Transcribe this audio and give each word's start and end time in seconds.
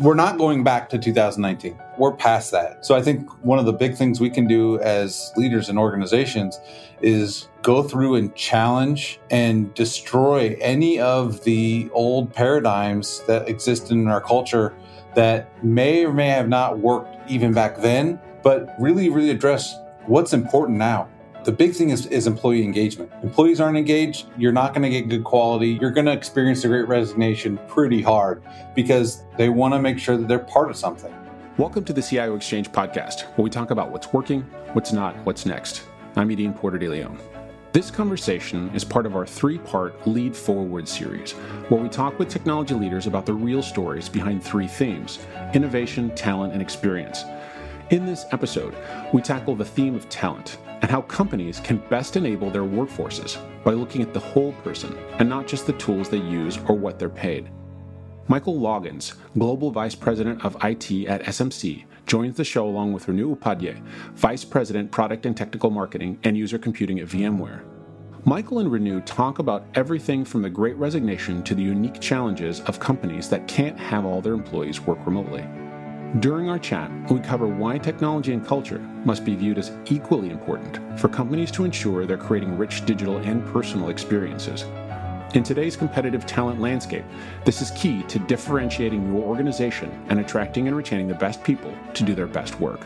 we're 0.00 0.14
not 0.14 0.38
going 0.38 0.64
back 0.64 0.88
to 0.88 0.98
2019. 0.98 1.78
We're 1.98 2.12
past 2.12 2.50
that. 2.52 2.86
So 2.86 2.94
I 2.94 3.02
think 3.02 3.28
one 3.44 3.58
of 3.58 3.66
the 3.66 3.72
big 3.72 3.96
things 3.96 4.18
we 4.18 4.30
can 4.30 4.46
do 4.46 4.78
as 4.80 5.30
leaders 5.36 5.68
and 5.68 5.78
organizations 5.78 6.58
is 7.02 7.48
go 7.60 7.82
through 7.82 8.14
and 8.14 8.34
challenge 8.34 9.20
and 9.30 9.72
destroy 9.74 10.56
any 10.60 10.98
of 10.98 11.44
the 11.44 11.90
old 11.92 12.32
paradigms 12.32 13.22
that 13.26 13.46
exist 13.48 13.90
in 13.90 14.08
our 14.08 14.22
culture 14.22 14.74
that 15.14 15.62
may 15.62 16.06
or 16.06 16.14
may 16.14 16.28
have 16.28 16.48
not 16.48 16.78
worked 16.78 17.14
even 17.30 17.52
back 17.52 17.76
then, 17.78 18.18
but 18.42 18.74
really, 18.78 19.10
really 19.10 19.30
address 19.30 19.76
what's 20.06 20.32
important 20.32 20.78
now. 20.78 21.08
The 21.42 21.52
big 21.52 21.72
thing 21.72 21.88
is, 21.88 22.04
is 22.08 22.26
employee 22.26 22.62
engagement. 22.62 23.10
Employees 23.22 23.62
aren't 23.62 23.78
engaged, 23.78 24.26
you're 24.36 24.52
not 24.52 24.74
going 24.74 24.82
to 24.82 24.90
get 24.90 25.08
good 25.08 25.24
quality. 25.24 25.78
You're 25.80 25.90
going 25.90 26.04
to 26.04 26.12
experience 26.12 26.60
the 26.60 26.68
great 26.68 26.86
resignation 26.86 27.58
pretty 27.66 28.02
hard 28.02 28.42
because 28.74 29.22
they 29.38 29.48
want 29.48 29.72
to 29.72 29.80
make 29.80 29.98
sure 29.98 30.18
that 30.18 30.28
they're 30.28 30.38
part 30.38 30.68
of 30.68 30.76
something. 30.76 31.14
Welcome 31.56 31.84
to 31.84 31.94
the 31.94 32.02
CIO 32.02 32.36
Exchange 32.36 32.70
podcast, 32.72 33.22
where 33.38 33.44
we 33.44 33.48
talk 33.48 33.70
about 33.70 33.90
what's 33.90 34.12
working, 34.12 34.42
what's 34.74 34.92
not, 34.92 35.16
what's 35.24 35.46
next. 35.46 35.84
I'm 36.14 36.28
Yadin 36.28 36.54
Porter 36.54 36.76
de 36.76 36.88
Leon. 36.88 37.18
This 37.72 37.90
conversation 37.90 38.70
is 38.74 38.84
part 38.84 39.06
of 39.06 39.16
our 39.16 39.24
three 39.24 39.56
part 39.56 40.06
Lead 40.06 40.36
Forward 40.36 40.86
series, 40.86 41.32
where 41.70 41.80
we 41.80 41.88
talk 41.88 42.18
with 42.18 42.28
technology 42.28 42.74
leaders 42.74 43.06
about 43.06 43.24
the 43.24 43.32
real 43.32 43.62
stories 43.62 44.10
behind 44.10 44.44
three 44.44 44.68
themes 44.68 45.20
innovation, 45.54 46.14
talent, 46.14 46.52
and 46.52 46.60
experience. 46.60 47.24
In 47.88 48.04
this 48.04 48.26
episode, 48.30 48.76
we 49.14 49.22
tackle 49.22 49.56
the 49.56 49.64
theme 49.64 49.94
of 49.94 50.06
talent 50.10 50.58
and 50.82 50.90
how 50.90 51.02
companies 51.02 51.60
can 51.60 51.78
best 51.88 52.16
enable 52.16 52.50
their 52.50 52.62
workforces 52.62 53.38
by 53.64 53.72
looking 53.72 54.02
at 54.02 54.14
the 54.14 54.20
whole 54.20 54.52
person 54.64 54.96
and 55.18 55.28
not 55.28 55.46
just 55.46 55.66
the 55.66 55.72
tools 55.74 56.08
they 56.08 56.18
use 56.18 56.58
or 56.68 56.76
what 56.76 56.98
they're 56.98 57.08
paid. 57.08 57.50
Michael 58.28 58.60
Loggins, 58.60 59.14
Global 59.36 59.70
Vice 59.70 59.94
President 59.94 60.44
of 60.44 60.56
IT 60.62 60.90
at 61.08 61.24
SMC, 61.24 61.84
joins 62.06 62.36
the 62.36 62.44
show 62.44 62.66
along 62.66 62.92
with 62.92 63.06
Renu 63.06 63.36
Upadhyay, 63.36 63.82
Vice 64.14 64.44
President, 64.44 64.90
Product 64.90 65.26
and 65.26 65.36
Technical 65.36 65.70
Marketing 65.70 66.18
and 66.24 66.36
User 66.36 66.58
Computing 66.58 67.00
at 67.00 67.08
VMware. 67.08 67.62
Michael 68.24 68.58
and 68.58 68.70
Renu 68.70 69.04
talk 69.06 69.38
about 69.38 69.64
everything 69.74 70.24
from 70.24 70.42
the 70.42 70.50
great 70.50 70.76
resignation 70.76 71.42
to 71.42 71.54
the 71.54 71.62
unique 71.62 72.00
challenges 72.00 72.60
of 72.62 72.78
companies 72.78 73.28
that 73.30 73.48
can't 73.48 73.78
have 73.78 74.04
all 74.04 74.20
their 74.20 74.34
employees 74.34 74.80
work 74.80 74.98
remotely. 75.06 75.44
During 76.18 76.50
our 76.50 76.58
chat, 76.58 76.90
we 77.08 77.20
cover 77.20 77.46
why 77.46 77.78
technology 77.78 78.32
and 78.32 78.44
culture 78.44 78.80
must 79.04 79.24
be 79.24 79.36
viewed 79.36 79.58
as 79.58 79.70
equally 79.86 80.30
important 80.30 80.98
for 80.98 81.08
companies 81.08 81.52
to 81.52 81.64
ensure 81.64 82.04
they're 82.04 82.18
creating 82.18 82.58
rich 82.58 82.84
digital 82.84 83.18
and 83.18 83.46
personal 83.52 83.90
experiences. 83.90 84.64
In 85.34 85.44
today's 85.44 85.76
competitive 85.76 86.26
talent 86.26 86.60
landscape, 86.60 87.04
this 87.44 87.62
is 87.62 87.70
key 87.70 88.02
to 88.08 88.18
differentiating 88.18 89.06
your 89.06 89.22
organization 89.22 89.88
and 90.08 90.18
attracting 90.18 90.66
and 90.66 90.76
retaining 90.76 91.06
the 91.06 91.14
best 91.14 91.44
people 91.44 91.72
to 91.94 92.02
do 92.02 92.12
their 92.12 92.26
best 92.26 92.58
work. 92.58 92.80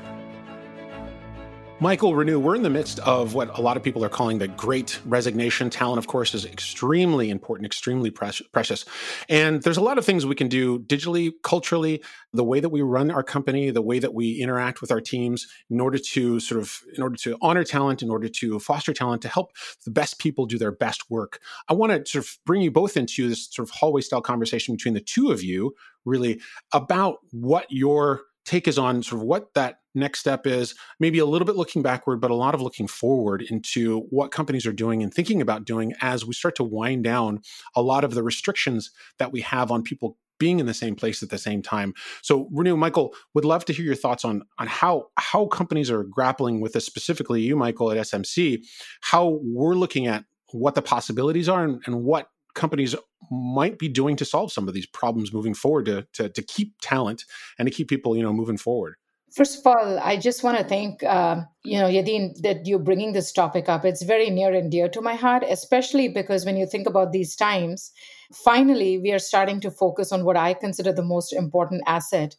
Michael 1.80 2.12
Renu, 2.12 2.40
we're 2.40 2.54
in 2.54 2.62
the 2.62 2.70
midst 2.70 3.00
of 3.00 3.34
what 3.34 3.58
a 3.58 3.60
lot 3.60 3.76
of 3.76 3.82
people 3.82 4.04
are 4.04 4.08
calling 4.08 4.38
the 4.38 4.46
great 4.46 5.00
resignation. 5.04 5.68
Talent, 5.68 5.98
of 5.98 6.06
course, 6.06 6.32
is 6.32 6.46
extremely 6.46 7.30
important, 7.30 7.66
extremely 7.66 8.10
precious. 8.10 8.84
And 9.28 9.60
there's 9.60 9.76
a 9.76 9.82
lot 9.82 9.98
of 9.98 10.04
things 10.04 10.24
we 10.24 10.36
can 10.36 10.48
do 10.48 10.78
digitally, 10.78 11.32
culturally, 11.42 12.00
the 12.32 12.44
way 12.44 12.60
that 12.60 12.68
we 12.68 12.80
run 12.80 13.10
our 13.10 13.24
company, 13.24 13.70
the 13.70 13.82
way 13.82 13.98
that 13.98 14.14
we 14.14 14.40
interact 14.40 14.80
with 14.80 14.92
our 14.92 15.00
teams 15.00 15.48
in 15.68 15.80
order 15.80 15.98
to 15.98 16.38
sort 16.38 16.60
of, 16.60 16.80
in 16.96 17.02
order 17.02 17.16
to 17.16 17.36
honor 17.42 17.64
talent, 17.64 18.02
in 18.02 18.08
order 18.08 18.28
to 18.28 18.60
foster 18.60 18.94
talent, 18.94 19.20
to 19.22 19.28
help 19.28 19.50
the 19.84 19.90
best 19.90 20.20
people 20.20 20.46
do 20.46 20.58
their 20.58 20.72
best 20.72 21.10
work. 21.10 21.40
I 21.68 21.74
want 21.74 21.90
to 21.92 22.10
sort 22.10 22.24
of 22.24 22.38
bring 22.46 22.62
you 22.62 22.70
both 22.70 22.96
into 22.96 23.28
this 23.28 23.48
sort 23.50 23.68
of 23.68 23.74
hallway 23.74 24.00
style 24.00 24.22
conversation 24.22 24.76
between 24.76 24.94
the 24.94 25.00
two 25.00 25.32
of 25.32 25.42
you, 25.42 25.74
really, 26.04 26.40
about 26.72 27.16
what 27.32 27.66
your 27.68 28.22
take 28.46 28.68
is 28.68 28.78
on 28.78 29.02
sort 29.02 29.20
of 29.20 29.26
what 29.26 29.52
that 29.54 29.80
next 29.94 30.20
step 30.20 30.46
is 30.46 30.74
maybe 31.00 31.18
a 31.18 31.26
little 31.26 31.46
bit 31.46 31.56
looking 31.56 31.82
backward 31.82 32.20
but 32.20 32.30
a 32.30 32.34
lot 32.34 32.54
of 32.54 32.60
looking 32.60 32.86
forward 32.86 33.42
into 33.42 34.00
what 34.10 34.30
companies 34.30 34.66
are 34.66 34.72
doing 34.72 35.02
and 35.02 35.12
thinking 35.12 35.40
about 35.40 35.64
doing 35.64 35.92
as 36.00 36.24
we 36.24 36.34
start 36.34 36.54
to 36.56 36.64
wind 36.64 37.04
down 37.04 37.40
a 37.74 37.82
lot 37.82 38.04
of 38.04 38.14
the 38.14 38.22
restrictions 38.22 38.90
that 39.18 39.32
we 39.32 39.40
have 39.40 39.70
on 39.70 39.82
people 39.82 40.16
being 40.38 40.58
in 40.58 40.66
the 40.66 40.74
same 40.74 40.96
place 40.96 41.22
at 41.22 41.30
the 41.30 41.38
same 41.38 41.62
time. 41.62 41.94
So, 42.20 42.50
Renu, 42.52 42.76
Michael, 42.76 43.14
would 43.34 43.44
love 43.44 43.64
to 43.66 43.72
hear 43.72 43.84
your 43.84 43.94
thoughts 43.94 44.24
on 44.24 44.42
on 44.58 44.66
how 44.66 45.06
how 45.16 45.46
companies 45.46 45.90
are 45.90 46.04
grappling 46.04 46.60
with 46.60 46.72
this. 46.72 46.84
Specifically, 46.84 47.40
you, 47.40 47.56
Michael, 47.56 47.92
at 47.92 47.98
SMC, 47.98 48.64
how 49.00 49.38
we're 49.42 49.74
looking 49.74 50.06
at 50.06 50.24
what 50.50 50.74
the 50.74 50.82
possibilities 50.82 51.48
are 51.48 51.64
and, 51.64 51.82
and 51.86 52.02
what 52.02 52.30
companies 52.54 52.94
might 53.30 53.78
be 53.78 53.88
doing 53.88 54.16
to 54.16 54.24
solve 54.24 54.52
some 54.52 54.68
of 54.68 54.74
these 54.74 54.86
problems 54.86 55.32
moving 55.32 55.54
forward 55.54 55.86
to, 55.86 56.06
to, 56.12 56.28
to 56.28 56.42
keep 56.42 56.74
talent 56.80 57.24
and 57.58 57.66
to 57.66 57.74
keep 57.74 57.88
people 57.88 58.16
you 58.16 58.22
know 58.22 58.32
moving 58.32 58.56
forward 58.56 58.94
First 59.34 59.58
of 59.58 59.66
all, 59.66 59.98
I 59.98 60.16
just 60.16 60.44
want 60.44 60.58
to 60.58 60.64
thank 60.64 61.02
uh, 61.02 61.42
you 61.64 61.76
know 61.76 61.88
Yadin 61.88 62.40
that 62.42 62.66
you're 62.66 62.78
bringing 62.78 63.14
this 63.14 63.32
topic 63.32 63.68
up. 63.68 63.84
It's 63.84 64.02
very 64.04 64.30
near 64.30 64.54
and 64.54 64.70
dear 64.70 64.88
to 64.90 65.00
my 65.00 65.14
heart, 65.16 65.42
especially 65.48 66.06
because 66.06 66.44
when 66.44 66.56
you 66.56 66.66
think 66.66 66.86
about 66.86 67.10
these 67.10 67.34
times, 67.34 67.90
finally 68.32 68.96
we 68.96 69.10
are 69.10 69.18
starting 69.18 69.58
to 69.62 69.72
focus 69.72 70.12
on 70.12 70.24
what 70.24 70.36
I 70.36 70.54
consider 70.54 70.92
the 70.92 71.02
most 71.02 71.32
important 71.32 71.82
asset 71.84 72.36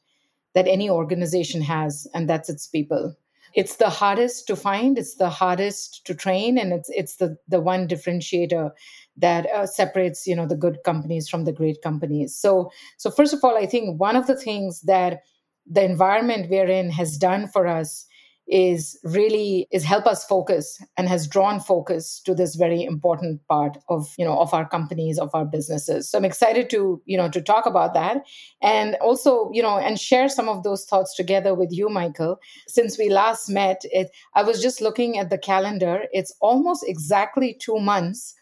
that 0.54 0.70
any 0.70 0.90
organization 0.90 1.62
has, 1.64 2.08
and 2.14 2.30
that's 2.30 2.50
its 2.50 2.66
people. 2.66 3.14
It's 3.54 3.76
the 3.76 3.90
hardest 3.90 4.48
to 4.48 4.56
find, 4.56 4.98
it's 4.98 5.16
the 5.16 5.30
hardest 5.30 6.06
to 6.06 6.16
train, 6.16 6.58
and 6.58 6.72
it's 6.72 6.90
it's 6.92 7.18
the 7.18 7.36
the 7.50 7.60
one 7.60 7.90
differentiator 7.90 8.72
that 9.18 9.48
uh, 9.52 9.66
separates 9.66 10.26
you 10.26 10.36
know 10.36 10.48
the 10.48 10.56
good 10.56 10.78
companies 10.86 11.28
from 11.28 11.44
the 11.44 11.52
great 11.52 11.82
companies 11.82 12.38
so 12.38 12.70
so 12.98 13.10
first 13.10 13.34
of 13.34 13.44
all 13.44 13.58
i 13.58 13.66
think 13.66 14.00
one 14.00 14.16
of 14.16 14.28
the 14.28 14.36
things 14.36 14.82
that 14.82 15.22
the 15.66 15.84
environment 15.84 16.50
we're 16.50 16.68
in 16.68 16.90
has 16.92 17.18
done 17.18 17.48
for 17.48 17.68
us 17.68 18.06
is 18.48 19.00
really 19.04 19.68
is 19.72 19.84
help 19.84 20.06
us 20.06 20.24
focus 20.24 20.80
and 20.98 21.10
has 21.10 21.28
drawn 21.28 21.60
focus 21.60 22.22
to 22.24 22.36
this 22.36 22.56
very 22.56 22.84
important 22.84 23.42
part 23.48 23.78
of 23.90 24.14
you 24.20 24.26
know 24.26 24.38
of 24.38 24.54
our 24.54 24.68
companies 24.70 25.18
of 25.18 25.32
our 25.34 25.46
businesses. 25.46 26.10
So 26.10 26.20
i'm 26.20 26.26
excited 26.26 26.70
to 26.70 27.02
you 27.06 27.18
know 27.18 27.28
to 27.30 27.42
talk 27.42 27.66
about 27.66 27.96
that. 27.96 28.24
And 28.62 28.96
also 28.96 29.50
you 29.52 29.64
know 29.64 29.78
and 29.78 30.00
share 30.00 30.30
some 30.30 30.48
of 30.48 30.62
those 30.62 30.86
thoughts 30.86 31.16
together 31.16 31.56
with 31.56 31.72
you 31.72 31.90
michael. 31.90 32.38
Since 32.68 33.00
we 33.00 33.10
last 33.10 33.50
met 33.50 33.82
it 33.86 34.12
i 34.36 34.44
was 34.44 34.62
just 34.62 34.80
looking 34.80 35.18
at 35.18 35.32
the 35.32 35.40
calendar. 35.40 36.04
It's 36.12 36.34
almost 36.40 36.86
exactly 36.88 37.58
2 37.60 37.80
months 37.80 38.36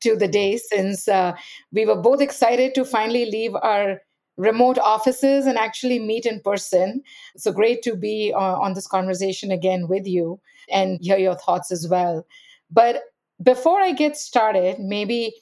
to 0.00 0.16
the 0.16 0.28
day 0.28 0.58
since 0.58 1.08
uh, 1.08 1.32
we 1.72 1.86
were 1.86 1.96
both 1.96 2.20
excited 2.20 2.74
to 2.74 2.84
finally 2.84 3.24
leave 3.30 3.54
our 3.54 4.02
remote 4.36 4.78
offices 4.78 5.46
and 5.46 5.58
actually 5.58 5.98
meet 5.98 6.26
in 6.26 6.40
person. 6.40 7.02
So 7.36 7.52
great 7.52 7.82
to 7.82 7.96
be 7.96 8.32
uh, 8.34 8.38
on 8.38 8.74
this 8.74 8.86
conversation 8.86 9.50
again 9.50 9.88
with 9.88 10.06
you 10.06 10.40
and 10.70 10.98
hear 11.00 11.18
your 11.18 11.36
thoughts 11.36 11.70
as 11.70 11.88
well. 11.88 12.26
But 12.70 13.02
before 13.42 13.80
I 13.80 13.92
get 13.92 14.16
started, 14.16 14.78
maybe 14.78 15.34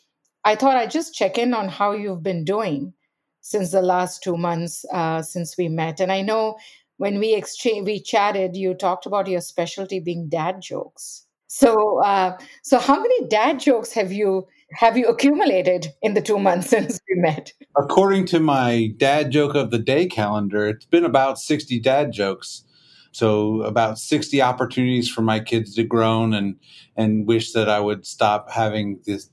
I 0.45 0.57
thought 0.57 0.77
I'd 0.77 0.91
just 0.91 1.15
check 1.15 1.39
in 1.39 1.55
on 1.55 1.69
how 1.69 1.93
you've 1.93 2.23
been 2.23 2.45
doing 2.45 2.93
since 3.41 3.73
the 3.73 3.83
last 3.83 4.23
two 4.23 4.37
months 4.37 4.85
uh, 4.93 5.23
since 5.23 5.57
we 5.57 5.69
met. 5.69 6.01
And 6.01 6.13
I 6.13 6.23
know 6.23 6.57
when 6.99 7.19
we 7.19 7.35
exchange, 7.35 7.87
we 7.87 8.01
chatted, 8.01 8.57
you 8.57 8.75
talked 8.75 9.07
about 9.07 9.27
your 9.27 9.41
specialty 9.41 10.01
being 10.01 10.29
dad 10.29 10.61
jokes. 10.61 11.27
So, 11.47 12.03
uh, 12.03 12.37
so 12.63 12.79
how 12.79 13.01
many 13.01 13.29
dad 13.29 13.61
jokes 13.61 13.93
have 13.93 14.13
you 14.13 14.47
have 14.73 14.97
you 14.97 15.07
accumulated 15.07 15.93
in 16.03 16.15
the 16.15 16.21
two 16.21 16.39
months 16.39 16.69
since 16.71 16.99
we 17.15 17.21
met? 17.21 17.53
According 17.77 18.27
to 18.27 18.41
my 18.41 18.93
dad 18.97 19.31
joke 19.31 19.55
of 19.55 19.71
the 19.71 19.79
day 19.79 20.07
calendar, 20.07 20.67
it's 20.67 20.87
been 20.87 21.05
about 21.05 21.39
sixty 21.39 21.81
dad 21.81 22.13
jokes. 22.13 22.65
So 23.13 23.63
about 23.63 23.99
sixty 23.99 24.43
opportunities 24.43 25.09
for 25.09 25.23
my 25.23 25.41
kids 25.41 25.75
to 25.75 25.85
groan 25.85 26.35
and 26.35 26.57
and 26.97 27.27
wish 27.27 27.53
that 27.53 27.69
I 27.69 27.81
would 27.81 28.07
stop 28.07 28.51
having 28.51 29.01
this 29.07 29.31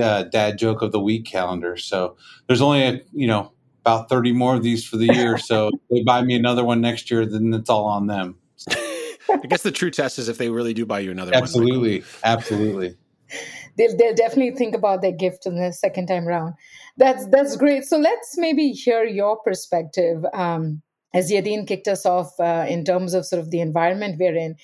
uh, 0.00 0.24
dad 0.24 0.58
joke 0.58 0.82
of 0.82 0.92
the 0.92 1.00
week 1.00 1.24
calendar. 1.24 1.76
So 1.76 2.16
there's 2.46 2.60
only 2.60 2.82
a 2.82 3.00
you 3.12 3.26
know 3.26 3.52
about 3.88 4.08
30 4.08 4.32
more 4.32 4.54
of 4.54 4.62
these 4.62 4.84
for 4.84 4.96
the 4.96 5.06
year. 5.06 5.38
So 5.38 5.70
they 5.90 6.02
buy 6.02 6.22
me 6.22 6.34
another 6.34 6.64
one 6.64 6.80
next 6.80 7.10
year, 7.10 7.24
then 7.24 7.54
it's 7.54 7.70
all 7.70 7.86
on 7.86 8.06
them. 8.06 8.36
I 8.70 9.46
guess 9.48 9.62
the 9.62 9.70
true 9.70 9.90
test 9.90 10.18
is 10.18 10.28
if 10.28 10.36
they 10.36 10.50
really 10.50 10.74
do 10.74 10.84
buy 10.84 11.00
you 11.00 11.10
another 11.10 11.32
absolutely, 11.34 12.00
one. 12.00 12.08
Absolutely. 12.24 12.96
Absolutely. 13.30 13.57
They'll, 13.78 13.96
they'll 13.96 14.14
definitely 14.14 14.50
think 14.56 14.74
about 14.74 15.00
their 15.00 15.12
gift 15.12 15.46
in 15.46 15.56
the 15.56 15.72
second 15.72 16.08
time 16.08 16.26
round. 16.26 16.54
That's 16.96 17.26
that's 17.28 17.56
great. 17.56 17.84
So 17.84 17.96
let's 17.96 18.36
maybe 18.36 18.72
hear 18.72 19.04
your 19.04 19.38
perspective 19.38 20.24
um, 20.34 20.82
as 21.14 21.30
Yadin 21.30 21.66
kicked 21.66 21.88
us 21.88 22.04
off 22.04 22.38
uh, 22.40 22.66
in 22.68 22.84
terms 22.84 23.14
of 23.14 23.24
sort 23.24 23.40
of 23.40 23.50
the 23.50 23.60
environment 23.60 24.16
we're 24.18 24.36
in. 24.36 24.56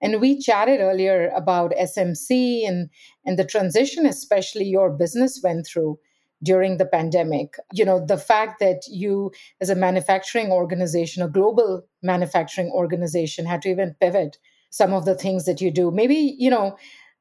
And 0.00 0.20
we 0.20 0.38
chatted 0.38 0.80
earlier 0.80 1.28
about 1.34 1.72
SMC 1.72 2.66
and 2.66 2.88
and 3.26 3.38
the 3.38 3.44
transition, 3.44 4.06
especially 4.06 4.64
your 4.64 4.90
business 4.90 5.40
went 5.42 5.66
through 5.66 5.98
during 6.42 6.78
the 6.78 6.86
pandemic. 6.86 7.56
You 7.72 7.84
know, 7.84 8.04
the 8.04 8.16
fact 8.16 8.60
that 8.60 8.82
you, 8.88 9.32
as 9.60 9.68
a 9.68 9.74
manufacturing 9.74 10.50
organization, 10.50 11.22
a 11.22 11.28
global 11.28 11.82
manufacturing 12.02 12.70
organization, 12.70 13.44
had 13.44 13.62
to 13.62 13.68
even 13.68 13.94
pivot 14.00 14.38
some 14.70 14.94
of 14.94 15.04
the 15.04 15.16
things 15.16 15.44
that 15.44 15.60
you 15.60 15.70
do. 15.70 15.90
Maybe, 15.90 16.36
you 16.38 16.48
know, 16.48 16.76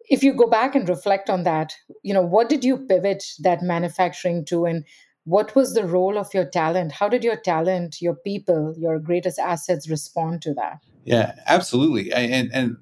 if 0.09 0.23
you 0.23 0.33
go 0.33 0.47
back 0.47 0.75
and 0.75 0.89
reflect 0.89 1.29
on 1.29 1.43
that, 1.43 1.73
you 2.03 2.13
know, 2.13 2.21
what 2.21 2.49
did 2.49 2.63
you 2.63 2.77
pivot 2.77 3.23
that 3.39 3.61
manufacturing 3.61 4.43
to 4.45 4.65
and 4.65 4.83
what 5.25 5.53
was 5.55 5.75
the 5.75 5.85
role 5.85 6.17
of 6.17 6.33
your 6.33 6.45
talent? 6.45 6.91
How 6.91 7.07
did 7.07 7.23
your 7.23 7.35
talent, 7.35 8.01
your 8.01 8.15
people, 8.15 8.73
your 8.77 8.97
greatest 8.99 9.37
assets 9.37 9.87
respond 9.87 10.41
to 10.41 10.53
that? 10.55 10.79
Yeah, 11.03 11.35
absolutely. 11.45 12.11
I, 12.13 12.21
and 12.21 12.49
and 12.51 12.77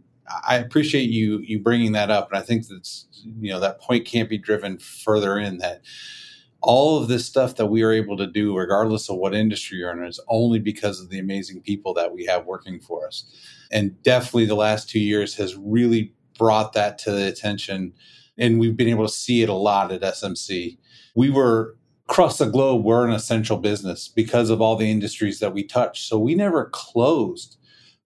I 0.47 0.56
appreciate 0.56 1.09
you 1.09 1.39
you 1.39 1.59
bringing 1.59 1.91
that 1.94 2.09
up, 2.09 2.31
and 2.31 2.39
I 2.39 2.41
think 2.41 2.68
that's 2.68 3.07
you 3.21 3.51
know 3.51 3.59
that 3.59 3.81
point 3.81 4.06
can't 4.06 4.30
be 4.30 4.38
driven 4.38 4.77
further 4.77 5.38
in 5.38 5.57
that 5.57 5.81
all 6.62 6.97
of 7.01 7.07
this 7.07 7.25
stuff 7.25 7.56
that 7.56 7.68
we 7.68 7.83
are 7.83 7.91
able 7.91 8.18
to 8.18 8.27
do, 8.27 8.56
regardless 8.56 9.09
of 9.09 9.18
what 9.18 9.35
industry 9.35 9.80
you're 9.80 9.91
in, 9.91 10.03
is 10.03 10.19
only 10.27 10.59
because 10.59 11.00
of 11.00 11.09
the 11.09 11.19
amazing 11.19 11.62
people 11.62 11.94
that 11.94 12.13
we 12.13 12.25
have 12.25 12.45
working 12.45 12.80
for 12.80 13.06
us. 13.07 13.25
And 13.71 14.01
definitely 14.03 14.45
the 14.45 14.56
last 14.56 14.89
two 14.89 15.00
years 15.00 15.35
has 15.35 15.56
really 15.56 16.13
brought 16.37 16.73
that 16.73 16.97
to 16.99 17.11
the 17.11 17.27
attention. 17.27 17.93
And 18.37 18.59
we've 18.59 18.77
been 18.77 18.89
able 18.89 19.05
to 19.05 19.13
see 19.13 19.41
it 19.41 19.49
a 19.49 19.53
lot 19.53 19.91
at 19.91 20.01
SMC. 20.01 20.77
We 21.15 21.29
were 21.29 21.75
across 22.09 22.37
the 22.37 22.45
globe, 22.45 22.85
we're 22.85 23.05
an 23.05 23.11
essential 23.11 23.57
business 23.57 24.07
because 24.07 24.49
of 24.49 24.61
all 24.61 24.77
the 24.77 24.89
industries 24.89 25.39
that 25.39 25.53
we 25.53 25.63
touch. 25.63 26.07
So 26.07 26.17
we 26.17 26.35
never 26.35 26.69
closed. 26.71 27.57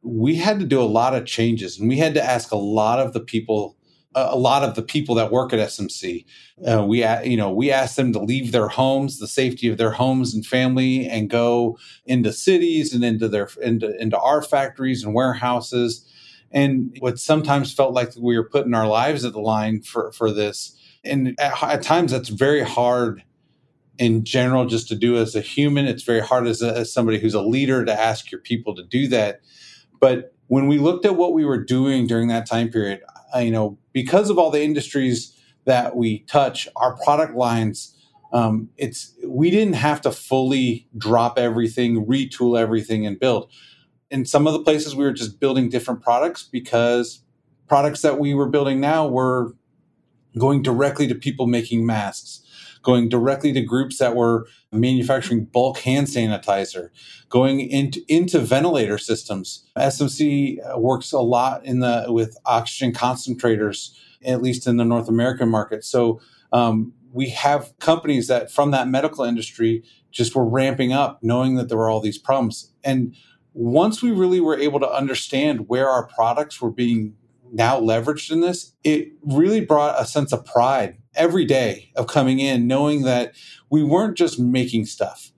We 0.02 0.36
had 0.36 0.60
to 0.60 0.66
do 0.66 0.82
a 0.82 0.84
lot 0.84 1.14
of 1.14 1.28
changes 1.28 1.80
and 1.80 1.88
we 1.88 1.98
had 1.98 2.16
to 2.16 2.24
ask 2.24 2.52
a 2.52 2.58
lot 2.58 3.00
of 3.00 3.14
the 3.14 3.20
people 3.20 3.78
a 4.14 4.38
lot 4.38 4.64
of 4.64 4.76
the 4.76 4.82
people 4.82 5.16
that 5.16 5.32
work 5.32 5.54
at 5.54 5.60
SMC. 5.60 6.26
Uh, 6.68 6.86
we, 6.86 7.06
you 7.24 7.38
know, 7.38 7.52
we 7.52 7.72
asked 7.72 7.96
them 7.96 8.12
to 8.12 8.20
leave 8.20 8.52
their 8.52 8.68
homes, 8.68 9.20
the 9.20 9.28
safety 9.28 9.70
of 9.70 9.78
their 9.78 9.92
homes 9.92 10.34
and 10.34 10.46
family, 10.46 11.08
and 11.08 11.30
go 11.30 11.78
into 12.06 12.34
cities 12.34 12.94
and 12.94 13.04
into 13.04 13.30
their 13.30 13.48
into 13.62 13.96
into 14.02 14.20
our 14.20 14.42
factories 14.42 15.04
and 15.04 15.14
warehouses. 15.14 16.06
And 16.52 16.96
what 17.00 17.20
sometimes 17.20 17.74
felt 17.74 17.94
like 17.94 18.12
we 18.20 18.38
were 18.38 18.50
putting 18.50 18.74
our 18.74 18.88
lives 18.88 19.24
at 19.24 19.34
the 19.34 19.40
line 19.40 19.82
for 19.82 20.12
for 20.12 20.32
this. 20.32 20.78
And 21.04 21.36
at, 21.40 21.64
at 21.64 21.82
times, 21.82 22.12
that's 22.12 22.30
very 22.30 22.64
hard 22.64 23.24
in 23.98 24.24
general 24.24 24.66
just 24.66 24.88
to 24.90 24.96
do 24.96 25.18
as 25.18 25.36
a 25.36 25.42
human. 25.42 25.86
It's 25.86 26.04
very 26.04 26.22
hard 26.22 26.48
as, 26.48 26.62
a, 26.62 26.76
as 26.78 26.94
somebody 26.94 27.20
who's 27.20 27.34
a 27.34 27.42
leader 27.42 27.86
to 27.86 27.94
ask 27.94 28.32
your 28.32 28.42
people 28.42 28.76
to 28.76 28.84
do 28.84 29.08
that. 29.10 29.42
But 30.00 30.34
when 30.48 30.68
we 30.68 30.80
looked 30.80 31.06
at 31.06 31.16
what 31.16 31.34
we 31.34 31.46
were 31.46 31.64
doing 31.64 32.08
during 32.08 32.28
that 32.28 32.48
time 32.48 32.70
period, 32.70 33.02
you 33.40 33.52
know, 33.52 33.78
because 33.94 34.30
of 34.30 34.38
all 34.38 34.52
the 34.52 34.64
industries 34.64 35.38
that 35.66 35.96
we 35.96 36.20
touch, 36.20 36.68
our 36.76 36.98
product 36.98 37.36
lines, 37.36 37.96
um, 38.34 38.70
it's 38.78 39.14
we 39.26 39.50
didn't 39.52 39.76
have 39.76 40.02
to 40.02 40.12
fully 40.12 40.88
drop 40.98 41.38
everything, 41.38 42.06
retool 42.06 42.60
everything, 42.60 43.06
and 43.06 43.20
build. 43.20 43.52
In 44.12 44.26
some 44.26 44.46
of 44.46 44.54
the 44.54 44.60
places, 44.60 44.96
we 44.96 45.06
were 45.06 45.14
just 45.14 45.40
building 45.40 45.70
different 45.70 46.02
products 46.02 46.44
because 46.44 47.24
products 47.68 48.02
that 48.02 48.20
we 48.20 48.34
were 48.34 48.50
building 48.50 48.80
now 48.80 49.08
were 49.08 49.56
going 50.38 50.62
directly 50.62 51.08
to 51.08 51.16
people 51.16 51.48
making 51.48 51.86
masks, 51.86 52.42
going 52.84 53.10
directly 53.10 53.54
to 53.54 53.62
groups 53.62 53.98
that 53.98 54.16
were 54.16 54.48
manufacturing 54.72 55.46
bulk 55.46 55.80
hand 55.80 56.08
sanitizer, 56.08 56.90
going 57.30 57.62
into, 57.62 58.02
into 58.08 58.40
ventilator 58.40 58.98
systems. 58.98 59.66
SMC 59.78 60.58
works 60.78 61.12
a 61.12 61.20
lot 61.20 61.66
in 61.66 61.80
the 61.80 62.06
with 62.10 62.38
oxygen 62.46 62.94
concentrators, 62.94 63.92
at 64.24 64.42
least 64.42 64.68
in 64.68 64.78
the 64.78 64.86
North 64.86 65.10
American 65.10 65.50
market. 65.50 65.84
So 65.84 66.22
um, 66.52 66.94
we 67.14 67.30
have 67.30 67.78
companies 67.80 68.28
that 68.28 68.52
from 68.52 68.72
that 68.72 68.88
medical 68.88 69.24
industry 69.24 69.84
just 70.12 70.36
were 70.36 70.46
ramping 70.46 70.92
up, 70.92 71.20
knowing 71.22 71.56
that 71.56 71.70
there 71.70 71.78
were 71.78 71.90
all 71.90 72.02
these 72.02 72.18
problems. 72.18 72.72
And 72.84 73.16
once 73.54 74.02
we 74.02 74.12
really 74.12 74.40
were 74.40 74.58
able 74.58 74.80
to 74.80 74.90
understand 74.90 75.68
where 75.68 75.90
our 75.90 76.08
products 76.08 76.62
were 76.62 76.72
being 76.72 77.16
now 77.52 77.80
leveraged 77.80 78.32
in 78.32 78.42
this, 78.42 78.74
it 78.84 79.10
really 79.24 79.64
brought 79.64 80.00
a 80.00 80.06
sense 80.06 80.32
of 80.32 80.46
pride 80.46 80.98
every 81.16 81.46
day 81.46 81.92
of 81.96 82.08
coming 82.08 82.40
in, 82.40 82.68
knowing 82.68 83.02
that 83.04 83.34
we 83.70 83.84
weren't 83.84 84.18
just 84.18 84.40
making 84.40 84.86
stuff 84.86 85.32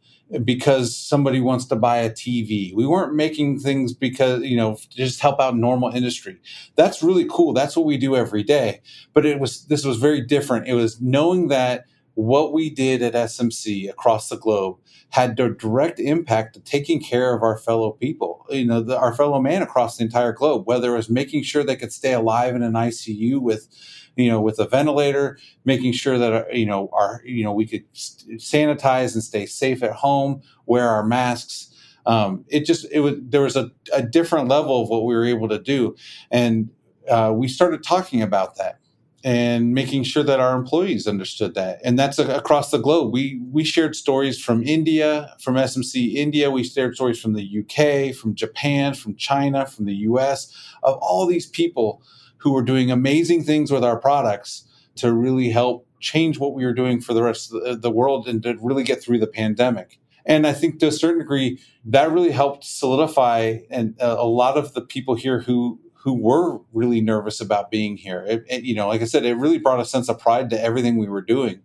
because 0.44 0.96
somebody 0.96 1.42
wants 1.42 1.66
to 1.66 1.76
buy 1.76 1.98
a 1.98 2.10
TV. 2.10 2.74
We 2.74 2.86
weren't 2.86 3.14
making 3.14 3.60
things 3.60 3.94
because, 3.94 4.44
you 4.44 4.58
know, 4.58 4.78
just 4.90 5.20
help 5.20 5.40
out 5.40 5.56
normal 5.56 5.90
industry. 5.90 6.40
That's 6.76 7.04
really 7.04 7.26
cool. 7.30 7.54
That's 7.54 7.76
what 7.76 7.86
we 7.86 7.98
do 7.98 8.16
every 8.16 8.44
day. 8.44 8.82
But 9.14 9.26
it 9.26 9.40
was, 9.40 9.66
this 9.66 9.86
was 9.86 9.98
very 9.98 10.22
different. 10.22 10.68
It 10.68 10.74
was 10.74 11.02
knowing 11.02 11.50
that 11.50 11.86
what 12.16 12.54
we 12.54 12.70
did 12.70 13.02
at 13.02 13.14
SMC 13.14 13.90
across 13.90 14.30
the 14.30 14.38
globe 14.38 14.78
had 15.10 15.40
a 15.40 15.50
direct 15.50 16.00
impact 16.00 16.54
to 16.54 16.60
taking 16.60 17.02
care 17.02 17.36
of 17.36 17.44
our 17.44 17.58
fellow 17.58 17.92
people, 17.92 18.46
you 18.50 18.66
know, 18.66 18.82
the, 18.82 18.98
our 18.98 19.14
fellow 19.14 19.40
man 19.40 19.62
across 19.62 19.98
the 19.98 20.04
entire 20.04 20.32
globe, 20.32 20.66
whether 20.68 20.94
it 20.94 20.98
was 20.98 21.10
making 21.10 21.44
sure 21.44 21.64
they 21.64 21.76
could 21.76 21.94
stay 21.94 22.14
alive 22.14 22.56
in 22.56 22.64
an 22.64 22.74
ICU 22.74 23.40
with, 23.40 23.68
you 24.16 24.30
know, 24.30 24.42
with 24.42 24.60
a 24.60 24.68
ventilator, 24.68 25.38
making 25.66 25.92
sure 25.92 26.18
that, 26.18 26.34
uh, 26.34 26.44
you 26.52 26.66
know, 26.66 26.90
our, 26.94 27.22
you 27.26 27.44
know, 27.44 27.54
we 27.54 27.66
could 27.66 27.84
sanitize 27.94 29.14
and 29.14 29.24
stay 29.24 29.46
safe 29.46 29.82
at 29.84 29.94
home, 29.94 30.42
wear 30.66 30.88
our 30.88 31.04
masks. 31.04 31.70
Um, 32.06 32.44
it 32.48 32.66
just, 32.66 32.86
it 32.92 33.00
was, 33.00 33.16
there 33.20 33.42
was 33.42 33.56
a, 33.56 33.72
a, 33.94 34.02
different 34.02 34.50
level 34.50 34.84
of 34.84 34.90
what 34.90 35.06
we 35.06 35.16
were 35.16 35.26
able 35.26 35.48
to 35.48 35.58
do. 35.58 35.96
And 36.32 36.70
uh, 37.10 37.32
we 37.34 37.48
started 37.48 37.82
talking 37.82 38.22
about 38.22 38.58
that 38.58 38.80
and 39.24 39.74
making 39.74 40.04
sure 40.04 40.24
that 40.24 40.42
our 40.42 40.56
employees 40.56 41.08
understood 41.08 41.56
that. 41.56 41.80
And 41.84 41.98
that's 41.98 42.20
across 42.20 42.72
the 42.72 42.78
globe. 42.78 43.14
We 43.14 43.42
we 43.52 43.64
shared 43.64 43.96
stories 43.96 44.42
from 44.42 44.64
india 44.64 45.36
from 45.40 45.56
smc 45.56 46.14
india. 46.14 46.52
We 46.52 46.64
shared 46.64 46.96
stories 46.96 47.22
from 47.22 47.34
the 47.34 47.60
uk 47.60 48.16
from 48.16 48.36
japan 48.36 48.94
from 48.94 49.16
china 49.16 49.66
from 49.66 49.86
the 49.86 49.94
us 49.94 50.54
of 50.84 50.98
all 50.98 51.26
these 51.26 51.48
people 51.48 52.02
who 52.38 52.52
were 52.52 52.64
doing 52.64 52.92
amazing 52.92 53.44
things 53.44 53.72
with 53.72 53.84
our 53.84 53.98
products 53.98 54.68
to 54.96 55.14
really 55.14 55.50
help 55.50 55.88
change 56.00 56.38
what 56.38 56.54
we 56.54 56.66
were 56.66 56.74
doing 56.74 57.00
for 57.00 57.14
the 57.14 57.24
rest 57.24 57.54
of 57.54 57.82
the 57.82 57.92
world 57.92 58.28
and 58.28 58.44
to 58.44 58.58
really 58.62 58.84
get 58.84 59.02
through 59.02 59.18
the 59.18 59.28
pandemic. 59.28 60.00
And 60.26 60.46
I 60.46 60.54
think 60.54 60.80
to 60.80 60.88
a 60.88 60.92
certain 60.92 61.20
degree, 61.20 61.60
that 61.86 62.12
really 62.12 62.32
helped 62.32 62.64
solidify 62.64 63.60
and 63.70 64.00
uh, 64.02 64.16
a 64.20 64.28
lot 64.28 64.58
of 64.58 64.74
the 64.74 64.82
people 64.82 65.16
here 65.16 65.40
who 65.40 65.80
who 66.04 66.14
were 66.14 66.60
really 66.74 67.02
nervous 67.02 67.40
about 67.40 67.72
being 67.72 67.96
here. 67.96 68.26
It, 68.28 68.44
it, 68.50 68.64
you 68.64 68.76
know, 68.76 68.88
like 68.88 69.02
I 69.02 69.06
said, 69.06 69.26
it 69.26 69.36
really 69.36 69.58
brought 69.58 69.80
a 69.80 69.86
sense 69.86 70.10
of 70.10 70.20
pride 70.20 70.50
to 70.50 70.62
everything 70.62 70.98
we 70.98 71.08
were 71.08 71.22
doing, 71.22 71.62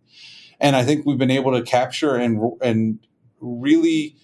and 0.60 0.76
I 0.76 0.84
think 0.84 1.04
we've 1.04 1.18
been 1.18 1.30
able 1.30 1.52
to 1.52 1.62
capture 1.62 2.14
and 2.14 2.52
and 2.62 3.00
really 3.40 4.16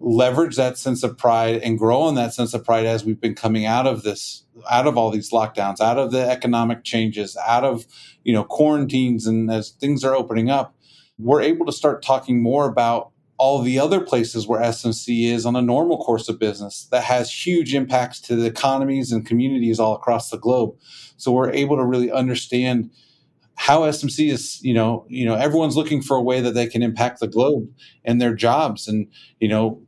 leverage 0.00 0.56
that 0.56 0.78
sense 0.78 1.02
of 1.02 1.18
pride 1.18 1.60
and 1.62 1.78
grow 1.78 2.00
on 2.00 2.14
that 2.14 2.32
sense 2.32 2.54
of 2.54 2.64
pride 2.64 2.86
as 2.86 3.04
we've 3.04 3.20
been 3.20 3.34
coming 3.34 3.66
out 3.66 3.86
of 3.86 4.02
this 4.02 4.44
out 4.70 4.86
of 4.86 4.96
all 4.96 5.10
these 5.10 5.30
lockdowns 5.30 5.78
out 5.78 5.98
of 5.98 6.10
the 6.10 6.26
economic 6.26 6.82
changes 6.84 7.36
out 7.46 7.64
of 7.64 7.84
you 8.24 8.32
know 8.32 8.42
quarantines 8.42 9.26
and 9.26 9.50
as 9.50 9.70
things 9.72 10.02
are 10.02 10.14
opening 10.14 10.48
up 10.48 10.74
we're 11.18 11.42
able 11.42 11.66
to 11.66 11.72
start 11.72 12.02
talking 12.02 12.42
more 12.42 12.66
about 12.66 13.10
all 13.40 13.62
the 13.62 13.78
other 13.78 14.02
places 14.02 14.46
where 14.46 14.60
SMC 14.60 15.32
is 15.32 15.46
on 15.46 15.56
a 15.56 15.62
normal 15.62 15.96
course 15.96 16.28
of 16.28 16.38
business 16.38 16.86
that 16.90 17.02
has 17.02 17.32
huge 17.32 17.74
impacts 17.74 18.20
to 18.20 18.36
the 18.36 18.44
economies 18.44 19.12
and 19.12 19.24
communities 19.24 19.80
all 19.80 19.94
across 19.94 20.28
the 20.28 20.36
globe. 20.36 20.76
So 21.16 21.32
we're 21.32 21.50
able 21.50 21.76
to 21.76 21.84
really 21.86 22.12
understand 22.12 22.90
how 23.54 23.80
SMC 23.80 24.30
is, 24.30 24.62
you 24.62 24.74
know, 24.74 25.06
you 25.08 25.24
know, 25.24 25.36
everyone's 25.36 25.74
looking 25.74 26.02
for 26.02 26.18
a 26.18 26.22
way 26.22 26.42
that 26.42 26.52
they 26.52 26.66
can 26.66 26.82
impact 26.82 27.20
the 27.20 27.28
globe 27.28 27.66
and 28.04 28.20
their 28.20 28.34
jobs. 28.34 28.86
And, 28.86 29.06
you 29.38 29.48
know, 29.48 29.80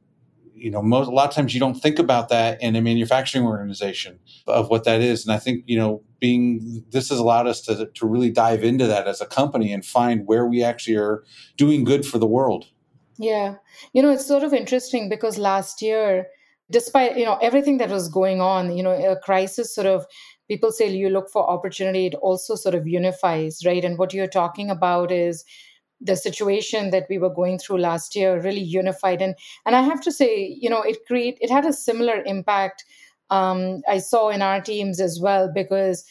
you 0.55 0.71
know, 0.71 0.81
most, 0.81 1.09
a 1.09 1.11
lot 1.11 1.29
of 1.29 1.35
times 1.35 1.53
you 1.53 1.61
don't 1.61 1.75
think 1.75 1.99
about 1.99 2.31
that 2.31 2.63
in 2.63 2.75
a 2.75 2.81
manufacturing 2.81 3.45
organization 3.45 4.19
of 4.47 4.71
what 4.71 4.85
that 4.85 5.03
is. 5.03 5.27
And 5.27 5.35
I 5.35 5.39
think, 5.39 5.65
you 5.67 5.77
know, 5.77 6.03
being 6.21 6.87
this 6.89 7.11
has 7.11 7.19
allowed 7.19 7.47
us 7.47 7.61
to, 7.63 7.85
to 7.85 8.07
really 8.07 8.31
dive 8.31 8.65
into 8.65 8.87
that 8.87 9.07
as 9.07 9.21
a 9.21 9.27
company 9.27 9.75
and 9.75 9.85
find 9.85 10.27
where 10.27 10.47
we 10.47 10.65
actually 10.65 10.97
are 10.97 11.23
doing 11.59 11.85
good 11.85 12.07
for 12.07 12.17
the 12.17 12.27
world. 12.27 12.72
Yeah. 13.23 13.57
You 13.93 14.03
know, 14.03 14.11
it's 14.11 14.27
sort 14.27 14.43
of 14.43 14.53
interesting 14.53 15.09
because 15.09 15.39
last 15.39 15.81
year, 15.81 16.27
despite, 16.71 17.17
you 17.17 17.25
know, 17.25 17.37
everything 17.41 17.79
that 17.79 17.91
was 17.91 18.09
going 18.09 18.41
on, 18.41 18.77
you 18.77 18.83
know, 18.83 18.93
a 18.93 19.17
crisis 19.17 19.75
sort 19.75 19.87
of 19.87 20.07
people 20.49 20.73
say 20.73 20.89
you 20.91 21.09
look 21.09 21.31
for 21.31 21.49
opportunity, 21.49 22.07
it 22.07 22.15
also 22.17 22.57
sort 22.57 22.75
of 22.75 22.87
unifies, 22.87 23.61
right? 23.65 23.85
And 23.85 23.99
what 23.99 24.13
you're 24.13 24.27
talking 24.27 24.71
about 24.71 25.13
is 25.13 25.45
the 26.01 26.17
situation 26.17 26.91
that 26.91 27.07
we 27.09 27.19
were 27.19 27.31
going 27.33 27.59
through 27.59 27.79
last 27.79 28.17
year 28.17 28.41
really 28.43 28.61
unified 28.61 29.23
and 29.23 29.37
and 29.67 29.77
i 29.77 29.83
have 29.83 30.01
to 30.01 30.13
say 30.13 30.59
you 30.61 30.69
know 30.69 30.83
it 30.83 30.99
create 31.07 31.39
it 31.41 31.51
had 31.51 31.65
a 31.67 31.73
similar 31.73 32.25
impact 32.27 32.85
um, 33.31 33.83
i 33.89 33.99
saw 33.99 34.29
in 34.29 34.43
our 34.43 34.61
teams 34.61 35.01
as 35.01 35.21
well 35.23 35.51
because 35.55 36.05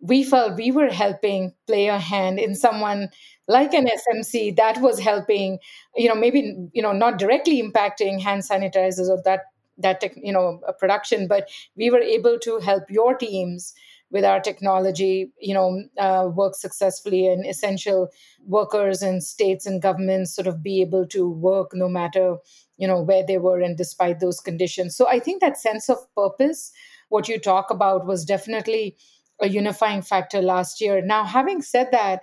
we 0.00 0.24
felt 0.24 0.56
we 0.56 0.72
were 0.72 0.90
helping 0.90 1.52
play 1.66 1.88
a 1.88 1.98
hand 1.98 2.38
in 2.38 2.54
someone 2.54 3.08
like 3.48 3.72
an 3.74 3.86
smc 3.86 4.54
that 4.56 4.80
was 4.80 4.98
helping 4.98 5.58
you 5.96 6.08
know 6.08 6.14
maybe 6.14 6.54
you 6.72 6.82
know 6.82 6.92
not 6.92 7.18
directly 7.18 7.62
impacting 7.62 8.20
hand 8.20 8.42
sanitizers 8.42 9.08
or 9.08 9.20
that 9.24 9.42
that 9.78 10.02
you 10.16 10.32
know 10.32 10.60
production 10.78 11.26
but 11.28 11.48
we 11.76 11.90
were 11.90 12.00
able 12.00 12.38
to 12.38 12.58
help 12.58 12.84
your 12.90 13.16
teams 13.16 13.74
with 14.10 14.24
our 14.24 14.40
technology, 14.40 15.30
you 15.38 15.52
know, 15.52 15.82
uh, 15.98 16.28
work 16.34 16.54
successfully 16.54 17.26
and 17.26 17.46
essential 17.46 18.08
workers 18.46 19.02
and 19.02 19.22
states 19.22 19.66
and 19.66 19.82
governments 19.82 20.34
sort 20.34 20.46
of 20.46 20.62
be 20.62 20.80
able 20.80 21.06
to 21.06 21.28
work 21.28 21.72
no 21.74 21.88
matter, 21.88 22.36
you 22.78 22.86
know, 22.88 23.02
where 23.02 23.24
they 23.26 23.36
were 23.38 23.60
and 23.60 23.76
despite 23.76 24.20
those 24.20 24.40
conditions. 24.40 24.96
So 24.96 25.06
I 25.08 25.18
think 25.18 25.40
that 25.42 25.58
sense 25.58 25.90
of 25.90 25.98
purpose, 26.14 26.72
what 27.10 27.28
you 27.28 27.38
talk 27.38 27.70
about, 27.70 28.06
was 28.06 28.24
definitely 28.24 28.96
a 29.40 29.48
unifying 29.48 30.02
factor 30.02 30.40
last 30.40 30.80
year. 30.80 31.02
Now, 31.02 31.24
having 31.24 31.60
said 31.60 31.88
that, 31.92 32.22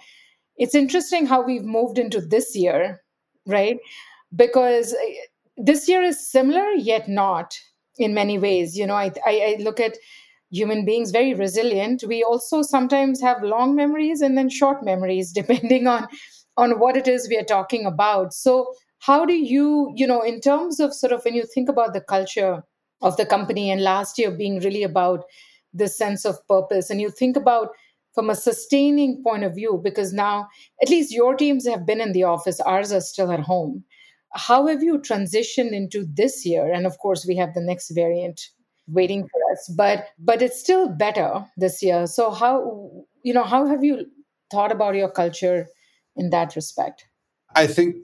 it's 0.58 0.76
interesting 0.76 1.26
how 1.26 1.42
we've 1.42 1.64
moved 1.66 1.98
into 1.98 2.22
this 2.22 2.56
year 2.56 3.02
right? 3.48 3.78
Because 4.36 4.94
uh, 4.94 4.98
this 5.58 5.88
year 5.88 6.02
is 6.02 6.32
similar, 6.32 6.72
yet 6.72 7.08
not 7.08 7.56
in 7.98 8.14
many 8.14 8.38
ways. 8.38 8.76
You 8.78 8.88
know, 8.88 8.96
I, 8.96 9.12
I, 9.26 9.56
I 9.60 9.64
look 9.64 9.80
at 9.80 9.98
human 10.52 10.86
beings 10.86 11.12
very 11.12 11.34
resilient. 11.34 12.04
We 12.08 12.24
also 12.24 12.62
sometimes 12.62 13.22
have 13.22 13.44
long 13.44 13.76
memories 13.76 14.22
and 14.22 14.38
then 14.38 14.50
short 14.50 14.84
memories, 14.84 15.32
depending 15.36 15.88
on 15.88 16.08
on 16.58 16.80
what 16.80 16.96
it 16.96 17.08
is 17.08 17.28
we 17.30 17.38
are 17.38 17.44
talking 17.44 17.86
about. 17.86 18.34
So, 18.34 18.74
how 19.00 19.26
do 19.26 19.34
you, 19.34 19.92
you 19.96 20.08
know, 20.08 20.22
in 20.22 20.40
terms 20.42 20.80
of 20.80 20.94
sort 20.94 21.12
of 21.12 21.24
when 21.26 21.36
you 21.36 21.46
think 21.54 21.70
about 21.70 21.94
the 21.94 22.02
culture 22.02 22.64
of 23.02 23.18
the 23.18 23.26
company 23.26 23.70
and 23.70 23.82
last 23.82 24.18
year 24.18 24.32
being 24.32 24.60
really 24.60 24.82
about 24.84 25.26
this 25.74 25.98
sense 25.98 26.26
of 26.26 26.38
purpose, 26.48 26.90
and 26.90 27.02
you 27.02 27.10
think 27.10 27.36
about 27.36 27.70
from 28.16 28.30
a 28.30 28.36
sustaining 28.36 29.22
point 29.22 29.44
of 29.44 29.54
view, 29.54 29.80
because 29.84 30.14
now 30.14 30.48
at 30.82 30.90
least 30.90 31.14
your 31.14 31.36
teams 31.36 31.68
have 31.68 31.86
been 31.86 32.02
in 32.02 32.14
the 32.14 32.24
office, 32.24 32.60
ours 32.62 32.92
are 32.92 33.02
still 33.02 33.32
at 33.32 33.42
home. 33.42 33.84
How 34.34 34.66
have 34.68 34.82
you 34.82 34.98
transitioned 34.98 35.72
into 35.72 36.06
this 36.12 36.46
year? 36.46 36.74
And 36.74 36.86
of 36.86 36.98
course, 36.98 37.26
we 37.28 37.36
have 37.36 37.54
the 37.54 37.62
next 37.62 37.92
variant 37.92 38.42
waiting 38.88 39.24
for 39.24 39.52
us, 39.52 39.74
but 39.78 40.08
but 40.18 40.42
it's 40.42 40.60
still 40.60 40.90
better 40.90 41.46
this 41.58 41.84
year. 41.84 42.08
So 42.08 42.32
how 42.32 42.90
you 43.24 43.34
know 43.34 43.44
how 43.44 43.68
have 43.68 43.84
you 43.84 44.06
thought 44.52 44.72
about 44.72 44.96
your 44.96 45.10
culture 45.10 45.68
in 46.16 46.30
that 46.30 46.56
respect? 46.56 47.06
I 47.56 47.68
think 47.68 47.96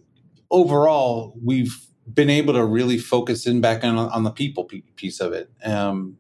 overall 0.50 1.36
we've 1.44 1.76
been 2.12 2.30
able 2.30 2.54
to 2.54 2.66
really 2.66 2.98
focus 2.98 3.46
in 3.46 3.62
back 3.62 3.84
on, 3.84 3.98
on 3.98 4.24
the 4.24 4.32
people 4.32 4.70
piece 4.96 5.20
of 5.20 5.34
it. 5.34 5.50
Um, 5.64 6.18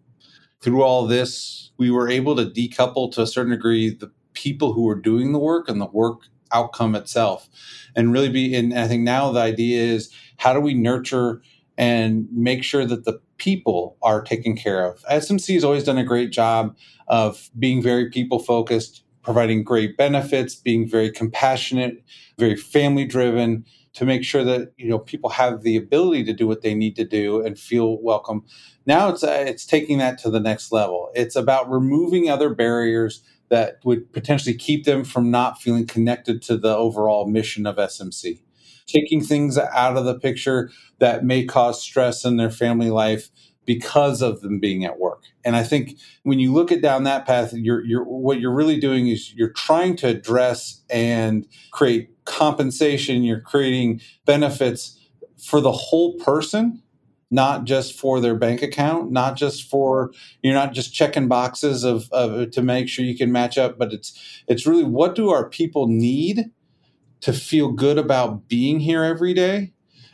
through 0.61 0.83
all 0.83 1.07
this, 1.07 1.71
we 1.77 1.91
were 1.91 2.09
able 2.09 2.35
to 2.35 2.45
decouple 2.45 3.11
to 3.13 3.21
a 3.21 3.27
certain 3.27 3.51
degree 3.51 3.89
the 3.89 4.11
people 4.33 4.73
who 4.73 4.83
were 4.83 4.95
doing 4.95 5.33
the 5.33 5.39
work 5.39 5.67
and 5.67 5.81
the 5.81 5.87
work 5.87 6.21
outcome 6.53 6.95
itself. 6.95 7.49
And 7.95 8.13
really 8.13 8.29
be 8.29 8.55
and 8.55 8.73
i 8.77 8.87
think 8.87 9.03
now 9.03 9.31
the 9.31 9.41
idea 9.41 9.81
is 9.81 10.13
how 10.37 10.53
do 10.53 10.59
we 10.59 10.73
nurture 10.73 11.41
and 11.77 12.27
make 12.31 12.63
sure 12.63 12.85
that 12.85 13.05
the 13.05 13.19
people 13.37 13.97
are 14.01 14.21
taken 14.21 14.55
care 14.55 14.85
of? 14.85 15.01
Smc 15.03 15.53
has 15.53 15.63
always 15.63 15.83
done 15.83 15.97
a 15.97 16.03
great 16.03 16.31
job 16.31 16.75
of 17.07 17.49
being 17.57 17.81
very 17.81 18.09
people 18.09 18.39
focused 18.39 19.03
providing 19.23 19.63
great 19.63 19.97
benefits 19.97 20.55
being 20.55 20.87
very 20.87 21.11
compassionate 21.11 22.03
very 22.39 22.55
family 22.55 23.05
driven 23.05 23.65
to 23.93 24.05
make 24.05 24.23
sure 24.23 24.43
that 24.43 24.73
you 24.77 24.89
know 24.89 24.99
people 24.99 25.29
have 25.29 25.61
the 25.61 25.75
ability 25.75 26.23
to 26.25 26.33
do 26.33 26.47
what 26.47 26.61
they 26.61 26.73
need 26.73 26.95
to 26.95 27.05
do 27.05 27.45
and 27.45 27.59
feel 27.59 28.01
welcome. 28.01 28.43
Now 28.85 29.09
it's 29.09 29.23
uh, 29.23 29.43
it's 29.47 29.65
taking 29.65 29.97
that 29.99 30.17
to 30.19 30.29
the 30.29 30.39
next 30.39 30.71
level. 30.71 31.09
It's 31.13 31.35
about 31.35 31.69
removing 31.69 32.29
other 32.29 32.49
barriers 32.49 33.21
that 33.49 33.79
would 33.83 34.11
potentially 34.13 34.55
keep 34.55 34.85
them 34.85 35.03
from 35.03 35.29
not 35.29 35.61
feeling 35.61 35.85
connected 35.85 36.41
to 36.43 36.57
the 36.57 36.75
overall 36.75 37.27
mission 37.27 37.65
of 37.65 37.75
SMC. 37.75 38.41
Taking 38.87 39.21
things 39.21 39.57
out 39.57 39.97
of 39.97 40.05
the 40.05 40.17
picture 40.17 40.71
that 40.99 41.23
may 41.23 41.45
cause 41.45 41.81
stress 41.81 42.23
in 42.23 42.37
their 42.37 42.49
family 42.49 42.89
life 42.89 43.29
because 43.65 44.21
of 44.21 44.41
them 44.41 44.59
being 44.59 44.85
at 44.85 44.99
work. 44.99 45.23
And 45.45 45.55
I 45.55 45.63
think 45.63 45.97
when 46.23 46.39
you 46.39 46.53
look 46.53 46.71
at 46.71 46.81
down 46.81 47.03
that 47.03 47.25
path, 47.25 47.53
you're, 47.53 47.83
you're 47.85 48.03
what 48.03 48.39
you're 48.39 48.53
really 48.53 48.79
doing 48.79 49.07
is 49.07 49.33
you're 49.33 49.53
trying 49.53 49.95
to 49.97 50.07
address 50.07 50.81
and 50.89 51.47
create 51.71 52.09
compensation. 52.25 53.23
You're 53.23 53.41
creating 53.41 54.01
benefits 54.25 54.99
for 55.37 55.61
the 55.61 55.71
whole 55.71 56.15
person, 56.15 56.81
not 57.29 57.65
just 57.65 57.97
for 57.97 58.19
their 58.19 58.35
bank 58.35 58.61
account, 58.61 59.11
not 59.11 59.35
just 59.35 59.69
for 59.69 60.11
you're 60.41 60.53
not 60.53 60.73
just 60.73 60.93
checking 60.93 61.27
boxes 61.27 61.83
of, 61.83 62.09
of 62.11 62.51
to 62.51 62.61
make 62.61 62.89
sure 62.89 63.05
you 63.05 63.17
can 63.17 63.31
match 63.31 63.57
up, 63.57 63.77
but 63.77 63.93
it's 63.93 64.43
it's 64.47 64.65
really 64.65 64.83
what 64.83 65.15
do 65.15 65.29
our 65.29 65.47
people 65.47 65.87
need 65.87 66.51
to 67.21 67.31
feel 67.31 67.71
good 67.71 67.99
about 67.99 68.47
being 68.47 68.79
here 68.79 69.03
every 69.03 69.33
day 69.33 69.71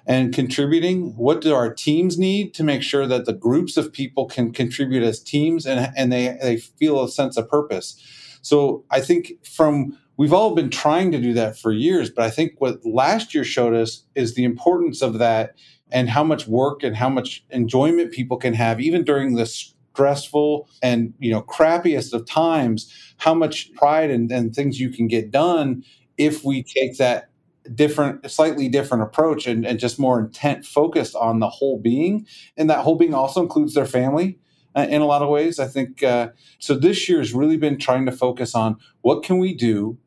and 0.08 0.34
contributing 0.34 1.16
what 1.18 1.42
do 1.42 1.54
our 1.54 1.72
teams 1.72 2.18
need 2.18 2.54
to 2.56 2.64
make 2.64 2.82
sure 2.82 3.06
that 3.06 3.26
the 3.26 3.34
groups 3.34 3.78
of 3.78 3.94
people 3.94 4.26
can 4.26 4.52
contribute 4.52 5.04
as 5.04 5.20
teams 5.20 5.66
and, 5.68 5.92
and 5.96 6.12
they, 6.12 6.38
they 6.42 6.58
feel 6.58 7.04
a 7.04 7.10
sense 7.10 7.38
of 7.38 7.50
purpose? 7.50 8.02
So 8.42 8.86
i 8.90 9.02
think 9.02 9.34
from 9.46 9.98
we've 10.16 10.34
all 10.34 10.56
been 10.56 10.70
trying 10.70 11.12
to 11.12 11.22
do 11.22 11.34
that 11.34 11.58
for 11.58 11.72
years 11.72 12.10
but 12.10 12.24
i 12.24 12.30
think 12.30 12.54
what 12.60 12.86
last 12.86 13.34
year 13.36 13.44
showed 13.44 13.74
us 13.74 14.04
is 14.16 14.36
the 14.36 14.46
importance 14.46 15.02
of 15.02 15.20
that 15.20 15.56
and 15.92 16.10
how 16.10 16.24
much 16.24 16.48
work 16.48 16.84
and 16.84 16.96
how 16.96 17.10
much 17.10 17.46
enjoyment 17.50 18.12
people 18.12 18.38
can 18.38 18.54
have 18.54 18.80
even 18.80 19.04
during 19.04 19.36
the 19.36 19.46
stressful 19.46 20.70
and 20.82 21.14
you 21.20 21.32
know 21.32 21.42
crappiest 21.42 22.14
of 22.14 22.26
times 22.26 22.94
how 23.18 23.34
much 23.34 23.74
pride 23.74 24.12
and, 24.12 24.32
and 24.32 24.56
things 24.56 24.80
you 24.80 24.90
can 24.90 25.08
get 25.08 25.32
done 25.32 25.84
if 26.18 26.44
we 26.44 26.64
take 26.64 26.98
that 26.98 27.27
different, 27.76 28.30
slightly 28.30 28.70
different 28.70 29.04
approach 29.04 29.48
and, 29.48 29.66
and 29.66 29.80
just 29.80 30.00
more 30.00 30.20
intent 30.20 30.66
focused 30.66 31.16
on 31.16 31.40
the 31.40 31.50
whole 31.50 31.80
being. 31.80 32.26
And 32.56 32.70
that 32.70 32.80
whole 32.80 32.96
being 32.96 33.14
also 33.14 33.42
includes 33.42 33.74
their 33.74 33.86
family 33.86 34.40
uh, 34.76 34.88
in 34.90 35.02
a 35.02 35.06
lot 35.06 35.22
of 35.22 35.30
ways. 35.30 35.60
I 35.60 35.68
think 35.68 36.04
uh, 36.04 36.30
so. 36.60 36.76
This 36.76 37.08
year 37.10 37.20
has 37.20 37.34
really 37.34 37.58
been 37.58 37.78
trying 37.78 38.06
to 38.06 38.12
focus 38.12 38.56
on 38.56 38.78
what 39.02 39.24
can 39.24 39.38
we 39.38 39.54
do, 39.54 39.98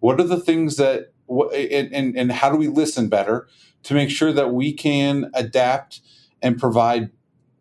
what 0.00 0.20
are 0.20 0.26
the 0.26 0.40
things 0.40 0.76
that, 0.76 1.12
and, 1.28 1.92
and, 1.92 2.16
and 2.16 2.32
how 2.32 2.50
do 2.50 2.56
we 2.56 2.68
listen 2.68 3.08
better 3.08 3.48
to 3.84 3.94
make 3.94 4.10
sure 4.10 4.32
that 4.32 4.52
we 4.52 4.72
can 4.72 5.30
adapt 5.34 6.00
and 6.42 6.58
provide 6.58 7.10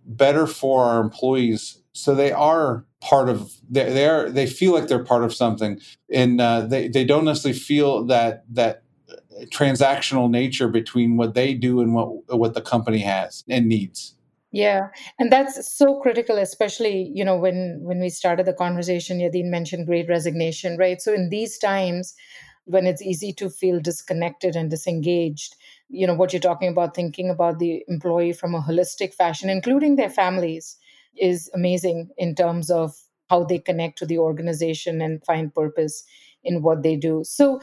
better 0.05 0.47
for 0.47 0.85
our 0.85 1.01
employees 1.01 1.81
so 1.93 2.15
they 2.15 2.31
are 2.31 2.85
part 3.01 3.29
of 3.29 3.53
they, 3.69 3.91
they 3.91 4.07
are 4.07 4.29
they 4.29 4.47
feel 4.47 4.73
like 4.73 4.87
they're 4.87 5.03
part 5.03 5.23
of 5.23 5.33
something 5.33 5.79
and 6.11 6.41
uh, 6.41 6.61
they, 6.61 6.87
they 6.87 7.03
don't 7.03 7.25
necessarily 7.25 7.57
feel 7.57 8.05
that 8.05 8.43
that 8.49 8.83
transactional 9.47 10.29
nature 10.29 10.67
between 10.67 11.17
what 11.17 11.33
they 11.33 11.53
do 11.53 11.81
and 11.81 11.93
what 11.93 12.37
what 12.37 12.53
the 12.53 12.61
company 12.61 12.99
has 12.99 13.43
and 13.47 13.67
needs. 13.67 14.15
Yeah 14.51 14.87
and 15.19 15.31
that's 15.31 15.71
so 15.71 15.99
critical 15.99 16.37
especially 16.37 17.11
you 17.13 17.23
know 17.23 17.37
when 17.37 17.79
when 17.81 17.99
we 17.99 18.09
started 18.09 18.45
the 18.45 18.53
conversation 18.53 19.19
yadin 19.19 19.49
mentioned 19.49 19.85
great 19.85 20.09
resignation 20.09 20.77
right? 20.77 21.01
So 21.01 21.13
in 21.13 21.29
these 21.29 21.57
times 21.57 22.15
when 22.65 22.85
it's 22.85 23.01
easy 23.01 23.33
to 23.33 23.49
feel 23.49 23.79
disconnected 23.79 24.55
and 24.55 24.69
disengaged 24.69 25.55
you 25.89 26.07
know 26.07 26.13
what 26.13 26.33
you're 26.33 26.39
talking 26.39 26.69
about 26.69 26.95
thinking 26.95 27.29
about 27.29 27.59
the 27.59 27.83
employee 27.87 28.33
from 28.33 28.55
a 28.55 28.61
holistic 28.61 29.13
fashion 29.13 29.49
including 29.49 29.95
their 29.95 30.09
families 30.09 30.77
is 31.17 31.49
amazing 31.53 32.09
in 32.17 32.35
terms 32.35 32.69
of 32.71 32.95
how 33.29 33.43
they 33.43 33.59
connect 33.59 33.97
to 33.99 34.05
the 34.05 34.17
organization 34.17 35.01
and 35.01 35.23
find 35.23 35.53
purpose 35.53 36.03
in 36.43 36.61
what 36.61 36.83
they 36.83 36.95
do 36.95 37.21
so 37.23 37.59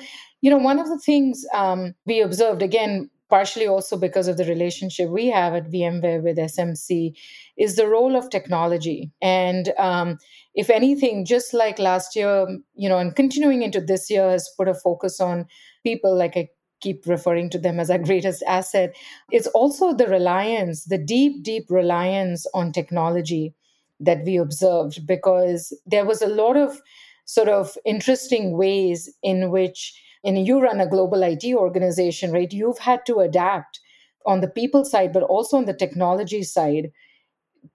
you 0.46 0.50
know, 0.50 0.58
one 0.58 0.78
of 0.78 0.88
the 0.88 0.98
things 0.98 1.44
um, 1.52 1.92
we 2.04 2.20
observed, 2.20 2.62
again, 2.62 3.10
partially 3.28 3.66
also 3.66 3.96
because 3.96 4.28
of 4.28 4.36
the 4.36 4.44
relationship 4.44 5.10
we 5.10 5.26
have 5.26 5.54
at 5.54 5.72
VMware 5.72 6.22
with 6.22 6.36
SMC, 6.36 7.14
is 7.56 7.74
the 7.74 7.88
role 7.88 8.14
of 8.14 8.30
technology. 8.30 9.10
And 9.20 9.72
um, 9.76 10.18
if 10.54 10.70
anything, 10.70 11.24
just 11.24 11.52
like 11.52 11.80
last 11.80 12.14
year, 12.14 12.46
you 12.76 12.88
know, 12.88 12.98
and 12.98 13.16
continuing 13.16 13.62
into 13.62 13.80
this 13.80 14.08
year 14.08 14.30
has 14.30 14.48
put 14.56 14.68
a 14.68 14.74
focus 14.74 15.20
on 15.20 15.46
people, 15.82 16.16
like 16.16 16.36
I 16.36 16.48
keep 16.80 17.04
referring 17.06 17.50
to 17.50 17.58
them 17.58 17.80
as 17.80 17.90
our 17.90 17.98
greatest 18.10 18.44
asset, 18.46 18.94
it's 19.32 19.48
also 19.48 19.92
the 19.92 20.06
reliance, 20.06 20.84
the 20.84 20.98
deep, 20.98 21.42
deep 21.42 21.64
reliance 21.70 22.46
on 22.54 22.70
technology 22.70 23.52
that 23.98 24.24
we 24.24 24.36
observed 24.36 25.06
because 25.06 25.76
there 25.86 26.04
was 26.04 26.22
a 26.22 26.28
lot 26.28 26.56
of 26.56 26.80
sort 27.26 27.48
of 27.48 27.76
interesting 27.84 28.56
ways 28.56 29.12
in 29.22 29.50
which 29.50 30.00
and 30.24 30.44
you 30.44 30.60
run 30.60 30.80
a 30.80 30.88
global 30.88 31.22
IT 31.22 31.44
organization, 31.54 32.32
right? 32.32 32.52
You've 32.52 32.78
had 32.78 33.06
to 33.06 33.18
adapt 33.20 33.78
on 34.26 34.40
the 34.40 34.48
people 34.48 34.84
side, 34.84 35.12
but 35.12 35.22
also 35.22 35.56
on 35.56 35.66
the 35.66 35.72
technology 35.72 36.42
side 36.42 36.90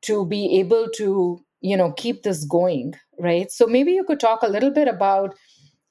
to 0.02 0.26
be 0.26 0.60
able 0.60 0.90
to, 0.96 1.42
you 1.62 1.78
know, 1.78 1.94
keep 1.94 2.24
this 2.24 2.44
going, 2.44 2.94
right? 3.18 3.50
So 3.50 3.68
maybe 3.68 3.94
you 3.94 4.04
could 4.04 4.20
talk 4.20 4.42
a 4.42 4.50
little 4.50 4.72
bit 4.72 4.90
about 4.90 5.36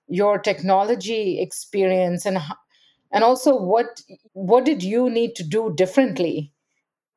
your 0.07 0.39
technology 0.39 1.41
experience 1.41 2.27
and 2.27 2.39
and 3.13 3.25
also 3.25 3.57
what 3.57 4.03
what 4.33 4.65
did 4.65 4.83
you 4.83 5.09
need 5.09 5.35
to 5.37 5.45
do 5.45 5.73
differently 5.75 6.53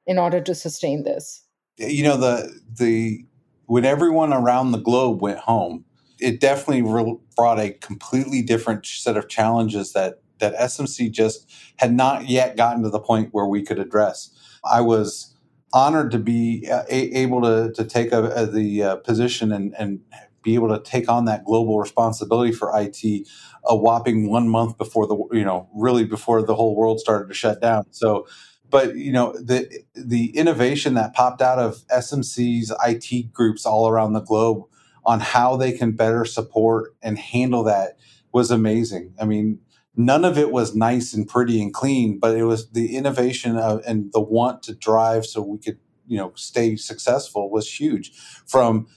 in 0.06 0.18
order 0.18 0.40
to 0.42 0.56
sustain 0.56 1.04
this? 1.04 1.44
You 1.78 2.04
know, 2.04 2.18
the 2.18 2.62
the 2.80 3.26
when 3.66 3.84
everyone 3.84 4.32
around 4.32 4.72
the 4.72 4.78
globe 4.78 5.22
went 5.22 5.40
home, 5.40 5.86
it 6.24 6.40
definitely 6.40 6.82
re- 6.82 7.18
brought 7.36 7.60
a 7.60 7.72
completely 7.72 8.42
different 8.42 8.86
set 8.86 9.18
of 9.18 9.28
challenges 9.28 9.94
that 9.94 10.22
that 10.40 10.56
SMC 10.56 11.12
just 11.12 11.50
had 11.78 11.94
not 11.94 12.28
yet 12.28 12.58
gotten 12.58 12.84
to 12.84 12.90
the 12.90 13.00
point 13.00 13.30
where 13.32 13.46
we 13.46 13.62
could 13.62 13.80
address. 13.80 14.32
I 14.66 14.82
was 14.82 15.36
honored 15.74 16.12
to 16.12 16.20
be 16.20 16.68
uh, 16.70 16.84
a- 16.90 17.16
able 17.16 17.42
to, 17.42 17.72
to 17.74 17.86
take 17.86 18.12
a, 18.12 18.26
a, 18.32 18.46
the 18.46 18.84
uh, 18.84 18.96
position 18.98 19.52
and, 19.52 19.74
and 19.78 20.02
be 20.44 20.56
able 20.56 20.70
to 20.70 20.80
take 20.84 21.10
on 21.10 21.26
that 21.26 21.46
global 21.46 21.80
responsibility 21.80 22.52
for 22.52 22.72
IT 22.80 23.28
a 23.66 23.76
whopping 23.76 24.30
one 24.30 24.50
month 24.50 24.78
before 24.78 25.08
the 25.08 25.16
you 25.32 25.44
know 25.46 25.70
really 25.74 26.04
before 26.04 26.42
the 26.42 26.56
whole 26.56 26.76
world 26.76 27.00
started 27.00 27.28
to 27.28 27.34
shut 27.34 27.62
down. 27.62 27.86
So 27.92 28.28
but 28.70 28.96
you 28.96 29.12
know 29.12 29.34
the 29.34 29.70
the 29.96 30.36
innovation 30.36 30.96
that 30.96 31.14
popped 31.14 31.42
out 31.42 31.60
of 31.60 31.86
SMC's 31.88 32.74
IT 32.86 33.32
groups 33.32 33.66
all 33.66 33.88
around 33.88 34.14
the 34.14 34.22
globe 34.22 34.66
on 35.06 35.20
how 35.20 35.56
they 35.56 35.72
can 35.72 35.92
better 35.92 36.26
support 36.26 36.96
and 37.02 37.18
handle 37.18 37.64
that 37.64 37.98
was 38.32 38.52
amazing. 38.52 39.14
I 39.20 39.26
mean, 39.26 39.60
none 39.96 40.26
of 40.26 40.38
it 40.38 40.52
was 40.52 40.76
nice 40.76 41.14
and 41.14 41.28
pretty 41.28 41.62
and 41.62 41.74
clean, 41.74 42.20
but 42.20 42.36
it 42.36 42.46
was 42.46 42.70
the 42.72 42.96
innovation 42.96 43.58
of, 43.58 43.82
and 43.86 44.12
the 44.14 44.22
want 44.22 44.64
to 44.64 44.74
drive 44.74 45.26
so 45.26 45.42
we 45.42 45.58
could, 45.58 45.80
you 46.08 46.18
know, 46.18 46.32
stay 46.36 46.76
successful 46.76 47.50
was 47.50 47.80
huge. 47.80 48.12
From 48.46 48.88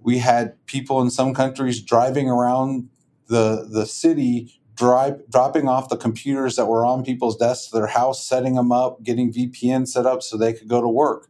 we 0.00 0.18
had 0.18 0.64
people 0.66 1.02
in 1.02 1.10
some 1.10 1.34
countries 1.34 1.82
driving 1.82 2.30
around 2.30 2.88
the 3.26 3.66
the 3.68 3.86
city 3.86 4.60
drive, 4.76 5.28
dropping 5.30 5.68
off 5.68 5.88
the 5.88 5.96
computers 5.96 6.56
that 6.56 6.66
were 6.66 6.84
on 6.84 7.02
people's 7.02 7.36
desks 7.36 7.68
to 7.70 7.76
their 7.76 7.86
house, 7.88 8.24
setting 8.24 8.54
them 8.54 8.70
up, 8.70 9.02
getting 9.02 9.32
VPN 9.32 9.88
set 9.88 10.06
up 10.06 10.22
so 10.22 10.36
they 10.36 10.52
could 10.52 10.68
go 10.68 10.80
to 10.80 10.88
work. 10.88 11.28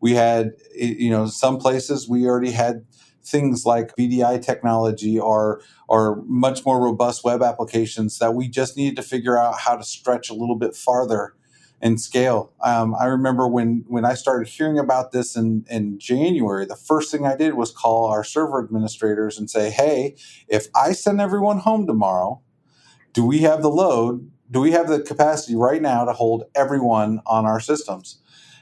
We 0.00 0.12
had, 0.12 0.52
you 0.74 1.10
know, 1.10 1.26
some 1.26 1.58
places 1.58 2.08
we 2.08 2.26
already 2.26 2.50
had 2.50 2.84
things 3.24 3.64
like 3.66 3.96
VDI 3.96 4.38
technology 4.38 5.18
or 5.18 5.60
or 5.88 6.22
much 6.26 6.64
more 6.64 6.82
robust 6.82 7.24
web 7.24 7.42
applications 7.42 8.18
that 8.18 8.34
we 8.34 8.48
just 8.48 8.76
needed 8.76 8.96
to 8.96 9.02
figure 9.02 9.38
out 9.38 9.60
how 9.60 9.76
to 9.76 9.84
stretch 9.84 10.30
a 10.30 10.34
little 10.34 10.56
bit 10.56 10.74
farther 10.74 11.34
and 11.80 12.00
scale. 12.00 12.52
Um, 12.64 12.94
I 12.94 13.06
remember 13.06 13.48
when 13.48 13.84
when 13.88 14.04
I 14.04 14.14
started 14.14 14.48
hearing 14.48 14.78
about 14.78 15.12
this 15.12 15.36
in 15.36 15.64
in 15.68 15.98
January, 15.98 16.64
the 16.64 16.76
first 16.76 17.10
thing 17.10 17.26
I 17.26 17.36
did 17.36 17.54
was 17.54 17.70
call 17.70 18.06
our 18.08 18.24
server 18.24 18.62
administrators 18.62 19.38
and 19.38 19.50
say, 19.50 19.70
"Hey, 19.70 20.14
if 20.48 20.68
I 20.74 20.92
send 20.92 21.20
everyone 21.20 21.58
home 21.58 21.86
tomorrow, 21.86 22.40
do 23.12 23.24
we 23.26 23.40
have 23.40 23.62
the 23.62 23.70
load? 23.70 24.30
Do 24.50 24.60
we 24.60 24.72
have 24.72 24.88
the 24.88 25.00
capacity 25.00 25.56
right 25.56 25.82
now 25.82 26.04
to 26.04 26.12
hold 26.12 26.44
everyone 26.54 27.20
on 27.26 27.46
our 27.46 27.60
systems?" 27.60 28.20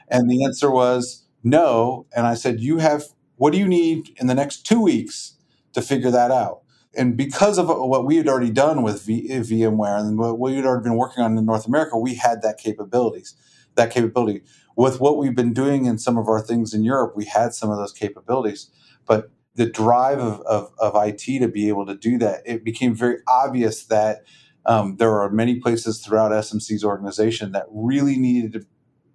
And 0.09 0.31
the 0.31 0.45
answer 0.45 0.71
was 0.71 1.25
no. 1.45 2.07
And 2.17 2.26
I 2.26 2.35
said, 2.35 2.61
"You 2.61 2.79
have 2.79 3.05
what 3.40 3.54
do 3.54 3.59
you 3.59 3.66
need 3.66 4.14
in 4.20 4.26
the 4.26 4.35
next 4.35 4.66
two 4.66 4.82
weeks 4.82 5.37
to 5.73 5.80
figure 5.80 6.11
that 6.11 6.30
out? 6.30 6.61
And 6.94 7.16
because 7.16 7.56
of 7.56 7.68
what 7.68 8.04
we 8.04 8.16
had 8.16 8.28
already 8.28 8.50
done 8.50 8.82
with 8.82 9.00
v- 9.02 9.26
VMware 9.30 9.99
and 9.99 10.18
what 10.18 10.38
we 10.38 10.56
had 10.56 10.66
already 10.66 10.85
been 10.85 10.99
working 10.99 11.25
on 11.25 11.38
in 11.38 11.47
North 11.47 11.66
America, 11.66 11.97
we 11.97 12.16
had 12.16 12.42
that 12.42 12.59
capabilities, 12.59 13.35
that 13.76 13.90
capability. 13.90 14.42
With 14.76 15.00
what 15.00 15.16
we've 15.16 15.35
been 15.35 15.54
doing 15.54 15.87
in 15.87 15.97
some 15.97 16.18
of 16.18 16.28
our 16.28 16.42
things 16.42 16.75
in 16.75 16.85
Europe, 16.85 17.14
we 17.16 17.25
had 17.25 17.54
some 17.54 17.70
of 17.70 17.78
those 17.78 17.94
capabilities. 17.94 18.70
But 19.06 19.30
the 19.54 19.64
drive 19.64 20.18
of, 20.18 20.42
of, 20.42 20.70
of 20.78 20.92
IT 20.94 21.38
to 21.38 21.49
be 21.49 21.68
able 21.70 21.87
to 21.87 21.94
do 21.94 22.18
that, 22.18 22.42
it 22.44 22.62
became 22.62 22.94
very 22.94 23.20
obvious 23.26 23.85
that 23.85 24.25
um, 24.66 24.97
there 24.97 25.18
are 25.18 25.30
many 25.30 25.59
places 25.61 26.04
throughout 26.04 26.30
SMC's 26.32 26.85
organization 26.85 27.52
that 27.52 27.64
really 27.70 28.18
needed 28.18 28.52
to 28.52 28.66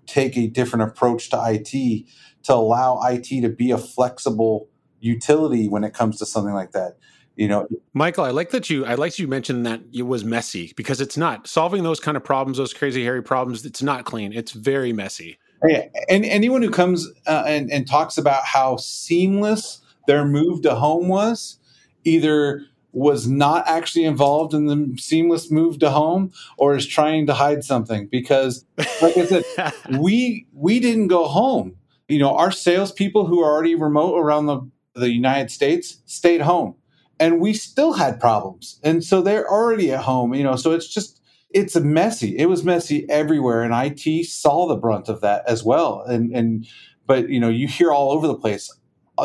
take 0.06 0.38
a 0.38 0.48
different 0.48 0.84
approach 0.90 1.30
to 1.30 1.42
IT 1.44 2.06
to 2.44 2.54
allow 2.54 3.02
IT 3.04 3.42
to 3.42 3.50
be 3.50 3.72
a 3.72 3.78
flexible 3.78 4.70
utility 5.00 5.68
when 5.68 5.84
it 5.84 5.94
comes 5.94 6.18
to 6.20 6.26
something 6.26 6.54
like 6.54 6.72
that. 6.72 6.98
You 7.36 7.50
know, 7.50 7.68
Michael, 7.94 8.24
I 8.24 8.32
like 8.32 8.52
that 8.52 8.70
you 8.70 8.86
I 8.86 8.96
like 8.96 9.20
you 9.20 9.28
mentioned 9.28 9.66
that 9.66 9.82
it 9.94 10.04
was 10.04 10.24
messy 10.24 10.74
because 10.78 11.02
it's 11.02 11.18
not 11.18 11.48
solving 11.48 11.84
those 11.84 12.00
kind 12.00 12.16
of 12.16 12.24
problems, 12.24 12.58
those 12.58 12.74
crazy 12.74 13.04
hairy 13.04 13.22
problems. 13.22 13.66
It's 13.66 13.84
not 13.84 14.06
clean. 14.06 14.32
It's 14.32 14.54
very 14.54 14.94
messy. 14.94 15.38
Yeah, 15.68 15.88
and 16.10 16.24
anyone 16.26 16.62
who 16.62 16.70
comes 16.70 17.08
uh, 17.28 17.44
and, 17.46 17.72
and 17.72 17.88
talks 17.88 18.18
about 18.18 18.46
how 18.46 18.78
seamless 18.78 19.82
their 20.08 20.26
move 20.26 20.62
to 20.62 20.76
home 20.76 21.08
was, 21.08 21.58
either 22.04 22.62
was 22.96 23.28
not 23.28 23.68
actually 23.68 24.06
involved 24.06 24.54
in 24.54 24.66
the 24.66 24.98
seamless 24.98 25.52
move 25.52 25.78
to 25.80 25.90
home 25.90 26.32
or 26.58 26.76
is 26.76 26.88
trying 26.88 27.28
to 27.28 27.34
hide 27.34 27.64
something 27.64 28.08
because 28.08 28.66
like 29.02 29.18
i 29.18 29.26
said 29.26 29.44
we 30.00 30.48
we 30.54 30.80
didn't 30.80 31.08
go 31.08 31.26
home 31.26 31.76
you 32.08 32.20
know, 32.20 32.36
our 32.36 32.52
salespeople 32.52 33.26
who 33.26 33.42
are 33.42 33.52
already 33.52 33.76
remote 33.76 34.18
around 34.18 34.46
the, 34.46 34.62
the 34.94 35.12
United 35.12 35.52
States 35.52 36.02
stayed 36.06 36.42
home 36.42 36.76
and 37.20 37.40
we 37.40 37.54
still 37.54 37.94
had 37.94 38.20
problems. 38.20 38.80
And 38.84 39.04
so 39.04 39.22
they're 39.22 39.50
already 39.50 39.92
at 39.92 40.04
home, 40.04 40.34
you 40.34 40.44
know, 40.44 40.56
so 40.56 40.72
it's 40.72 40.88
just, 40.88 41.22
it's 41.50 41.76
messy. 41.76 42.38
It 42.38 42.48
was 42.48 42.64
messy 42.64 43.10
everywhere. 43.10 43.64
And 43.64 43.74
IT 43.74 44.26
saw 44.26 44.68
the 44.68 44.76
brunt 44.76 45.10
of 45.10 45.22
that 45.22 45.44
as 45.48 45.64
well. 45.64 46.02
And, 46.02 46.36
and, 46.36 46.68
but, 47.08 47.30
you 47.30 47.40
know, 47.40 47.50
you 47.50 47.68
hear 47.68 47.92
all 47.92 48.12
over 48.12 48.28
the 48.28 48.38
place 48.38 48.72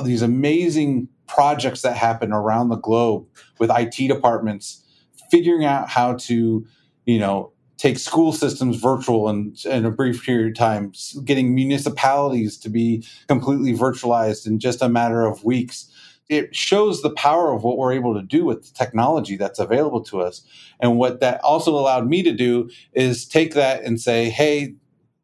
these 0.04 0.22
amazing 0.22 1.08
projects 1.30 1.82
that 1.82 1.96
happen 1.96 2.32
around 2.32 2.68
the 2.68 2.76
globe 2.76 3.24
with 3.58 3.70
IT 3.70 4.08
departments 4.08 4.84
figuring 5.30 5.64
out 5.64 5.88
how 5.88 6.14
to, 6.14 6.66
you 7.06 7.18
know, 7.18 7.52
take 7.78 7.98
school 7.98 8.32
systems 8.32 8.76
virtual 8.76 9.28
in, 9.28 9.54
in 9.64 9.86
a 9.86 9.90
brief 9.90 10.22
period 10.24 10.48
of 10.48 10.54
time, 10.58 10.92
getting 11.24 11.54
municipalities 11.54 12.58
to 12.58 12.68
be 12.68 13.06
completely 13.28 13.72
virtualized 13.72 14.46
in 14.46 14.58
just 14.58 14.82
a 14.82 14.88
matter 14.88 15.24
of 15.24 15.44
weeks. 15.44 15.90
It 16.28 16.54
shows 16.54 17.00
the 17.00 17.10
power 17.10 17.54
of 17.54 17.62
what 17.62 17.78
we're 17.78 17.92
able 17.92 18.14
to 18.14 18.22
do 18.22 18.44
with 18.44 18.66
the 18.66 18.74
technology 18.74 19.36
that's 19.36 19.58
available 19.58 20.02
to 20.04 20.20
us. 20.20 20.42
And 20.80 20.98
what 20.98 21.20
that 21.20 21.40
also 21.42 21.72
allowed 21.72 22.08
me 22.08 22.22
to 22.22 22.32
do 22.32 22.68
is 22.92 23.24
take 23.24 23.54
that 23.54 23.82
and 23.82 24.00
say, 24.00 24.28
hey, 24.28 24.74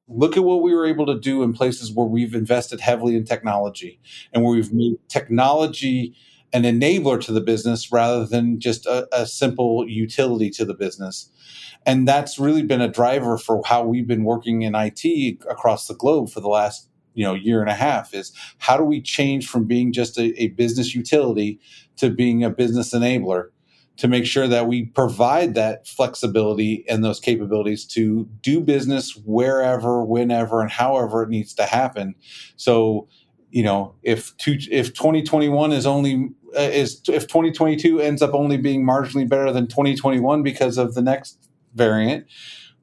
look 0.08 0.36
at 0.36 0.44
what 0.44 0.62
we 0.62 0.74
were 0.74 0.86
able 0.86 1.06
to 1.06 1.18
do 1.18 1.42
in 1.42 1.52
places 1.52 1.92
where 1.92 2.06
we've 2.06 2.34
invested 2.34 2.80
heavily 2.80 3.16
in 3.16 3.24
technology 3.24 4.00
and 4.32 4.44
where 4.44 4.54
we've 4.54 4.72
made 4.72 4.96
technology 5.08 6.14
an 6.52 6.62
enabler 6.62 7.20
to 7.20 7.32
the 7.32 7.40
business 7.40 7.90
rather 7.90 8.24
than 8.24 8.60
just 8.60 8.86
a, 8.86 9.08
a 9.12 9.26
simple 9.26 9.86
utility 9.88 10.48
to 10.48 10.64
the 10.64 10.74
business. 10.74 11.30
And 11.84 12.06
that's 12.06 12.38
really 12.38 12.62
been 12.62 12.80
a 12.80 12.88
driver 12.88 13.36
for 13.36 13.62
how 13.66 13.84
we've 13.84 14.06
been 14.06 14.24
working 14.24 14.62
in 14.62 14.74
IT 14.74 15.38
across 15.48 15.86
the 15.86 15.94
globe 15.94 16.30
for 16.30 16.40
the 16.40 16.48
last 16.48 16.88
you 17.14 17.24
know 17.24 17.34
year 17.34 17.60
and 17.60 17.70
a 17.70 17.74
half 17.74 18.14
is 18.14 18.30
how 18.58 18.76
do 18.76 18.84
we 18.84 19.00
change 19.00 19.48
from 19.48 19.64
being 19.64 19.92
just 19.92 20.18
a, 20.18 20.40
a 20.40 20.48
business 20.48 20.94
utility 20.94 21.58
to 21.96 22.10
being 22.10 22.44
a 22.44 22.50
business 22.50 22.92
enabler 22.92 23.48
to 23.96 24.08
make 24.08 24.26
sure 24.26 24.46
that 24.46 24.66
we 24.66 24.86
provide 24.86 25.54
that 25.54 25.86
flexibility 25.86 26.84
and 26.88 27.04
those 27.04 27.20
capabilities 27.20 27.84
to 27.84 28.28
do 28.42 28.60
business 28.60 29.16
wherever 29.24 30.04
whenever 30.04 30.60
and 30.60 30.70
however 30.70 31.22
it 31.22 31.28
needs 31.28 31.54
to 31.54 31.64
happen. 31.64 32.14
So 32.56 33.08
you 33.50 33.62
know 33.62 33.94
if 34.02 34.36
two, 34.36 34.58
if 34.70 34.94
2021 34.94 35.72
is 35.72 35.86
only 35.86 36.30
uh, 36.56 36.60
is 36.60 37.00
if 37.08 37.26
2022 37.26 38.00
ends 38.00 38.22
up 38.22 38.34
only 38.34 38.56
being 38.56 38.84
marginally 38.84 39.28
better 39.28 39.52
than 39.52 39.66
2021 39.66 40.42
because 40.42 40.78
of 40.78 40.94
the 40.94 41.02
next 41.02 41.48
variant 41.74 42.26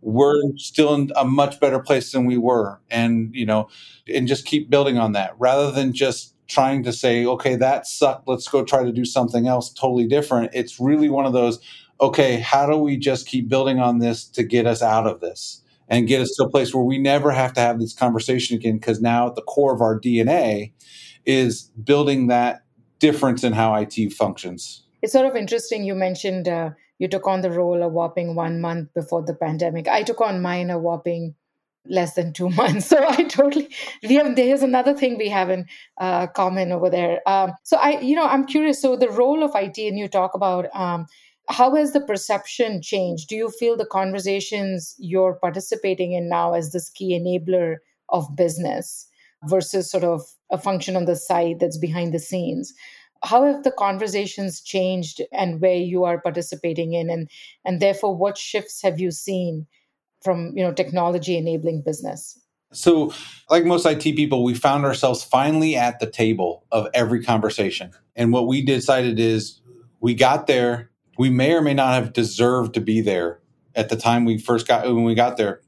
we're 0.04 0.36
still 0.58 0.94
in 0.94 1.10
a 1.16 1.24
much 1.24 1.60
better 1.60 1.80
place 1.80 2.12
than 2.12 2.26
we 2.26 2.38
were. 2.38 2.80
And 2.92 3.34
you 3.34 3.46
know 3.46 3.70
and 4.08 4.28
just 4.28 4.46
keep 4.46 4.70
building 4.70 4.98
on 4.98 5.14
that. 5.14 5.34
Rather 5.38 5.72
than 5.72 5.94
just 5.94 6.33
trying 6.48 6.84
to 6.84 6.94
say 6.94 7.26
okay 7.26 7.56
that 7.56 7.88
sucked 7.88 8.28
let's 8.28 8.48
go 8.48 8.64
try 8.64 8.84
to 8.84 8.92
do 8.92 9.06
something 9.06 9.48
else 9.48 9.72
totally 9.72 10.08
different. 10.08 10.52
It's 10.54 10.80
really 10.80 11.10
one 11.10 11.26
of 11.26 11.34
those 11.34 11.60
okay 12.02 12.40
how 12.40 12.66
do 12.66 12.78
we 12.78 12.98
just 12.98 13.28
keep 13.28 13.48
building 13.48 13.80
on 13.80 14.00
this 14.00 14.26
to 14.30 14.44
get 14.44 14.66
us 14.66 14.82
out 14.82 15.08
of 15.08 15.20
this 15.22 15.62
and 15.88 16.08
get 16.08 16.22
us 16.22 16.34
to 16.38 16.44
a 16.44 16.50
place 16.50 16.74
where 16.74 16.84
we 16.84 16.98
never 16.98 17.32
have 17.32 17.54
to 17.54 17.62
have 17.62 17.80
this 17.80 17.94
conversation 17.94 18.56
again? 18.58 18.78
Because 18.78 19.02
now 19.02 19.28
at 19.28 19.36
the 19.36 19.42
core 19.42 19.74
of 19.74 19.82
our 19.82 20.00
dna 20.00 20.72
is 21.26 21.72
building 21.84 22.28
that 22.28 22.64
difference 23.00 23.44
in 23.44 23.54
how 23.54 23.74
it 23.76 23.94
functions. 24.14 24.84
It's 25.02 25.14
sort 25.14 25.26
of 25.26 25.36
interesting 25.36 25.84
you 25.84 25.96
mentioned 25.96 26.48
uh, 26.48 26.72
you 27.00 27.08
took 27.10 27.28
on 27.28 27.42
the 27.42 27.52
role 27.52 27.84
a 27.84 27.90
whopping 27.90 28.36
one 28.36 28.62
month 28.62 28.94
before 28.94 29.24
the 29.24 29.34
pandemic. 29.34 29.88
I 29.88 30.04
took 30.04 30.22
on 30.22 30.42
mine 30.42 30.70
a 30.70 30.80
whopping 30.80 31.36
less 31.86 32.16
than 32.16 32.34
two 32.34 32.50
months. 32.62 32.88
So 32.88 33.06
I 33.08 33.24
totally 33.24 33.70
we 34.02 34.16
have 34.16 34.36
there's 34.36 34.64
another 34.64 34.94
thing 34.94 35.18
we 35.18 35.30
have 35.30 35.50
in 35.50 35.66
uh, 36.00 36.28
common 36.28 36.72
over 36.72 36.90
there. 36.90 37.22
Um, 37.28 37.54
so 37.64 37.78
I 37.78 38.00
you 38.00 38.16
know 38.16 38.26
I'm 38.26 38.46
curious. 38.46 38.82
So 38.82 38.96
the 38.96 39.10
role 39.10 39.44
of 39.44 39.52
IT 39.56 39.78
and 39.78 39.98
you 39.98 40.08
talk 40.08 40.34
about 40.34 40.68
um, 40.76 41.06
how 41.50 41.76
has 41.76 41.92
the 41.92 42.02
perception 42.02 42.82
changed? 42.82 43.28
Do 43.28 43.36
you 43.36 43.50
feel 43.50 43.76
the 43.76 43.86
conversations 43.86 44.96
you're 44.98 45.36
participating 45.36 46.14
in 46.14 46.30
now 46.30 46.54
as 46.54 46.72
this 46.72 46.90
key 46.90 47.20
enabler 47.20 47.78
of 48.10 48.34
business 48.36 49.08
versus 49.46 49.92
sort 49.92 50.06
of 50.06 50.22
a 50.52 50.58
function 50.58 50.96
on 50.96 51.06
the 51.06 51.18
side 51.18 51.60
that's 51.60 51.78
behind 51.78 52.14
the 52.14 52.20
scenes? 52.20 52.74
how 53.26 53.44
have 53.46 53.64
the 53.64 53.72
conversations 53.72 54.62
changed 54.62 55.22
and 55.32 55.62
where 55.62 55.76
you 55.76 56.04
are 56.04 56.20
participating 56.20 56.94
in 56.94 57.10
and 57.10 57.30
and 57.66 57.80
therefore 57.80 58.16
what 58.16 58.38
shifts 58.38 58.82
have 58.82 59.00
you 59.00 59.12
seen 59.12 59.66
from 60.24 60.52
you 60.56 60.64
know 60.64 60.74
technology 60.74 61.38
enabling 61.38 61.82
business? 61.82 62.40
So 62.72 63.14
like 63.50 63.66
most 63.66 63.86
it 63.86 64.00
people 64.00 64.44
we 64.44 64.56
found 64.56 64.84
ourselves 64.84 65.24
finally 65.24 65.76
at 65.76 66.00
the 66.00 66.10
table 66.10 66.66
of 66.72 66.88
every 66.94 67.24
conversation. 67.24 67.92
And 68.16 68.34
what 68.34 68.48
we 68.48 68.64
decided 68.64 69.20
is 69.20 69.62
we 70.00 70.16
got 70.16 70.48
there. 70.48 70.90
We 71.20 71.30
may 71.30 71.54
or 71.54 71.62
may 71.62 71.76
not 71.76 71.94
have 71.94 72.14
deserved 72.14 72.74
to 72.74 72.82
be 72.82 73.00
there 73.00 73.40
at 73.76 73.90
the 73.90 73.96
time 73.96 74.26
we 74.26 74.40
first 74.40 74.68
got 74.68 74.86
when 74.86 75.04
we 75.04 75.14
got 75.14 75.38
there 75.38 75.62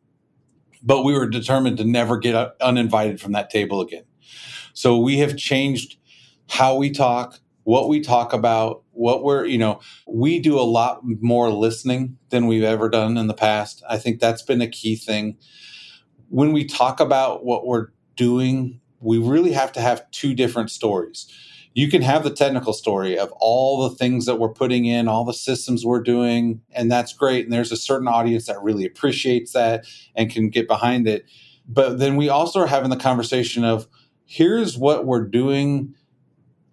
but 0.86 1.04
we 1.04 1.14
were 1.14 1.28
determined 1.28 1.78
to 1.80 1.84
never 1.84 2.18
get 2.18 2.56
uninvited 2.62 3.20
from 3.20 3.32
that 3.32 3.50
table 3.50 3.82
again. 3.82 4.04
So 4.74 4.98
we 4.98 5.18
have 5.18 5.36
changed 5.36 5.98
how 6.48 6.76
we 6.76 6.92
talk 6.92 7.40
what 7.66 7.90
we 7.90 8.00
talk 8.00 8.32
about, 8.32 8.84
what 8.92 9.24
we're, 9.24 9.46
you 9.46 9.58
know, 9.58 9.82
we 10.08 10.40
do 10.40 10.58
a 10.58 10.62
lot 10.62 11.02
more 11.04 11.50
listening 11.50 12.18
than 12.30 12.48
we've 12.48 12.64
ever 12.64 12.90
done 12.90 13.18
in 13.18 13.28
the 13.28 13.34
past. 13.34 13.84
I 13.90 13.98
think 13.98 14.20
that's 14.20 14.42
been 14.42 14.62
a 14.62 14.68
key 14.68 14.96
thing. 14.96 15.38
When 16.30 16.54
we 16.54 16.64
talk 16.64 17.00
about 17.00 17.44
what 17.44 17.68
we're 17.68 17.88
doing, 18.16 18.80
we 19.00 19.18
really 19.18 19.52
have 19.52 19.72
to 19.74 19.82
have 19.82 20.10
two 20.12 20.34
different 20.34 20.72
stories. 20.72 21.28
you 21.76 21.90
can 21.90 22.02
have 22.02 22.24
the 22.24 22.32
technical 22.32 22.72
story 22.72 23.20
of 23.20 23.32
all 23.34 23.88
the 23.88 23.96
things 23.98 24.26
that 24.26 24.40
we're 24.40 24.50
putting 24.50 24.86
in, 24.86 25.10
all 25.10 25.26
the 25.26 25.34
systems 25.34 25.86
we're 25.86 26.02
doing, 26.02 26.62
and 26.72 26.90
that's 26.90 27.12
great. 27.12 27.44
And 27.44 27.52
there's 27.54 27.74
a 27.74 27.78
certain 27.78 28.08
audience 28.08 28.48
that 28.48 28.64
really 28.64 28.86
appreciates 28.86 29.52
that 29.52 29.86
and 30.16 30.32
can 30.32 30.50
get 30.50 30.70
behind 30.70 31.06
it. 31.06 31.26
But 31.68 32.00
then 32.00 32.16
we 32.16 32.30
also 32.30 32.62
are 32.62 32.68
having 32.68 32.92
the 32.92 32.96
conversation 32.96 33.66
of 33.66 33.88
here's 34.24 34.78
what 34.78 35.06
we're 35.06 35.26
doing 35.28 35.94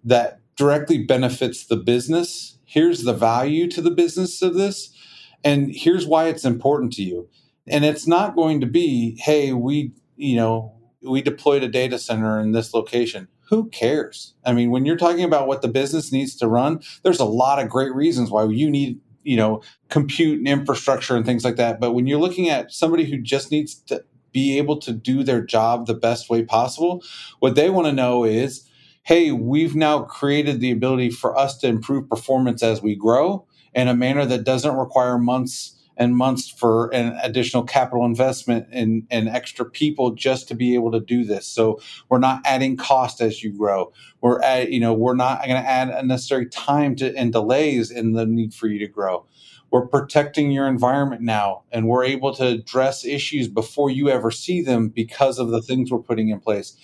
that 0.05 0.39
directly 0.55 1.03
benefits 1.03 1.65
the 1.65 1.77
business. 1.77 2.57
Here's 2.65 3.03
the 3.03 3.13
value 3.13 3.69
to 3.71 3.81
the 3.81 3.91
business 3.91 4.41
of 4.41 4.55
this. 4.55 4.95
And 5.43 5.71
here's 5.73 6.05
why 6.05 6.27
it's 6.27 6.45
important 6.45 6.93
to 6.93 7.03
you. 7.03 7.29
And 7.67 7.85
it's 7.85 8.07
not 8.07 8.35
going 8.35 8.61
to 8.61 8.67
be, 8.67 9.17
hey, 9.19 9.53
we, 9.53 9.93
you 10.15 10.35
know, 10.35 10.75
we 11.01 11.21
deployed 11.21 11.63
a 11.63 11.67
data 11.67 11.99
center 11.99 12.39
in 12.39 12.51
this 12.51 12.73
location 12.73 13.27
who 13.53 13.69
cares? 13.69 14.33
I 14.45 14.51
mean, 14.53 14.71
when 14.71 14.83
you're 14.83 14.97
talking 14.97 15.23
about 15.23 15.47
what 15.47 15.61
the 15.61 15.67
business 15.67 16.11
needs 16.11 16.35
to 16.37 16.47
run, 16.47 16.81
there's 17.03 17.19
a 17.19 17.25
lot 17.25 17.61
of 17.61 17.69
great 17.69 17.93
reasons 17.93 18.31
why 18.31 18.45
you 18.45 18.67
need, 18.69 18.99
you 19.21 19.37
know, 19.37 19.61
compute 19.89 20.39
and 20.39 20.47
infrastructure 20.47 21.15
and 21.15 21.23
things 21.23 21.43
like 21.43 21.57
that. 21.57 21.79
But 21.79 21.91
when 21.91 22.07
you're 22.07 22.19
looking 22.19 22.49
at 22.49 22.71
somebody 22.71 23.05
who 23.05 23.19
just 23.19 23.51
needs 23.51 23.75
to 23.75 24.03
be 24.31 24.57
able 24.57 24.79
to 24.79 24.91
do 24.91 25.23
their 25.23 25.39
job 25.39 25.85
the 25.85 25.93
best 25.93 26.31
way 26.31 26.43
possible, 26.43 27.03
what 27.39 27.55
they 27.55 27.69
want 27.69 27.85
to 27.85 27.93
know 27.93 28.23
is, 28.23 28.67
hey, 29.03 29.31
we've 29.31 29.75
now 29.75 30.01
created 30.03 30.61
the 30.61 30.71
ability 30.71 31.09
for 31.09 31.37
us 31.37 31.57
to 31.57 31.67
improve 31.67 32.09
performance 32.09 32.63
as 32.63 32.81
we 32.81 32.95
grow 32.95 33.45
in 33.73 33.89
a 33.89 33.95
manner 33.95 34.25
that 34.25 34.45
doesn't 34.45 34.75
require 34.75 35.17
months 35.17 35.77
and 35.97 36.15
months 36.15 36.49
for 36.49 36.91
an 36.93 37.19
additional 37.21 37.63
capital 37.63 38.05
investment 38.05 38.65
and, 38.71 39.05
and 39.11 39.29
extra 39.29 39.63
people 39.65 40.11
just 40.11 40.47
to 40.47 40.55
be 40.55 40.73
able 40.73 40.91
to 40.91 40.99
do 40.99 41.23
this. 41.23 41.45
So 41.45 41.79
we're 42.09 42.19
not 42.19 42.41
adding 42.45 42.77
cost 42.77 43.21
as 43.21 43.43
you 43.43 43.51
grow. 43.51 43.91
We're 44.21 44.41
at, 44.41 44.71
you 44.71 44.79
know, 44.79 44.93
we're 44.93 45.15
not 45.15 45.43
going 45.45 45.61
to 45.61 45.69
add 45.69 45.89
unnecessary 45.89 46.47
time 46.47 46.95
to 46.95 47.15
and 47.15 47.31
delays 47.31 47.91
in 47.91 48.13
the 48.13 48.25
need 48.25 48.53
for 48.53 48.67
you 48.67 48.79
to 48.79 48.87
grow. 48.87 49.27
We're 49.69 49.87
protecting 49.87 50.51
your 50.51 50.67
environment 50.67 51.21
now, 51.23 51.63
and 51.71 51.87
we're 51.87 52.03
able 52.03 52.33
to 52.35 52.45
address 52.45 53.03
issues 53.03 53.47
before 53.47 53.89
you 53.89 54.07
ever 54.07 54.29
see 54.29 54.61
them 54.61 54.89
because 54.89 55.39
of 55.39 55.49
the 55.49 55.63
things 55.63 55.91
we're 55.91 55.99
putting 55.99 56.29
in 56.29 56.39
place. 56.39 56.77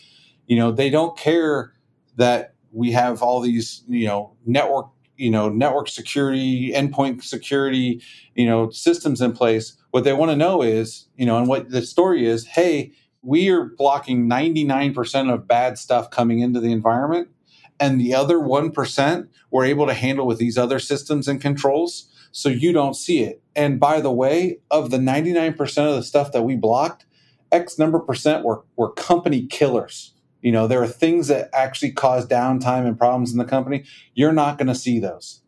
You 0.48 0.58
know, 0.58 0.72
they 0.72 0.90
don't 0.90 1.16
care 1.16 1.74
that 2.20 2.54
we 2.72 2.92
have 2.92 3.24
all 3.24 3.42
these, 3.42 3.84
you 3.88 4.08
know, 4.08 4.36
network 4.46 4.88
you 5.18 5.30
know 5.30 5.50
network 5.50 5.90
security 5.90 6.72
endpoint 6.74 7.22
security 7.22 8.02
you 8.36 8.46
know 8.46 8.70
systems 8.70 9.20
in 9.20 9.34
place. 9.34 9.76
What 9.92 10.06
they 10.06 10.14
want 10.14 10.32
to 10.32 10.38
know 10.38 10.62
is 10.62 11.08
you 11.18 11.26
know 11.26 11.38
and 11.38 11.48
what 11.48 11.72
the 11.72 11.82
story 11.82 12.26
is 12.26 12.46
hey 12.46 12.94
we 13.22 13.50
are 13.50 13.66
blocking 13.66 14.30
99% 14.30 15.34
of 15.34 15.48
bad 15.48 15.78
stuff 15.78 16.10
coming 16.10 16.40
into 16.40 16.60
the 16.60 16.72
environment 16.72 17.28
and 17.80 18.00
the 18.00 18.14
other 18.14 18.38
1% 18.38 19.28
we're 19.52 19.66
able 19.66 19.88
to 19.88 19.94
handle 19.94 20.26
with 20.26 20.38
these 20.38 20.58
other 20.58 20.80
systems 20.80 21.28
and 21.28 21.42
controls 21.42 22.10
so 22.32 22.48
you 22.48 22.72
don't 22.72 22.94
see 22.94 23.24
it. 23.24 23.42
And 23.56 23.80
by 23.80 24.02
the 24.02 24.12
way 24.12 24.60
of 24.70 24.92
the 24.92 24.98
99% 24.98 25.60
of 25.90 25.96
the 25.96 26.04
stuff 26.04 26.32
that 26.32 26.44
we 26.44 26.56
blocked 26.56 27.06
x 27.52 27.80
number 27.80 28.00
percent 28.00 28.46
were, 28.46 28.64
were 28.76 28.92
company 28.92 29.46
killers 29.48 30.14
you 30.42 30.52
know, 30.52 30.68
there 30.68 30.82
are 30.82 30.88
things 30.88 31.28
that 31.28 31.50
actually 31.54 31.92
cause 31.92 32.26
downtime 32.26 32.88
and 32.88 32.98
problems 32.98 33.32
in 33.32 33.38
the 33.38 33.46
company. 33.46 33.84
You're 34.14 34.34
not 34.34 34.58
going 34.58 34.68
to 34.68 34.76
see 34.76 35.00
those. 35.00 35.42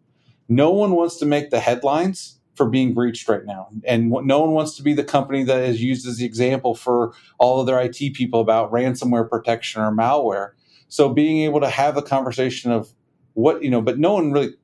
No 0.50 0.72
one 0.72 0.92
wants 0.92 1.18
to 1.18 1.26
make 1.26 1.50
the 1.50 1.60
headlines 1.60 2.40
for 2.56 2.70
being 2.70 2.94
breached 2.94 3.30
right 3.30 3.46
now. 3.46 3.70
And 3.86 4.10
no 4.10 4.42
one 4.42 4.52
wants 4.52 4.76
to 4.76 4.84
be 4.84 4.94
the 4.94 5.04
company 5.04 5.44
that 5.44 5.64
is 5.64 5.82
used 5.82 6.06
as 6.06 6.18
the 6.18 6.26
example 6.26 6.76
for 6.76 7.14
all 7.38 7.62
of 7.62 7.68
their 7.68 7.80
IT 7.80 8.14
people 8.14 8.42
about 8.42 8.72
ransomware 8.72 9.30
protection 9.30 9.82
or 9.82 9.92
malware. 9.92 10.52
So 10.90 11.08
being 11.10 11.44
able 11.44 11.62
to 11.62 11.70
have 11.70 11.96
a 11.96 12.02
conversation 12.02 12.72
of 12.72 12.90
what, 13.34 13.64
you 13.64 13.70
know, 13.70 13.82
but 13.82 13.98
no 13.98 14.14
one 14.14 14.34
really 14.34 14.56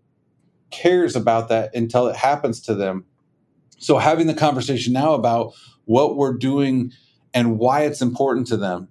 cares 0.72 1.16
about 1.16 1.48
that 1.48 1.74
until 1.74 2.08
it 2.08 2.18
happens 2.18 2.60
to 2.62 2.76
them. 2.76 3.06
So 3.80 3.98
having 3.98 4.28
the 4.28 4.34
conversation 4.34 4.92
now 4.92 5.14
about 5.14 5.54
what 5.86 6.18
we're 6.18 6.34
doing 6.34 6.92
and 7.34 7.58
why 7.58 7.84
it's 7.84 8.02
important 8.02 8.48
to 8.48 8.58
them 8.58 8.90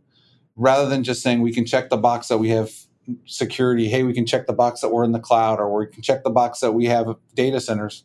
rather 0.56 0.88
than 0.88 1.04
just 1.04 1.22
saying 1.22 1.40
we 1.40 1.52
can 1.52 1.66
check 1.66 1.90
the 1.90 1.96
box 1.96 2.28
that 2.28 2.38
we 2.38 2.48
have 2.48 2.70
security 3.24 3.88
hey 3.88 4.02
we 4.02 4.12
can 4.12 4.26
check 4.26 4.46
the 4.46 4.52
box 4.52 4.80
that 4.80 4.88
we're 4.88 5.04
in 5.04 5.12
the 5.12 5.20
cloud 5.20 5.60
or 5.60 5.78
we 5.78 5.86
can 5.86 6.02
check 6.02 6.24
the 6.24 6.30
box 6.30 6.60
that 6.60 6.72
we 6.72 6.86
have 6.86 7.14
data 7.34 7.60
centers 7.60 8.04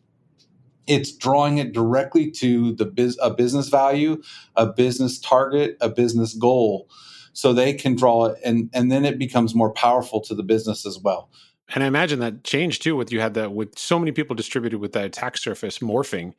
it's 0.87 1.11
drawing 1.11 1.57
it 1.57 1.73
directly 1.73 2.29
to 2.29 2.73
the 2.75 2.85
biz, 2.85 3.17
a 3.21 3.31
business 3.31 3.69
value 3.69 4.21
a 4.55 4.67
business 4.67 5.19
target 5.19 5.75
a 5.81 5.89
business 5.89 6.35
goal 6.35 6.87
so 7.33 7.51
they 7.53 7.73
can 7.73 7.95
draw 7.95 8.25
it 8.25 8.37
and 8.43 8.69
and 8.73 8.91
then 8.91 9.05
it 9.05 9.17
becomes 9.17 9.55
more 9.55 9.73
powerful 9.73 10.21
to 10.21 10.35
the 10.35 10.43
business 10.43 10.85
as 10.85 10.99
well. 10.99 11.31
And 11.73 11.83
i 11.83 11.87
imagine 11.87 12.19
that 12.19 12.43
changed 12.43 12.83
too 12.83 12.95
with 12.95 13.11
you 13.11 13.21
had 13.21 13.33
that 13.35 13.53
with 13.53 13.79
so 13.79 13.97
many 13.97 14.11
people 14.11 14.35
distributed 14.35 14.79
with 14.79 14.91
that 14.91 15.05
attack 15.05 15.37
surface 15.37 15.79
morphing 15.79 16.33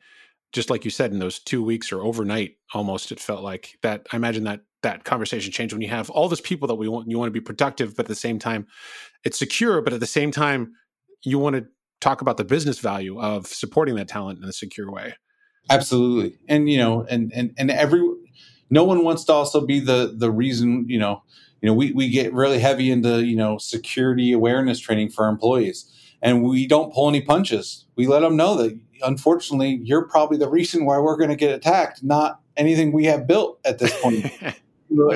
just 0.53 0.69
like 0.69 0.85
you 0.85 0.91
said 0.91 1.11
in 1.11 1.19
those 1.19 1.39
two 1.39 1.63
weeks 1.63 1.91
or 1.91 2.01
overnight 2.01 2.57
almost 2.73 3.11
it 3.11 3.19
felt 3.19 3.43
like 3.43 3.77
that. 3.81 4.07
I 4.13 4.15
imagine 4.15 4.45
that 4.45 4.61
that 4.83 5.03
conversation 5.03 5.51
change 5.51 5.73
when 5.73 5.81
you 5.81 5.89
have 5.89 6.09
all 6.09 6.29
those 6.29 6.41
people 6.41 6.67
that 6.67 6.75
we 6.75 6.87
want 6.87 7.09
you 7.09 7.17
want 7.17 7.27
to 7.27 7.31
be 7.31 7.41
productive 7.41 7.95
but 7.95 8.05
at 8.05 8.09
the 8.09 8.15
same 8.15 8.37
time 8.37 8.67
it's 9.23 9.39
secure 9.39 9.81
but 9.81 9.93
at 9.93 9.99
the 9.99 10.05
same 10.05 10.31
time 10.31 10.73
you 11.23 11.39
want 11.39 11.55
to 11.55 11.65
talk 12.03 12.21
about 12.21 12.37
the 12.37 12.43
business 12.43 12.79
value 12.79 13.19
of 13.19 13.47
supporting 13.47 13.95
that 13.95 14.07
talent 14.07 14.39
in 14.43 14.47
a 14.47 14.53
secure 14.53 14.91
way. 14.91 15.15
Absolutely. 15.69 16.37
And 16.47 16.69
you 16.69 16.77
know 16.77 17.05
and 17.09 17.31
and 17.33 17.53
and 17.57 17.71
every 17.71 18.01
no 18.69 18.83
one 18.83 19.03
wants 19.03 19.23
to 19.25 19.33
also 19.33 19.65
be 19.65 19.79
the 19.79 20.13
the 20.15 20.29
reason 20.29 20.85
you 20.89 20.99
know 20.99 21.23
you 21.61 21.67
know 21.67 21.73
we, 21.73 21.93
we 21.93 22.09
get 22.09 22.33
really 22.33 22.59
heavy 22.59 22.91
into 22.91 23.23
you 23.23 23.37
know 23.37 23.57
security 23.57 24.33
awareness 24.33 24.79
training 24.79 25.09
for 25.09 25.27
employees. 25.27 25.89
And 26.21 26.43
we 26.43 26.67
don't 26.67 26.93
pull 26.93 27.09
any 27.09 27.21
punches. 27.21 27.85
We 27.97 28.07
let 28.07 28.21
them 28.21 28.37
know 28.37 28.55
that 28.55 28.79
unfortunately 29.01 29.79
you're 29.83 30.07
probably 30.07 30.37
the 30.37 30.49
reason 30.49 30.85
why 30.85 30.97
we're 30.99 31.17
going 31.17 31.29
to 31.29 31.35
get 31.35 31.53
attacked 31.53 32.03
not 32.03 32.39
anything 32.55 32.91
we 32.91 33.05
have 33.05 33.27
built 33.27 33.59
at 33.65 33.79
this 33.79 33.99
point 34.01 34.31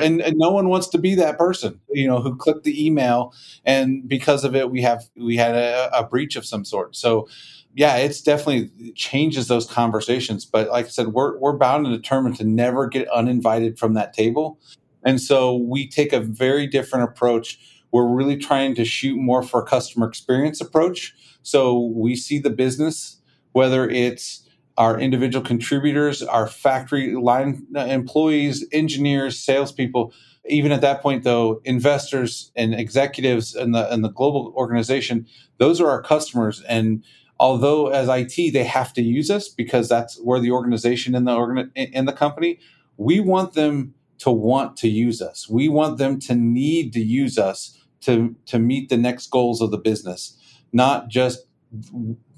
and, 0.00 0.20
and, 0.20 0.36
no 0.36 0.50
one 0.50 0.68
wants 0.68 0.88
to 0.88 0.98
be 0.98 1.14
that 1.14 1.38
person 1.38 1.80
you 1.90 2.06
know 2.06 2.20
who 2.20 2.34
clicked 2.36 2.64
the 2.64 2.84
email 2.84 3.32
and 3.64 4.08
because 4.08 4.44
of 4.44 4.54
it 4.54 4.70
we 4.70 4.82
have 4.82 5.04
we 5.16 5.36
had 5.36 5.54
a, 5.54 5.90
a 5.96 6.04
breach 6.04 6.36
of 6.36 6.44
some 6.44 6.64
sort. 6.64 6.96
So 6.96 7.28
yeah 7.74 7.96
it's 7.96 8.20
definitely 8.20 8.70
it 8.78 8.94
changes 8.94 9.48
those 9.48 9.66
conversations. 9.66 10.44
But 10.44 10.68
like 10.68 10.86
i 10.86 10.88
said 10.88 11.08
we're, 11.08 11.38
we're 11.38 11.56
bound 11.56 11.86
and 11.86 11.94
determined 11.94 12.36
to 12.36 12.44
never 12.44 12.86
get 12.86 13.08
uninvited 13.08 13.78
from 13.78 13.94
that 13.94 14.12
table. 14.12 14.58
And 15.04 15.20
so 15.20 15.56
we 15.56 15.88
take 15.88 16.12
a 16.12 16.20
very 16.20 16.66
different 16.66 17.08
approach. 17.08 17.58
We're 17.92 18.08
really 18.08 18.36
trying 18.36 18.74
to 18.76 18.84
shoot 18.84 19.16
more 19.16 19.42
for 19.42 19.62
a 19.62 19.66
customer 19.66 20.06
experience 20.06 20.60
approach. 20.60 21.14
So 21.42 21.92
we 21.94 22.16
see 22.16 22.38
the 22.38 22.50
business 22.50 23.18
whether 23.52 23.88
it's 23.88 24.47
our 24.78 24.98
individual 24.98 25.44
contributors, 25.44 26.22
our 26.22 26.46
factory 26.46 27.16
line 27.16 27.66
uh, 27.74 27.80
employees, 27.80 28.64
engineers, 28.72 29.38
salespeople. 29.38 30.12
Even 30.46 30.70
at 30.70 30.80
that 30.80 31.02
point, 31.02 31.24
though, 31.24 31.60
investors 31.64 32.52
and 32.54 32.74
executives 32.74 33.54
in 33.56 33.72
the 33.72 33.92
in 33.92 34.02
the 34.02 34.08
global 34.08 34.54
organization, 34.56 35.26
those 35.58 35.80
are 35.80 35.90
our 35.90 36.00
customers. 36.00 36.62
And 36.68 37.02
although 37.40 37.88
as 37.88 38.08
IT 38.08 38.52
they 38.52 38.64
have 38.64 38.92
to 38.94 39.02
use 39.02 39.30
us 39.30 39.48
because 39.48 39.88
that's 39.88 40.18
where 40.22 40.40
the 40.40 40.52
organization 40.52 41.14
in 41.14 41.24
the 41.24 41.34
organ 41.34 41.70
in 41.74 42.06
the 42.06 42.12
company, 42.12 42.60
we 42.96 43.18
want 43.18 43.54
them 43.54 43.94
to 44.18 44.30
want 44.30 44.76
to 44.78 44.88
use 44.88 45.20
us. 45.20 45.48
We 45.48 45.68
want 45.68 45.98
them 45.98 46.20
to 46.20 46.34
need 46.34 46.92
to 46.92 47.00
use 47.00 47.36
us 47.36 47.76
to 48.02 48.36
to 48.46 48.60
meet 48.60 48.90
the 48.90 48.96
next 48.96 49.28
goals 49.30 49.60
of 49.60 49.72
the 49.72 49.78
business, 49.78 50.38
not 50.72 51.08
just 51.08 51.46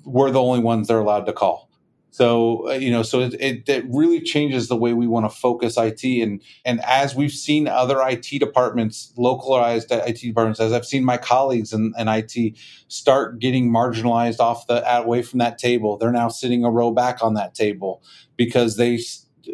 we're 0.04 0.30
the 0.30 0.42
only 0.42 0.60
ones 0.60 0.88
they're 0.88 0.98
allowed 0.98 1.26
to 1.26 1.34
call. 1.34 1.69
So 2.10 2.68
uh, 2.68 2.72
you 2.72 2.90
know, 2.90 3.02
so 3.02 3.20
it, 3.20 3.34
it, 3.34 3.68
it 3.68 3.84
really 3.88 4.20
changes 4.20 4.68
the 4.68 4.76
way 4.76 4.92
we 4.92 5.06
want 5.06 5.30
to 5.30 5.36
focus 5.36 5.76
IT, 5.76 6.02
and 6.04 6.42
and 6.64 6.80
as 6.84 7.14
we've 7.14 7.32
seen 7.32 7.68
other 7.68 8.00
IT 8.02 8.26
departments, 8.40 9.12
localized 9.16 9.92
IT 9.92 10.20
departments, 10.20 10.60
as 10.60 10.72
I've 10.72 10.86
seen 10.86 11.04
my 11.04 11.16
colleagues 11.16 11.72
in, 11.72 11.92
in 11.96 12.08
IT 12.08 12.56
start 12.88 13.38
getting 13.38 13.70
marginalized 13.70 14.40
off 14.40 14.66
the 14.66 14.88
away 14.98 15.22
from 15.22 15.38
that 15.38 15.58
table, 15.58 15.96
they're 15.96 16.10
now 16.10 16.28
sitting 16.28 16.64
a 16.64 16.70
row 16.70 16.90
back 16.90 17.22
on 17.22 17.34
that 17.34 17.54
table 17.54 18.02
because 18.36 18.76
they 18.76 18.98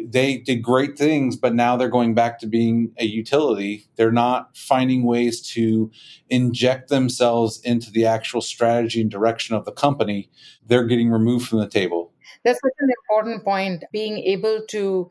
they 0.04 0.38
did 0.38 0.62
great 0.62 0.98
things, 0.98 1.36
but 1.36 1.54
now 1.54 1.76
they're 1.76 1.88
going 1.88 2.14
back 2.14 2.38
to 2.40 2.46
being 2.46 2.92
a 2.98 3.04
utility. 3.04 3.86
They're 3.96 4.10
not 4.10 4.56
finding 4.56 5.04
ways 5.04 5.40
to 5.52 5.90
inject 6.28 6.88
themselves 6.88 7.60
into 7.60 7.90
the 7.90 8.06
actual 8.06 8.40
strategy 8.40 9.00
and 9.00 9.10
direction 9.10 9.54
of 9.54 9.64
the 9.64 9.72
company. 9.72 10.30
They're 10.66 10.86
getting 10.86 11.10
removed 11.10 11.48
from 11.48 11.60
the 11.60 11.68
table 11.68 12.12
that's 12.46 12.60
such 12.62 12.74
an 12.80 12.90
important 13.10 13.44
point. 13.44 13.84
Being 13.92 14.18
able 14.20 14.62
to 14.70 15.10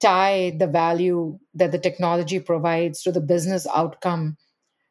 tie 0.00 0.54
the 0.58 0.68
value 0.68 1.38
that 1.54 1.72
the 1.72 1.78
technology 1.80 2.40
provides 2.40 3.02
to 3.02 3.12
the 3.12 3.22
business 3.22 3.66
outcome 3.74 4.36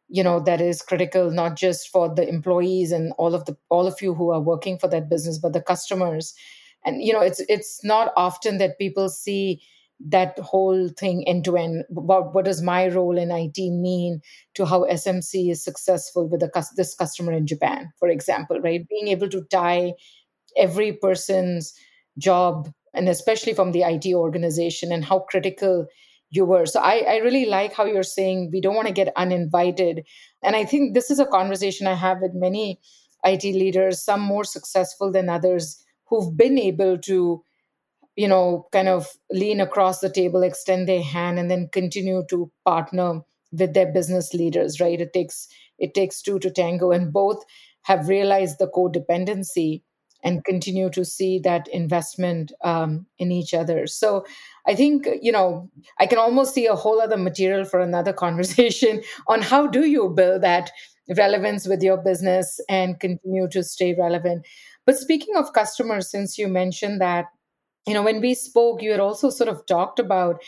you 0.09 0.23
know 0.23 0.39
that 0.39 0.61
is 0.61 0.81
critical 0.81 1.31
not 1.31 1.55
just 1.57 1.89
for 1.89 2.13
the 2.13 2.27
employees 2.27 2.91
and 2.91 3.13
all 3.17 3.35
of 3.35 3.45
the 3.45 3.57
all 3.69 3.87
of 3.87 4.01
you 4.01 4.13
who 4.13 4.31
are 4.31 4.41
working 4.41 4.77
for 4.77 4.87
that 4.87 5.09
business 5.09 5.39
but 5.39 5.53
the 5.53 5.61
customers 5.61 6.33
and 6.85 7.01
you 7.01 7.13
know 7.13 7.21
it's 7.21 7.41
it's 7.49 7.83
not 7.83 8.13
often 8.15 8.59
that 8.59 8.77
people 8.77 9.09
see 9.09 9.61
that 10.05 10.37
whole 10.39 10.89
thing 10.99 11.23
end 11.27 11.45
to 11.45 11.55
end 11.57 11.83
about 11.97 12.33
what 12.33 12.45
does 12.45 12.61
my 12.61 12.87
role 12.89 13.17
in 13.17 13.31
IT 13.31 13.57
mean 13.57 14.19
to 14.53 14.65
how 14.65 14.85
SMC 14.85 15.49
is 15.51 15.63
successful 15.63 16.27
with 16.27 16.43
a, 16.43 16.65
this 16.75 16.93
customer 16.95 17.31
in 17.31 17.47
Japan, 17.47 17.89
for 17.99 18.09
example, 18.09 18.59
right? 18.59 18.85
Being 18.89 19.07
able 19.09 19.29
to 19.29 19.43
tie 19.49 19.93
every 20.57 20.93
person's 20.93 21.73
job 22.17 22.69
and 22.93 23.09
especially 23.09 23.53
from 23.53 23.71
the 23.71 23.81
IT 23.81 24.13
organization 24.13 24.91
and 24.91 25.03
how 25.05 25.19
critical 25.19 25.87
you 26.29 26.45
were. 26.45 26.65
So 26.65 26.79
I, 26.79 27.05
I 27.07 27.15
really 27.17 27.45
like 27.45 27.73
how 27.73 27.85
you're 27.85 28.03
saying 28.03 28.49
we 28.51 28.61
don't 28.61 28.75
want 28.75 28.87
to 28.87 28.93
get 28.93 29.13
uninvited. 29.15 30.03
And 30.43 30.55
I 30.55 30.65
think 30.65 30.93
this 30.93 31.11
is 31.11 31.19
a 31.19 31.25
conversation 31.25 31.87
I 31.87 31.93
have 31.93 32.21
with 32.21 32.31
many 32.33 32.79
IT 33.23 33.43
leaders, 33.43 34.03
some 34.03 34.21
more 34.21 34.43
successful 34.43 35.11
than 35.11 35.29
others, 35.29 35.83
who've 36.07 36.35
been 36.35 36.57
able 36.57 36.97
to, 36.99 37.43
you 38.15 38.27
know, 38.27 38.67
kind 38.71 38.87
of 38.87 39.07
lean 39.31 39.61
across 39.61 39.99
the 39.99 40.09
table, 40.09 40.43
extend 40.43 40.87
their 40.87 41.03
hand, 41.03 41.39
and 41.39 41.49
then 41.49 41.69
continue 41.71 42.23
to 42.29 42.51
partner 42.65 43.21
with 43.51 43.73
their 43.73 43.91
business 43.91 44.33
leaders, 44.33 44.79
right? 44.79 44.99
It 44.99 45.13
takes 45.13 45.47
it 45.79 45.93
takes 45.93 46.21
two 46.21 46.39
to 46.39 46.51
tango, 46.51 46.91
and 46.91 47.13
both 47.13 47.43
have 47.83 48.07
realized 48.07 48.57
the 48.59 48.67
codependency 48.67 49.81
and 50.23 50.43
continue 50.45 50.89
to 50.89 51.03
see 51.03 51.39
that 51.39 51.67
investment 51.67 52.51
um, 52.63 53.05
in 53.19 53.31
each 53.31 53.53
other. 53.53 53.85
So 53.87 54.25
I 54.65 54.73
think, 54.73 55.07
you 55.21 55.31
know, 55.31 55.69
I 55.99 56.05
can 56.05 56.17
almost 56.17 56.53
see 56.53 56.65
a 56.65 56.75
whole 56.75 57.01
other 57.01 57.17
material 57.17 57.65
for 57.65 57.79
another 57.79 58.13
conversation 58.25 59.03
on 59.27 59.41
how 59.41 59.67
do 59.67 59.85
you 59.85 60.09
build 60.09 60.41
that 60.41 60.71
relevance 61.17 61.67
with 61.67 61.83
your 61.83 61.97
business 61.97 62.59
and 62.69 62.99
continue 62.99 63.47
to 63.49 63.61
stay 63.61 63.93
relevant. 63.93 64.45
But 64.85 64.97
speaking 64.97 65.35
of 65.35 65.53
customers, 65.53 66.09
since 66.09 66.37
you 66.37 66.47
mentioned 66.47 67.01
that, 67.01 67.25
you 67.85 67.93
know, 67.93 68.03
when 68.03 68.21
we 68.21 68.33
spoke, 68.33 68.81
you 68.81 68.91
had 68.91 69.01
also 69.01 69.29
sort 69.29 69.49
of 69.49 69.65
talked 69.65 69.99
about, 69.99 70.41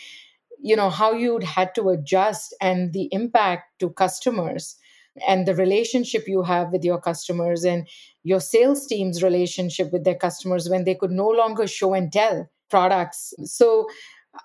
you 0.58 0.74
know, 0.74 0.88
how 0.88 1.12
you'd 1.12 1.42
had 1.42 1.74
to 1.74 1.90
adjust 1.90 2.54
and 2.62 2.94
the 2.94 3.10
impact 3.12 3.78
to 3.80 3.90
customers 3.90 4.76
and 5.26 5.46
the 5.46 5.54
relationship 5.54 6.26
you 6.26 6.42
have 6.42 6.72
with 6.72 6.84
your 6.84 7.00
customers 7.00 7.64
and 7.64 7.88
your 8.24 8.40
sales 8.40 8.86
team's 8.86 9.22
relationship 9.22 9.92
with 9.92 10.04
their 10.04 10.14
customers 10.14 10.68
when 10.68 10.84
they 10.84 10.94
could 10.94 11.10
no 11.10 11.28
longer 11.28 11.66
show 11.66 11.94
and 11.94 12.12
tell 12.12 12.48
products. 12.70 13.32
So, 13.44 13.86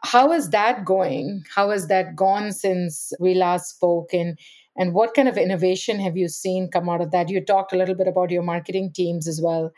how 0.03 0.31
is 0.31 0.51
that 0.51 0.86
going? 0.86 1.43
How 1.53 1.69
has 1.71 1.88
that 1.88 2.15
gone 2.15 2.53
since 2.53 3.12
we 3.19 3.34
last 3.34 3.75
spoke? 3.75 4.13
And 4.13 4.38
and 4.77 4.93
what 4.93 5.13
kind 5.13 5.27
of 5.27 5.38
innovation 5.38 5.99
have 5.99 6.15
you 6.15 6.29
seen 6.29 6.69
come 6.69 6.88
out 6.88 7.01
of 7.01 7.12
that? 7.12 7.29
You 7.29 7.43
talked 7.43 7.73
a 7.73 7.77
little 7.77 7.95
bit 7.95 8.07
about 8.07 8.31
your 8.31 8.43
marketing 8.43 8.91
teams 8.93 9.27
as 9.27 9.41
well. 9.41 9.71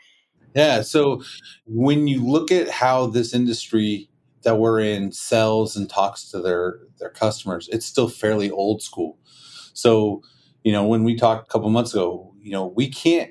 Yeah. 0.54 0.82
So 0.82 1.22
when 1.66 2.06
you 2.06 2.24
look 2.24 2.52
at 2.52 2.70
how 2.70 3.06
this 3.06 3.34
industry 3.34 4.08
that 4.44 4.58
we're 4.58 4.80
in 4.80 5.10
sells 5.10 5.74
and 5.76 5.90
talks 5.90 6.30
to 6.30 6.40
their 6.40 6.78
their 7.00 7.10
customers, 7.10 7.68
it's 7.72 7.86
still 7.86 8.08
fairly 8.08 8.50
old 8.50 8.82
school. 8.82 9.18
So 9.72 10.22
you 10.64 10.72
know, 10.72 10.84
when 10.84 11.04
we 11.04 11.14
talked 11.14 11.46
a 11.46 11.52
couple 11.52 11.68
months 11.68 11.92
ago, 11.92 12.34
you 12.40 12.50
know, 12.50 12.66
we 12.66 12.88
can't, 12.88 13.30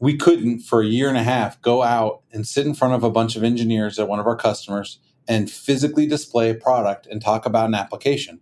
we 0.00 0.16
couldn't 0.16 0.60
for 0.60 0.82
a 0.82 0.86
year 0.86 1.08
and 1.08 1.16
a 1.16 1.22
half 1.22 1.62
go 1.62 1.82
out 1.82 2.22
and 2.32 2.46
sit 2.46 2.66
in 2.66 2.74
front 2.74 2.92
of 2.92 3.04
a 3.04 3.10
bunch 3.10 3.36
of 3.36 3.44
engineers 3.44 3.98
at 3.98 4.08
one 4.08 4.18
of 4.18 4.26
our 4.26 4.36
customers 4.36 4.98
and 5.28 5.48
physically 5.48 6.06
display 6.06 6.50
a 6.50 6.54
product 6.54 7.06
and 7.06 7.22
talk 7.22 7.46
about 7.46 7.68
an 7.68 7.74
application. 7.74 8.40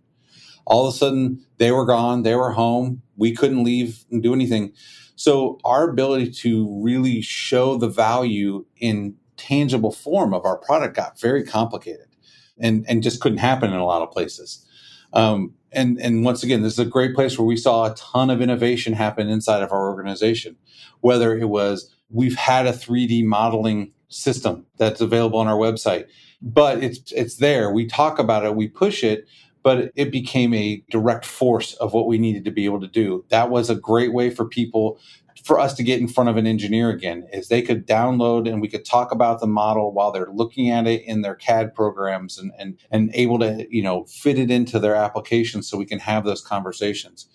All 0.65 0.87
of 0.87 0.93
a 0.93 0.97
sudden, 0.97 1.45
they 1.57 1.71
were 1.71 1.85
gone, 1.85 2.23
they 2.23 2.35
were 2.35 2.51
home, 2.51 3.03
we 3.15 3.33
couldn't 3.33 3.63
leave 3.63 4.05
and 4.11 4.23
do 4.23 4.33
anything. 4.33 4.73
So, 5.15 5.59
our 5.63 5.87
ability 5.87 6.31
to 6.31 6.81
really 6.81 7.21
show 7.21 7.77
the 7.77 7.89
value 7.89 8.65
in 8.77 9.15
tangible 9.37 9.91
form 9.91 10.33
of 10.33 10.45
our 10.45 10.57
product 10.57 10.95
got 10.95 11.19
very 11.19 11.43
complicated 11.43 12.07
and, 12.59 12.85
and 12.87 13.03
just 13.03 13.21
couldn't 13.21 13.39
happen 13.39 13.71
in 13.71 13.79
a 13.79 13.85
lot 13.85 14.01
of 14.01 14.11
places. 14.11 14.65
Um, 15.13 15.53
and 15.71 15.99
and 15.99 16.23
once 16.25 16.43
again, 16.43 16.61
this 16.61 16.73
is 16.73 16.79
a 16.79 16.85
great 16.85 17.15
place 17.15 17.37
where 17.37 17.45
we 17.45 17.57
saw 17.57 17.85
a 17.85 17.95
ton 17.95 18.29
of 18.29 18.41
innovation 18.41 18.93
happen 18.93 19.29
inside 19.29 19.63
of 19.63 19.71
our 19.71 19.89
organization. 19.89 20.57
Whether 21.01 21.37
it 21.37 21.49
was 21.49 21.93
we've 22.09 22.35
had 22.35 22.67
a 22.67 22.73
3D 22.73 23.23
modeling 23.23 23.91
system 24.09 24.65
that's 24.77 24.99
available 25.01 25.39
on 25.39 25.47
our 25.47 25.57
website, 25.57 26.07
but 26.41 26.83
it's 26.83 27.11
it's 27.11 27.37
there. 27.37 27.71
We 27.71 27.85
talk 27.87 28.19
about 28.19 28.45
it, 28.45 28.55
we 28.55 28.67
push 28.67 29.03
it, 29.03 29.27
but 29.63 29.91
it 29.95 30.11
became 30.11 30.53
a 30.53 30.83
direct 30.89 31.25
force 31.25 31.73
of 31.75 31.93
what 31.93 32.07
we 32.07 32.17
needed 32.17 32.45
to 32.45 32.51
be 32.51 32.65
able 32.65 32.81
to 32.81 32.87
do. 32.87 33.25
That 33.29 33.49
was 33.49 33.69
a 33.69 33.75
great 33.75 34.13
way 34.13 34.29
for 34.29 34.45
people 34.45 34.99
for 35.43 35.59
us 35.59 35.73
to 35.73 35.83
get 35.83 35.99
in 35.99 36.07
front 36.07 36.29
of 36.29 36.37
an 36.37 36.45
engineer 36.45 36.89
again 36.89 37.27
is 37.33 37.47
they 37.47 37.61
could 37.61 37.87
download 37.87 38.47
and 38.47 38.61
we 38.61 38.67
could 38.67 38.85
talk 38.85 39.11
about 39.11 39.39
the 39.39 39.47
model 39.47 39.91
while 39.91 40.11
they're 40.11 40.31
looking 40.31 40.69
at 40.69 40.87
it 40.87 41.03
in 41.03 41.21
their 41.21 41.35
CAD 41.35 41.73
programs 41.73 42.37
and 42.37 42.51
and 42.57 42.77
and 42.91 43.09
able 43.13 43.39
to 43.39 43.65
you 43.69 43.81
know 43.81 44.05
fit 44.05 44.37
it 44.37 44.51
into 44.51 44.79
their 44.79 44.95
application 44.95 45.63
so 45.63 45.77
we 45.77 45.85
can 45.85 45.99
have 45.99 46.23
those 46.23 46.41
conversations. 46.41 47.27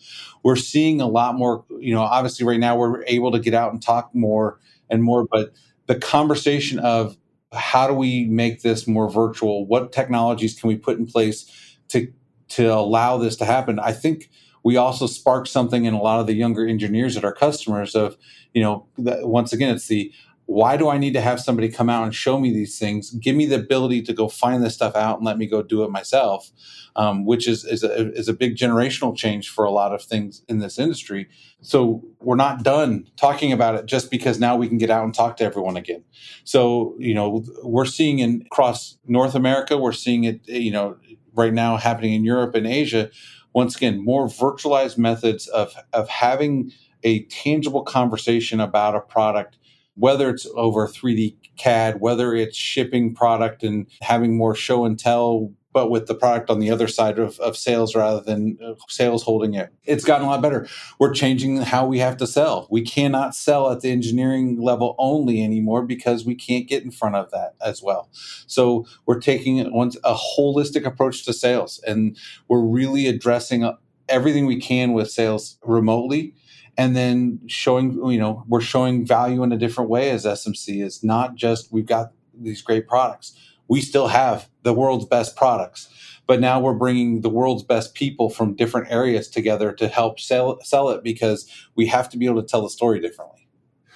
We're 0.42 0.56
seeing 0.56 1.00
a 1.00 1.06
lot 1.06 1.34
more 1.34 1.64
you 1.78 1.94
know 1.94 2.02
obviously 2.02 2.46
right 2.46 2.60
now 2.60 2.76
we're 2.76 3.04
able 3.06 3.32
to 3.32 3.40
get 3.40 3.54
out 3.54 3.72
and 3.72 3.82
talk 3.82 4.14
more 4.14 4.60
and 4.88 5.02
more 5.02 5.26
but 5.30 5.52
the 5.86 5.96
conversation 5.96 6.78
of 6.78 7.16
how 7.52 7.86
do 7.86 7.94
we 7.94 8.26
make 8.26 8.62
this 8.62 8.86
more 8.86 9.10
virtual 9.10 9.66
what 9.66 9.92
technologies 9.92 10.58
can 10.58 10.68
we 10.68 10.76
put 10.76 10.98
in 10.98 11.06
place 11.06 11.50
to 11.88 12.12
to 12.48 12.66
allow 12.66 13.16
this 13.16 13.36
to 13.36 13.44
happen 13.44 13.78
I 13.78 13.92
think 13.92 14.30
we 14.66 14.76
also 14.76 15.06
spark 15.06 15.46
something 15.46 15.84
in 15.84 15.94
a 15.94 16.02
lot 16.02 16.18
of 16.18 16.26
the 16.26 16.34
younger 16.34 16.66
engineers 16.66 17.16
at 17.16 17.24
our 17.24 17.32
customers 17.32 17.94
of 17.94 18.16
you 18.52 18.60
know 18.60 18.86
once 18.98 19.52
again 19.52 19.72
it's 19.74 19.86
the 19.86 20.12
why 20.46 20.76
do 20.76 20.88
i 20.88 20.98
need 20.98 21.12
to 21.12 21.20
have 21.20 21.40
somebody 21.40 21.68
come 21.68 21.88
out 21.88 22.04
and 22.04 22.14
show 22.14 22.38
me 22.38 22.52
these 22.52 22.78
things? 22.78 23.10
Give 23.10 23.34
me 23.34 23.46
the 23.46 23.56
ability 23.56 24.02
to 24.02 24.12
go 24.12 24.28
find 24.28 24.62
this 24.62 24.74
stuff 24.74 24.94
out 24.94 25.18
and 25.18 25.26
let 25.26 25.38
me 25.38 25.46
go 25.46 25.62
do 25.62 25.84
it 25.84 25.90
myself 25.90 26.50
um, 26.96 27.24
which 27.26 27.46
is 27.46 27.64
is 27.64 27.84
a, 27.84 28.12
is 28.12 28.28
a 28.28 28.32
big 28.32 28.56
generational 28.56 29.14
change 29.16 29.50
for 29.50 29.64
a 29.64 29.70
lot 29.70 29.94
of 29.94 30.02
things 30.02 30.42
in 30.48 30.58
this 30.58 30.78
industry. 30.78 31.28
So 31.60 32.02
we're 32.20 32.36
not 32.36 32.62
done 32.62 33.06
talking 33.16 33.52
about 33.52 33.74
it 33.74 33.86
just 33.86 34.10
because 34.10 34.40
now 34.40 34.56
we 34.56 34.66
can 34.66 34.78
get 34.78 34.90
out 34.90 35.04
and 35.04 35.14
talk 35.14 35.36
to 35.36 35.44
everyone 35.44 35.76
again. 35.76 36.02
So 36.44 36.96
you 36.98 37.14
know 37.14 37.44
we're 37.62 37.84
seeing 37.84 38.18
in 38.18 38.42
across 38.46 38.98
north 39.06 39.34
america. 39.34 39.76
We're 39.76 39.92
seeing 39.92 40.24
it 40.24 40.40
you 40.48 40.72
know 40.72 40.96
right 41.34 41.52
now 41.52 41.76
happening 41.76 42.14
in 42.14 42.24
europe 42.24 42.54
and 42.54 42.66
asia 42.66 43.10
once 43.56 43.74
again, 43.74 44.04
more 44.04 44.26
virtualized 44.26 44.98
methods 44.98 45.48
of, 45.48 45.74
of 45.94 46.10
having 46.10 46.70
a 47.04 47.22
tangible 47.24 47.82
conversation 47.82 48.60
about 48.60 48.94
a 48.94 49.00
product, 49.00 49.56
whether 49.94 50.28
it's 50.28 50.46
over 50.56 50.86
3D 50.86 51.34
CAD, 51.56 51.98
whether 51.98 52.34
it's 52.34 52.54
shipping 52.54 53.14
product 53.14 53.62
and 53.62 53.86
having 54.02 54.36
more 54.36 54.54
show 54.54 54.84
and 54.84 54.98
tell 54.98 55.50
but 55.76 55.90
with 55.90 56.06
the 56.06 56.14
product 56.14 56.48
on 56.48 56.58
the 56.58 56.70
other 56.70 56.88
side 56.88 57.18
of, 57.18 57.38
of 57.38 57.54
sales 57.54 57.94
rather 57.94 58.22
than 58.22 58.56
uh, 58.64 58.72
sales 58.88 59.22
holding 59.24 59.52
it. 59.52 59.74
It's 59.84 60.06
gotten 60.06 60.26
a 60.26 60.30
lot 60.30 60.40
better. 60.40 60.66
We're 60.98 61.12
changing 61.12 61.58
how 61.58 61.84
we 61.84 61.98
have 61.98 62.16
to 62.16 62.26
sell. 62.26 62.66
We 62.70 62.80
cannot 62.80 63.34
sell 63.34 63.70
at 63.70 63.82
the 63.82 63.90
engineering 63.90 64.58
level 64.58 64.94
only 64.96 65.44
anymore 65.44 65.82
because 65.82 66.24
we 66.24 66.34
can't 66.34 66.66
get 66.66 66.82
in 66.82 66.90
front 66.90 67.16
of 67.16 67.30
that 67.32 67.56
as 67.60 67.82
well. 67.82 68.08
So 68.46 68.86
we're 69.04 69.20
taking 69.20 69.60
a 69.60 70.14
holistic 70.14 70.86
approach 70.86 71.26
to 71.26 71.34
sales 71.34 71.78
and 71.86 72.16
we're 72.48 72.64
really 72.64 73.06
addressing 73.06 73.62
uh, 73.62 73.74
everything 74.08 74.46
we 74.46 74.58
can 74.58 74.94
with 74.94 75.10
sales 75.10 75.58
remotely 75.62 76.32
and 76.78 76.96
then 76.96 77.38
showing 77.48 78.02
you 78.10 78.18
know 78.18 78.44
we're 78.48 78.62
showing 78.62 79.04
value 79.04 79.42
in 79.42 79.52
a 79.52 79.58
different 79.58 79.90
way 79.90 80.10
as 80.10 80.24
smc 80.24 80.82
is 80.82 81.02
not 81.02 81.34
just 81.34 81.72
we've 81.72 81.86
got 81.86 82.12
these 82.32 82.62
great 82.62 82.86
products 82.86 83.36
we 83.68 83.80
still 83.80 84.08
have 84.08 84.48
the 84.62 84.72
world's 84.72 85.06
best 85.06 85.36
products 85.36 85.88
but 86.26 86.40
now 86.40 86.60
we're 86.60 86.74
bringing 86.74 87.20
the 87.20 87.28
world's 87.28 87.62
best 87.62 87.94
people 87.94 88.28
from 88.30 88.54
different 88.54 88.90
areas 88.90 89.28
together 89.28 89.72
to 89.72 89.88
help 89.88 90.18
sell, 90.18 90.58
sell 90.62 90.88
it 90.90 91.02
because 91.02 91.48
we 91.76 91.86
have 91.86 92.08
to 92.10 92.18
be 92.18 92.26
able 92.26 92.42
to 92.42 92.48
tell 92.48 92.62
the 92.62 92.70
story 92.70 93.00
differently. 93.00 93.48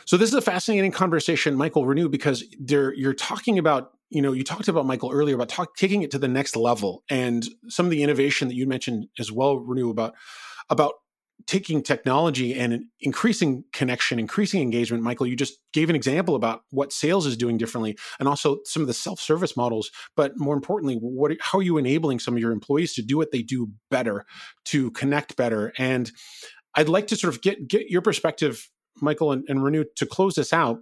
So 0.04 0.16
this 0.16 0.28
is 0.28 0.35
a 0.35 0.42
fascinating 0.42 0.90
conversation 0.90 1.54
michael 1.56 1.85
Renu 1.85 2.11
because 2.11 2.44
you're 2.68 3.14
talking 3.14 3.59
about 3.59 3.92
you 4.09 4.20
know 4.20 4.33
you 4.33 4.42
talked 4.42 4.66
about 4.66 4.85
michael 4.85 5.12
earlier 5.12 5.37
about 5.37 5.48
talk, 5.48 5.76
taking 5.76 6.02
it 6.02 6.11
to 6.11 6.18
the 6.18 6.26
next 6.26 6.56
level 6.56 7.04
and 7.09 7.46
some 7.68 7.87
of 7.87 7.90
the 7.90 8.02
innovation 8.02 8.48
that 8.48 8.54
you 8.54 8.66
mentioned 8.66 9.06
as 9.20 9.30
well 9.30 9.56
Renu 9.56 9.88
about 9.88 10.14
about 10.68 10.94
taking 11.46 11.83
technology 11.83 12.55
and 12.55 12.85
increasing 13.00 13.64
connection, 13.72 14.18
increasing 14.18 14.62
engagement. 14.62 15.03
Michael, 15.03 15.26
you 15.26 15.37
just 15.37 15.59
gave 15.72 15.90
an 15.90 15.96
example 15.96 16.35
about 16.35 16.62
what 16.70 16.92
sales 16.92 17.26
is 17.26 17.37
doing 17.37 17.59
differently, 17.59 17.96
and 18.18 18.29
also 18.29 18.59
some 18.64 18.83
of 18.83 18.88
the 18.88 18.94
self-service 18.94 19.57
models. 19.57 19.90
But 20.16 20.37
more 20.37 20.55
importantly, 20.55 20.96
what 20.96 21.33
how 21.40 21.59
are 21.59 21.62
you 21.62 21.79
enabling 21.79 22.20
some 22.20 22.35
of 22.35 22.40
your 22.40 22.53
employees 22.53 22.94
to 22.94 23.03
do 23.03 23.16
what 23.16 23.31
they 23.31 23.42
do 23.42 23.70
better, 23.90 24.24
to 24.66 24.90
connect 24.92 25.37
better? 25.37 25.72
And 25.79 26.11
I'd 26.74 26.88
like 26.88 27.07
to 27.09 27.16
sort 27.16 27.35
of 27.35 27.42
get 27.42 27.68
get 27.68 27.90
your 27.90 28.03
perspective, 28.03 28.68
Michael 29.00 29.33
and, 29.33 29.44
and 29.48 29.61
Renu, 29.61 29.85
to 29.96 30.07
close 30.07 30.35
this 30.35 30.53
out 30.53 30.81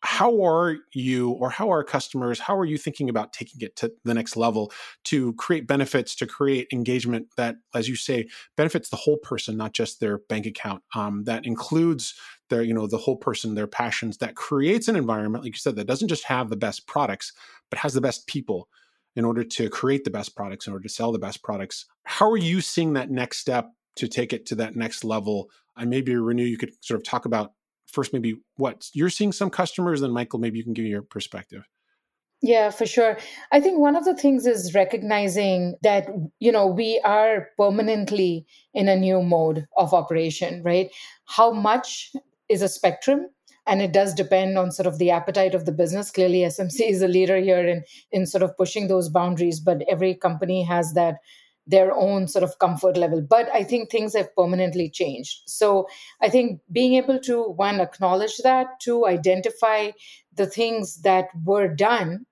how 0.00 0.42
are 0.44 0.76
you 0.92 1.30
or 1.30 1.50
how 1.50 1.70
are 1.70 1.82
customers 1.82 2.38
how 2.38 2.56
are 2.56 2.64
you 2.64 2.78
thinking 2.78 3.08
about 3.08 3.32
taking 3.32 3.60
it 3.60 3.74
to 3.74 3.92
the 4.04 4.14
next 4.14 4.36
level 4.36 4.72
to 5.04 5.32
create 5.34 5.66
benefits 5.66 6.14
to 6.14 6.26
create 6.26 6.68
engagement 6.72 7.26
that 7.36 7.56
as 7.74 7.88
you 7.88 7.96
say 7.96 8.26
benefits 8.56 8.88
the 8.90 8.96
whole 8.96 9.16
person 9.16 9.56
not 9.56 9.72
just 9.72 9.98
their 9.98 10.18
bank 10.28 10.46
account 10.46 10.82
um, 10.94 11.24
that 11.24 11.44
includes 11.44 12.14
their 12.48 12.62
you 12.62 12.72
know 12.72 12.86
the 12.86 12.98
whole 12.98 13.16
person 13.16 13.54
their 13.54 13.66
passions 13.66 14.18
that 14.18 14.36
creates 14.36 14.86
an 14.86 14.96
environment 14.96 15.42
like 15.42 15.54
you 15.54 15.58
said 15.58 15.76
that 15.76 15.86
doesn't 15.86 16.08
just 16.08 16.24
have 16.24 16.48
the 16.48 16.56
best 16.56 16.86
products 16.86 17.32
but 17.70 17.80
has 17.80 17.92
the 17.92 18.00
best 18.00 18.26
people 18.26 18.68
in 19.18 19.24
order 19.24 19.42
to 19.42 19.68
create 19.68 20.04
the 20.04 20.10
best 20.10 20.36
products, 20.36 20.68
in 20.68 20.72
order 20.72 20.84
to 20.84 20.88
sell 20.88 21.10
the 21.10 21.18
best 21.18 21.42
products. 21.42 21.86
How 22.04 22.30
are 22.30 22.36
you 22.36 22.60
seeing 22.60 22.92
that 22.92 23.10
next 23.10 23.38
step 23.38 23.72
to 23.96 24.06
take 24.06 24.32
it 24.32 24.46
to 24.46 24.54
that 24.54 24.76
next 24.76 25.02
level? 25.02 25.50
And 25.76 25.90
maybe 25.90 26.12
Renu, 26.12 26.48
you 26.48 26.56
could 26.56 26.72
sort 26.84 27.00
of 27.00 27.04
talk 27.04 27.24
about 27.24 27.52
first, 27.90 28.12
maybe 28.12 28.36
what 28.56 28.88
you're 28.92 29.10
seeing 29.10 29.32
some 29.32 29.50
customers, 29.50 30.00
then 30.00 30.10
Michael, 30.10 30.38
maybe 30.38 30.58
you 30.58 30.64
can 30.64 30.74
give 30.74 30.86
your 30.86 31.02
perspective. 31.02 31.64
Yeah, 32.40 32.70
for 32.70 32.86
sure. 32.86 33.18
I 33.50 33.60
think 33.60 33.80
one 33.80 33.96
of 33.96 34.04
the 34.04 34.14
things 34.14 34.46
is 34.46 34.72
recognizing 34.72 35.74
that, 35.82 36.08
you 36.38 36.52
know, 36.52 36.66
we 36.66 37.00
are 37.04 37.48
permanently 37.58 38.46
in 38.74 38.88
a 38.88 38.94
new 38.94 39.22
mode 39.22 39.66
of 39.76 39.92
operation, 39.92 40.62
right? 40.62 40.88
How 41.24 41.50
much 41.50 42.12
is 42.48 42.62
a 42.62 42.68
spectrum? 42.68 43.26
And 43.66 43.82
it 43.82 43.92
does 43.92 44.14
depend 44.14 44.56
on 44.56 44.70
sort 44.70 44.86
of 44.86 44.98
the 44.98 45.10
appetite 45.10 45.54
of 45.54 45.66
the 45.66 45.72
business. 45.72 46.12
Clearly, 46.12 46.38
SMC 46.38 46.88
is 46.88 47.02
a 47.02 47.08
leader 47.08 47.38
here 47.38 47.66
in, 47.66 47.82
in 48.12 48.24
sort 48.24 48.42
of 48.42 48.56
pushing 48.56 48.86
those 48.86 49.08
boundaries, 49.08 49.60
but 49.60 49.82
every 49.90 50.14
company 50.14 50.62
has 50.62 50.94
that 50.94 51.16
their 51.68 51.94
own 51.94 52.26
sort 52.26 52.42
of 52.42 52.58
comfort 52.58 52.96
level. 52.96 53.20
But 53.20 53.48
I 53.54 53.62
think 53.62 53.90
things 53.90 54.16
have 54.16 54.34
permanently 54.34 54.90
changed. 54.90 55.42
So 55.46 55.86
I 56.20 56.28
think 56.28 56.60
being 56.72 56.94
able 56.94 57.20
to, 57.20 57.42
one, 57.42 57.80
acknowledge 57.80 58.38
that, 58.38 58.80
to 58.82 59.06
identify 59.06 59.90
the 60.34 60.46
things 60.46 61.02
that 61.02 61.28
were 61.44 61.68
done 61.68 62.24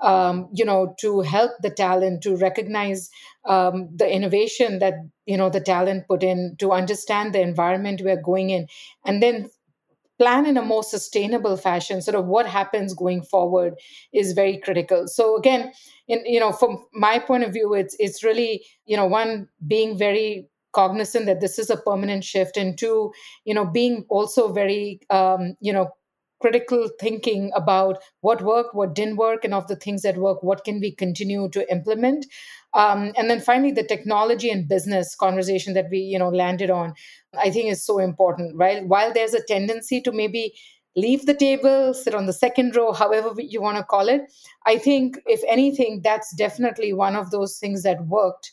um, 0.00 0.48
you 0.52 0.64
know, 0.64 0.94
to 1.00 1.20
help 1.20 1.52
the 1.60 1.70
talent 1.70 2.22
to 2.22 2.36
recognize 2.36 3.10
um, 3.44 3.88
the 3.94 4.10
innovation 4.10 4.78
that 4.78 4.94
you 5.26 5.36
know 5.36 5.50
the 5.50 5.60
talent 5.60 6.06
put 6.08 6.22
in, 6.22 6.56
to 6.58 6.72
understand 6.72 7.34
the 7.34 7.40
environment 7.40 8.00
we're 8.02 8.20
going 8.20 8.50
in, 8.50 8.66
and 9.04 9.22
then 9.22 9.50
plan 10.20 10.44
in 10.46 10.56
a 10.58 10.62
more 10.62 10.82
sustainable 10.82 11.56
fashion. 11.56 12.02
Sort 12.02 12.14
of 12.14 12.26
what 12.26 12.46
happens 12.46 12.92
going 12.94 13.22
forward 13.22 13.74
is 14.12 14.32
very 14.32 14.58
critical. 14.58 15.08
So 15.08 15.36
again, 15.36 15.72
in 16.08 16.22
you 16.26 16.38
know, 16.38 16.52
from 16.52 16.84
my 16.92 17.18
point 17.18 17.44
of 17.44 17.52
view, 17.52 17.72
it's 17.74 17.96
it's 17.98 18.22
really 18.22 18.64
you 18.86 18.96
know 18.96 19.06
one 19.06 19.48
being 19.66 19.96
very 19.98 20.48
cognizant 20.72 21.26
that 21.26 21.40
this 21.40 21.58
is 21.58 21.70
a 21.70 21.76
permanent 21.76 22.22
shift 22.22 22.56
and 22.56 22.78
two 22.78 23.12
you 23.44 23.52
know 23.52 23.64
being 23.64 24.04
also 24.08 24.52
very 24.52 25.00
um, 25.10 25.56
you 25.60 25.72
know 25.72 25.90
critical 26.40 26.88
thinking 26.98 27.50
about 27.54 27.98
what 28.22 28.42
worked, 28.42 28.74
what 28.74 28.94
didn't 28.94 29.16
work, 29.16 29.44
and 29.44 29.54
of 29.54 29.66
the 29.68 29.76
things 29.76 30.02
that 30.02 30.16
work, 30.16 30.42
what 30.42 30.64
can 30.64 30.80
we 30.80 30.90
continue 30.90 31.48
to 31.50 31.70
implement. 31.70 32.26
Um, 32.74 33.12
and 33.16 33.28
then 33.28 33.40
finally, 33.40 33.72
the 33.72 33.82
technology 33.82 34.50
and 34.50 34.68
business 34.68 35.14
conversation 35.14 35.74
that 35.74 35.86
we, 35.90 35.98
you 35.98 36.18
know, 36.18 36.28
landed 36.28 36.70
on, 36.70 36.94
I 37.36 37.50
think 37.50 37.70
is 37.70 37.84
so 37.84 37.98
important, 37.98 38.56
right? 38.56 38.86
While 38.86 39.12
there's 39.12 39.34
a 39.34 39.44
tendency 39.44 40.00
to 40.02 40.12
maybe 40.12 40.54
leave 40.96 41.26
the 41.26 41.34
table, 41.34 41.94
sit 41.94 42.14
on 42.14 42.26
the 42.26 42.32
second 42.32 42.76
row, 42.76 42.92
however 42.92 43.32
you 43.38 43.60
want 43.60 43.78
to 43.78 43.84
call 43.84 44.08
it, 44.08 44.22
I 44.66 44.78
think 44.78 45.18
if 45.26 45.40
anything, 45.48 46.00
that's 46.02 46.34
definitely 46.36 46.92
one 46.92 47.16
of 47.16 47.30
those 47.30 47.58
things 47.58 47.82
that 47.82 48.06
worked 48.06 48.52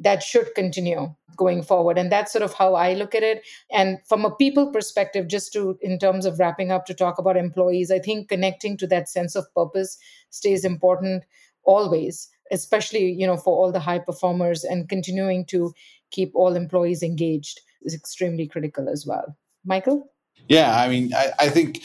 that 0.00 0.22
should 0.22 0.54
continue 0.54 1.14
going 1.36 1.62
forward. 1.62 1.98
And 1.98 2.10
that's 2.10 2.32
sort 2.32 2.42
of 2.42 2.52
how 2.54 2.74
i 2.74 2.94
look 2.94 3.14
at 3.14 3.22
it. 3.22 3.44
And 3.70 3.98
from 4.08 4.24
a 4.24 4.34
people 4.34 4.70
perspective 4.72 5.28
just 5.28 5.52
to 5.52 5.78
in 5.82 5.98
terms 5.98 6.26
of 6.26 6.38
wrapping 6.38 6.70
up 6.70 6.86
to 6.86 6.94
talk 6.94 7.18
about 7.18 7.36
employees 7.36 7.90
i 7.90 7.98
think 7.98 8.28
connecting 8.28 8.76
to 8.78 8.86
that 8.88 9.08
sense 9.08 9.34
of 9.36 9.52
purpose 9.54 9.96
stays 10.30 10.64
important 10.64 11.24
always 11.64 12.28
especially 12.54 13.04
you 13.20 13.26
know 13.26 13.36
for 13.36 13.54
all 13.56 13.72
the 13.72 13.80
high 13.80 13.98
performers 13.98 14.64
and 14.64 14.88
continuing 14.88 15.44
to 15.44 15.72
keep 16.10 16.32
all 16.34 16.56
employees 16.56 17.02
engaged 17.02 17.60
is 17.82 17.94
extremely 17.94 18.46
critical 18.48 18.88
as 18.88 19.04
well 19.06 19.36
michael 19.64 20.10
yeah 20.48 20.80
i 20.80 20.88
mean 20.88 21.12
i, 21.14 21.30
I 21.38 21.48
think 21.48 21.80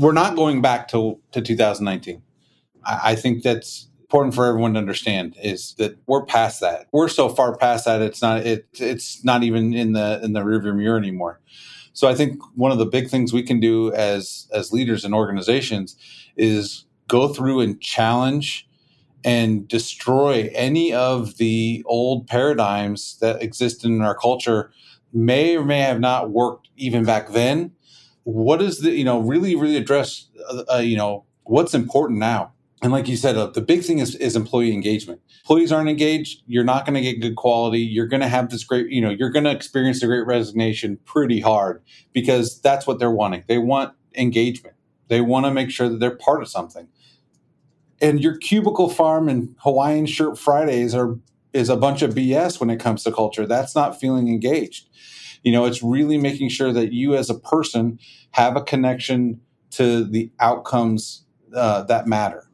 we're 0.00 0.12
not 0.12 0.34
going 0.34 0.60
back 0.60 0.88
to, 0.88 1.20
to 1.32 1.40
2019 1.40 2.22
I, 2.84 3.00
I 3.12 3.14
think 3.14 3.42
that's 3.42 3.88
important 4.08 4.34
for 4.34 4.46
everyone 4.46 4.72
to 4.72 4.78
understand 4.78 5.36
is 5.42 5.74
that 5.74 5.98
we're 6.06 6.24
past 6.24 6.60
that. 6.62 6.86
We're 6.92 7.08
so 7.08 7.28
far 7.28 7.56
past 7.56 7.84
that 7.84 8.00
it's 8.00 8.22
not 8.22 8.46
it 8.46 8.66
it's 8.74 9.22
not 9.24 9.42
even 9.42 9.74
in 9.74 9.92
the 9.92 10.20
in 10.22 10.32
the 10.32 10.40
rearview 10.40 10.74
mirror 10.74 10.96
anymore. 10.96 11.40
So 11.92 12.08
I 12.08 12.14
think 12.14 12.40
one 12.54 12.72
of 12.72 12.78
the 12.78 12.86
big 12.86 13.08
things 13.08 13.32
we 13.32 13.42
can 13.42 13.60
do 13.60 13.92
as 13.92 14.48
as 14.52 14.72
leaders 14.72 15.04
and 15.04 15.14
organizations 15.14 15.96
is 16.36 16.86
go 17.06 17.28
through 17.28 17.60
and 17.60 17.80
challenge 17.80 18.67
and 19.24 19.66
destroy 19.66 20.50
any 20.54 20.92
of 20.92 21.36
the 21.38 21.82
old 21.86 22.26
paradigms 22.26 23.18
that 23.20 23.42
exist 23.42 23.84
in 23.84 24.00
our 24.02 24.14
culture 24.14 24.70
may 25.12 25.56
or 25.56 25.64
may 25.64 25.80
have 25.80 26.00
not 26.00 26.30
worked 26.30 26.68
even 26.76 27.04
back 27.04 27.30
then 27.30 27.72
what 28.24 28.60
is 28.60 28.80
the 28.80 28.90
you 28.90 29.04
know 29.04 29.20
really 29.20 29.56
really 29.56 29.76
address 29.76 30.28
uh, 30.50 30.62
uh, 30.74 30.78
you 30.78 30.96
know 30.96 31.24
what's 31.44 31.74
important 31.74 32.18
now 32.18 32.52
and 32.80 32.92
like 32.92 33.08
you 33.08 33.16
said, 33.16 33.36
uh, 33.36 33.46
the 33.46 33.60
big 33.60 33.82
thing 33.82 33.98
is, 33.98 34.14
is 34.14 34.36
employee 34.36 34.72
engagement. 34.72 35.20
Employees 35.40 35.72
aren't 35.72 35.88
engaged, 35.88 36.42
you're 36.46 36.64
not 36.64 36.84
going 36.84 36.94
to 36.94 37.00
get 37.00 37.20
good 37.20 37.34
quality. 37.34 37.80
You're 37.80 38.06
going 38.06 38.20
to 38.20 38.28
have 38.28 38.50
this 38.50 38.62
great, 38.62 38.88
you 38.90 39.00
know, 39.00 39.10
you're 39.10 39.30
going 39.30 39.44
to 39.44 39.50
experience 39.50 40.00
the 40.00 40.06
great 40.06 40.26
resignation 40.26 40.98
pretty 41.04 41.40
hard 41.40 41.82
because 42.12 42.60
that's 42.60 42.86
what 42.86 42.98
they're 42.98 43.10
wanting. 43.10 43.44
They 43.48 43.58
want 43.58 43.94
engagement. 44.14 44.76
They 45.08 45.20
want 45.20 45.46
to 45.46 45.50
make 45.52 45.70
sure 45.70 45.88
that 45.88 45.98
they're 45.98 46.14
part 46.14 46.42
of 46.42 46.48
something. 46.48 46.88
And 48.00 48.22
your 48.22 48.36
cubicle 48.36 48.88
farm 48.88 49.28
and 49.28 49.56
Hawaiian 49.60 50.06
shirt 50.06 50.38
Fridays 50.38 50.94
are 50.94 51.18
is 51.52 51.68
a 51.68 51.76
bunch 51.76 52.02
of 52.02 52.14
BS 52.14 52.60
when 52.60 52.70
it 52.70 52.78
comes 52.78 53.02
to 53.04 53.12
culture. 53.12 53.46
That's 53.46 53.74
not 53.74 53.98
feeling 53.98 54.28
engaged. 54.28 54.86
You 55.42 55.52
know, 55.52 55.64
it's 55.64 55.82
really 55.82 56.18
making 56.18 56.50
sure 56.50 56.72
that 56.72 56.92
you 56.92 57.16
as 57.16 57.30
a 57.30 57.38
person 57.38 57.98
have 58.32 58.56
a 58.56 58.62
connection 58.62 59.40
to 59.70 60.04
the 60.04 60.30
outcomes 60.38 61.24
uh, 61.54 61.82
that 61.84 62.06
matter 62.06 62.48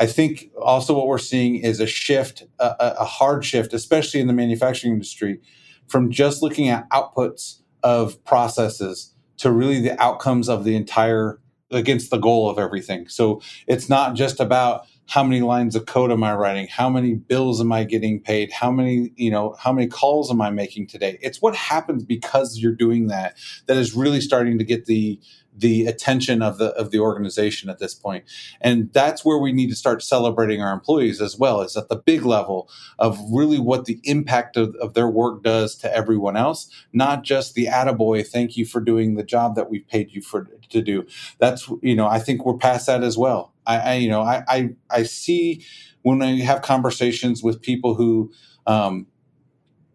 I 0.00 0.06
think 0.06 0.50
also 0.60 0.94
what 0.94 1.06
we're 1.06 1.18
seeing 1.18 1.56
is 1.56 1.78
a 1.78 1.86
shift, 1.86 2.44
a, 2.58 2.74
a, 3.00 3.04
hard 3.04 3.44
shift, 3.44 3.74
especially 3.74 4.20
in 4.20 4.28
the 4.28 4.32
manufacturing 4.32 4.94
industry, 4.94 5.40
from 5.88 6.10
just 6.10 6.42
looking 6.42 6.70
at 6.70 6.88
outputs 6.88 7.60
of 7.82 8.22
processes 8.24 9.14
to 9.36 9.52
really 9.52 9.78
the 9.78 10.00
outcomes 10.02 10.48
of 10.48 10.64
the 10.64 10.74
entire 10.74 11.38
against 11.70 12.10
the 12.10 12.18
goal 12.18 12.48
of 12.48 12.58
everything. 12.58 13.08
So 13.08 13.40
it's 13.66 13.88
not 13.88 14.14
just 14.14 14.40
about 14.40 14.86
how 15.06 15.24
many 15.24 15.40
lines 15.40 15.74
of 15.74 15.86
code 15.86 16.12
am 16.12 16.22
I 16.22 16.34
writing? 16.34 16.68
How 16.68 16.88
many 16.88 17.14
bills 17.14 17.60
am 17.60 17.72
I 17.72 17.82
getting 17.82 18.20
paid? 18.20 18.52
How 18.52 18.70
many, 18.70 19.10
you 19.16 19.30
know, 19.30 19.56
how 19.58 19.72
many 19.72 19.88
calls 19.88 20.30
am 20.30 20.40
I 20.40 20.50
making 20.50 20.86
today? 20.86 21.18
It's 21.20 21.42
what 21.42 21.56
happens 21.56 22.04
because 22.04 22.58
you're 22.58 22.74
doing 22.74 23.08
that 23.08 23.36
that 23.66 23.76
is 23.76 23.92
really 23.92 24.20
starting 24.20 24.58
to 24.58 24.64
get 24.64 24.86
the 24.86 25.18
the 25.60 25.86
attention 25.86 26.42
of 26.42 26.58
the 26.58 26.70
of 26.70 26.90
the 26.90 26.98
organization 26.98 27.70
at 27.70 27.78
this 27.78 27.94
point. 27.94 28.24
And 28.60 28.92
that's 28.92 29.24
where 29.24 29.38
we 29.38 29.52
need 29.52 29.68
to 29.68 29.76
start 29.76 30.02
celebrating 30.02 30.60
our 30.62 30.72
employees 30.72 31.20
as 31.20 31.38
well 31.38 31.62
is 31.62 31.76
at 31.76 31.88
the 31.88 31.96
big 31.96 32.24
level 32.24 32.68
of 32.98 33.18
really 33.30 33.58
what 33.58 33.84
the 33.84 34.00
impact 34.04 34.56
of, 34.56 34.74
of 34.76 34.94
their 34.94 35.08
work 35.08 35.42
does 35.42 35.76
to 35.76 35.94
everyone 35.94 36.36
else 36.36 36.70
not 36.92 37.22
just 37.22 37.54
the 37.54 37.66
attaboy 37.66 38.26
thank 38.26 38.56
you 38.56 38.64
for 38.64 38.80
doing 38.80 39.14
the 39.14 39.22
job 39.22 39.54
that 39.54 39.70
we've 39.70 39.86
paid 39.86 40.10
you 40.12 40.20
for 40.20 40.48
to 40.70 40.82
do. 40.82 41.06
That's 41.38 41.70
you 41.82 41.94
know 41.94 42.06
i 42.06 42.18
think 42.18 42.44
we're 42.44 42.56
past 42.56 42.86
that 42.86 43.02
as 43.02 43.18
well. 43.18 43.52
I, 43.66 43.78
I 43.78 43.94
you 43.94 44.08
know 44.08 44.22
I, 44.22 44.42
I 44.48 44.70
i 44.90 45.02
see 45.02 45.64
when 46.02 46.22
i 46.22 46.38
have 46.40 46.62
conversations 46.62 47.42
with 47.42 47.60
people 47.60 47.94
who 47.94 48.32
um, 48.66 49.06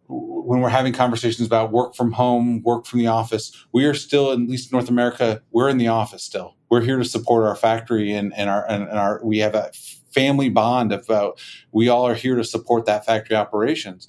when 0.07 0.61
we're 0.61 0.69
having 0.69 0.93
conversations 0.93 1.47
about 1.47 1.71
work 1.71 1.95
from 1.95 2.13
home, 2.13 2.61
work 2.61 2.85
from 2.85 2.99
the 2.99 3.07
office, 3.07 3.65
we 3.71 3.85
are 3.85 3.93
still, 3.93 4.31
at 4.31 4.39
least 4.39 4.71
North 4.71 4.89
America, 4.89 5.41
we're 5.51 5.69
in 5.69 5.77
the 5.77 5.87
office 5.87 6.23
still. 6.23 6.55
We're 6.69 6.81
here 6.81 6.97
to 6.97 7.05
support 7.05 7.45
our 7.45 7.55
factory 7.55 8.11
and, 8.13 8.33
and 8.35 8.49
our 8.49 8.69
and, 8.69 8.83
and 8.83 8.97
our 8.97 9.21
we 9.23 9.39
have 9.39 9.55
a 9.55 9.71
family 10.11 10.49
bond 10.49 10.91
about 10.91 11.39
we 11.71 11.89
all 11.89 12.07
are 12.07 12.15
here 12.15 12.35
to 12.35 12.43
support 12.43 12.85
that 12.85 13.05
factory 13.05 13.35
operations. 13.35 14.07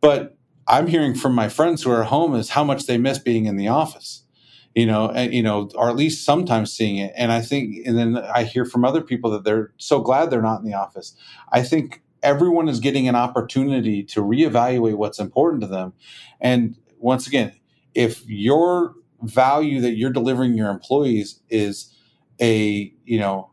But 0.00 0.36
I'm 0.66 0.86
hearing 0.86 1.14
from 1.14 1.34
my 1.34 1.48
friends 1.48 1.82
who 1.82 1.90
are 1.90 2.02
at 2.02 2.08
home 2.08 2.34
is 2.34 2.50
how 2.50 2.64
much 2.64 2.86
they 2.86 2.98
miss 2.98 3.18
being 3.18 3.46
in 3.46 3.56
the 3.56 3.68
office, 3.68 4.24
you 4.74 4.86
know, 4.86 5.10
and 5.10 5.32
you 5.34 5.42
know, 5.42 5.70
or 5.74 5.88
at 5.88 5.96
least 5.96 6.24
sometimes 6.24 6.72
seeing 6.72 6.98
it. 6.98 7.12
And 7.16 7.32
I 7.32 7.40
think, 7.40 7.86
and 7.86 7.98
then 7.98 8.16
I 8.16 8.44
hear 8.44 8.64
from 8.64 8.84
other 8.84 9.00
people 9.00 9.30
that 9.30 9.44
they're 9.44 9.72
so 9.76 10.00
glad 10.00 10.30
they're 10.30 10.42
not 10.42 10.60
in 10.60 10.66
the 10.66 10.74
office. 10.74 11.16
I 11.52 11.62
think 11.62 12.02
everyone 12.22 12.68
is 12.68 12.80
getting 12.80 13.08
an 13.08 13.14
opportunity 13.14 14.02
to 14.04 14.20
reevaluate 14.22 14.96
what's 14.96 15.18
important 15.18 15.62
to 15.62 15.66
them. 15.66 15.92
And 16.40 16.76
once 16.98 17.26
again, 17.26 17.52
if 17.94 18.26
your 18.28 18.94
value 19.22 19.80
that 19.80 19.96
you're 19.96 20.12
delivering 20.12 20.54
your 20.54 20.70
employees 20.70 21.40
is 21.48 21.94
a, 22.40 22.92
you 23.04 23.18
know, 23.18 23.50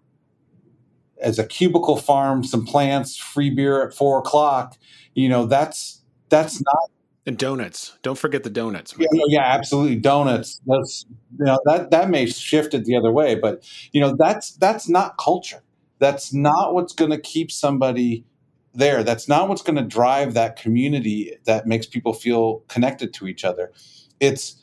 as 1.22 1.38
a 1.38 1.46
cubicle 1.46 1.98
farm, 1.98 2.44
some 2.44 2.66
plants, 2.66 3.18
free 3.18 3.50
beer 3.50 3.86
at 3.86 3.94
four 3.94 4.20
o'clock, 4.20 4.78
you 5.14 5.28
know, 5.28 5.46
that's 5.46 6.02
that's 6.30 6.62
not 6.62 6.92
and 7.26 7.38
donuts. 7.38 7.98
Don't 8.02 8.18
forget 8.18 8.44
the 8.44 8.50
donuts. 8.50 8.96
Yeah, 8.98 9.08
yeah, 9.28 9.44
absolutely. 9.44 9.98
Donuts. 9.98 10.62
That's 10.66 11.06
you 11.38 11.46
know 11.46 11.60
that 11.66 11.92
that 11.92 12.10
may 12.10 12.26
shift 12.26 12.74
it 12.74 12.86
the 12.86 12.96
other 12.96 13.12
way, 13.12 13.36
but 13.36 13.64
you 13.92 14.02
know 14.02 14.16
that's 14.16 14.52
that's 14.54 14.90
not 14.90 15.18
culture. 15.18 15.62
That's 16.00 16.34
not 16.34 16.74
what's 16.74 16.94
going 16.94 17.12
to 17.12 17.20
keep 17.20 17.52
somebody 17.52 18.26
there. 18.74 19.04
That's 19.04 19.28
not 19.28 19.50
what's 19.50 19.62
going 19.62 19.78
to 19.78 19.84
drive 19.84 20.34
that 20.34 20.56
community 20.56 21.38
that 21.46 21.68
makes 21.68 21.86
people 21.86 22.14
feel 22.14 22.60
connected 22.68 23.14
to 23.16 23.28
each 23.28 23.44
other. 23.44 23.72
It's 24.20 24.56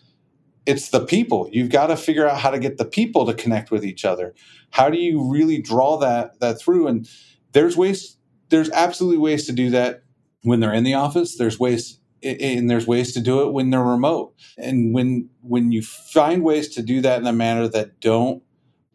it's 0.67 0.91
the 0.91 1.05
people. 1.05 1.49
You've 1.53 1.71
got 1.71 1.87
to 1.87 1.97
figure 1.97 2.29
out 2.29 2.39
how 2.39 2.51
to 2.51 2.59
get 2.59 2.77
the 2.77 2.85
people 2.85 3.25
to 3.27 3.35
connect 3.35 3.71
with 3.71 3.85
each 3.85 4.05
other. 4.05 4.35
How 4.71 4.91
do 4.91 4.99
you 4.99 5.23
really 5.23 5.63
draw 5.63 5.97
that 5.99 6.41
that 6.41 6.61
through? 6.61 6.89
And 6.89 7.09
there's 7.53 7.77
ways 7.77 8.17
there's 8.49 8.71
absolutely 8.71 9.19
ways 9.19 9.47
to 9.47 9.53
do 9.53 9.71
that 9.71 10.03
when 10.43 10.61
they're 10.61 10.75
in 10.75 10.85
the 10.85 10.95
office. 10.95 11.37
There's 11.37 11.59
ways 11.59 12.01
and 12.23 12.69
there's 12.69 12.87
ways 12.87 13.13
to 13.13 13.21
do 13.21 13.47
it 13.47 13.53
when 13.53 13.71
they're 13.71 13.83
remote. 13.83 14.35
And 14.59 14.95
when 14.95 15.29
when 15.43 15.73
you 15.73 15.83
find 15.83 16.43
ways 16.43 16.69
to 16.71 16.83
do 16.83 17.01
that 17.01 17.21
in 17.21 17.27
a 17.27 17.33
manner 17.33 17.69
that 17.69 18.01
don't 18.01 18.43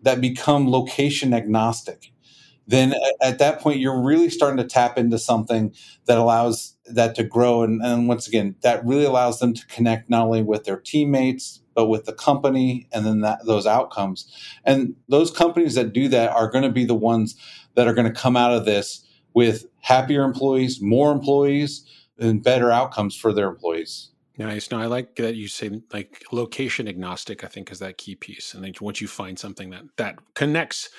that 0.01 0.19
become 0.19 0.69
location 0.69 1.33
agnostic, 1.33 2.10
then 2.71 2.93
at 3.21 3.39
that 3.39 3.59
point 3.59 3.79
you're 3.79 4.01
really 4.01 4.29
starting 4.29 4.57
to 4.57 4.63
tap 4.63 4.97
into 4.97 5.19
something 5.19 5.73
that 6.05 6.17
allows 6.17 6.75
that 6.85 7.15
to 7.15 7.23
grow. 7.23 7.63
And, 7.63 7.81
and 7.81 8.07
once 8.07 8.27
again, 8.27 8.55
that 8.61 8.85
really 8.85 9.05
allows 9.05 9.39
them 9.39 9.53
to 9.53 9.65
connect 9.67 10.09
not 10.09 10.25
only 10.25 10.41
with 10.41 10.63
their 10.63 10.77
teammates 10.77 11.59
but 11.73 11.87
with 11.87 12.05
the 12.05 12.13
company 12.13 12.87
and 12.91 13.05
then 13.05 13.21
that, 13.21 13.45
those 13.45 13.65
outcomes. 13.65 14.29
And 14.65 14.95
those 15.07 15.31
companies 15.31 15.75
that 15.75 15.93
do 15.93 16.09
that 16.09 16.31
are 16.31 16.49
going 16.49 16.63
to 16.63 16.69
be 16.69 16.85
the 16.85 16.95
ones 16.95 17.35
that 17.75 17.87
are 17.87 17.93
going 17.93 18.11
to 18.11 18.19
come 18.19 18.35
out 18.35 18.53
of 18.53 18.65
this 18.65 19.07
with 19.33 19.65
happier 19.79 20.23
employees, 20.23 20.81
more 20.81 21.11
employees, 21.11 21.87
and 22.19 22.43
better 22.43 22.71
outcomes 22.71 23.15
for 23.15 23.33
their 23.33 23.47
employees. 23.47 24.09
Nice. 24.37 24.71
No, 24.71 24.79
I 24.79 24.85
like 24.85 25.15
that 25.15 25.35
you 25.35 25.47
say 25.47 25.81
like 25.93 26.23
location 26.31 26.87
agnostic. 26.87 27.43
I 27.43 27.47
think 27.47 27.71
is 27.71 27.79
that 27.79 27.97
key 27.97 28.15
piece. 28.15 28.53
And 28.53 28.63
then 28.63 28.73
once 28.81 28.99
you 28.99 29.07
find 29.07 29.37
something 29.37 29.69
that 29.69 29.83
that 29.97 30.19
connects 30.33 30.89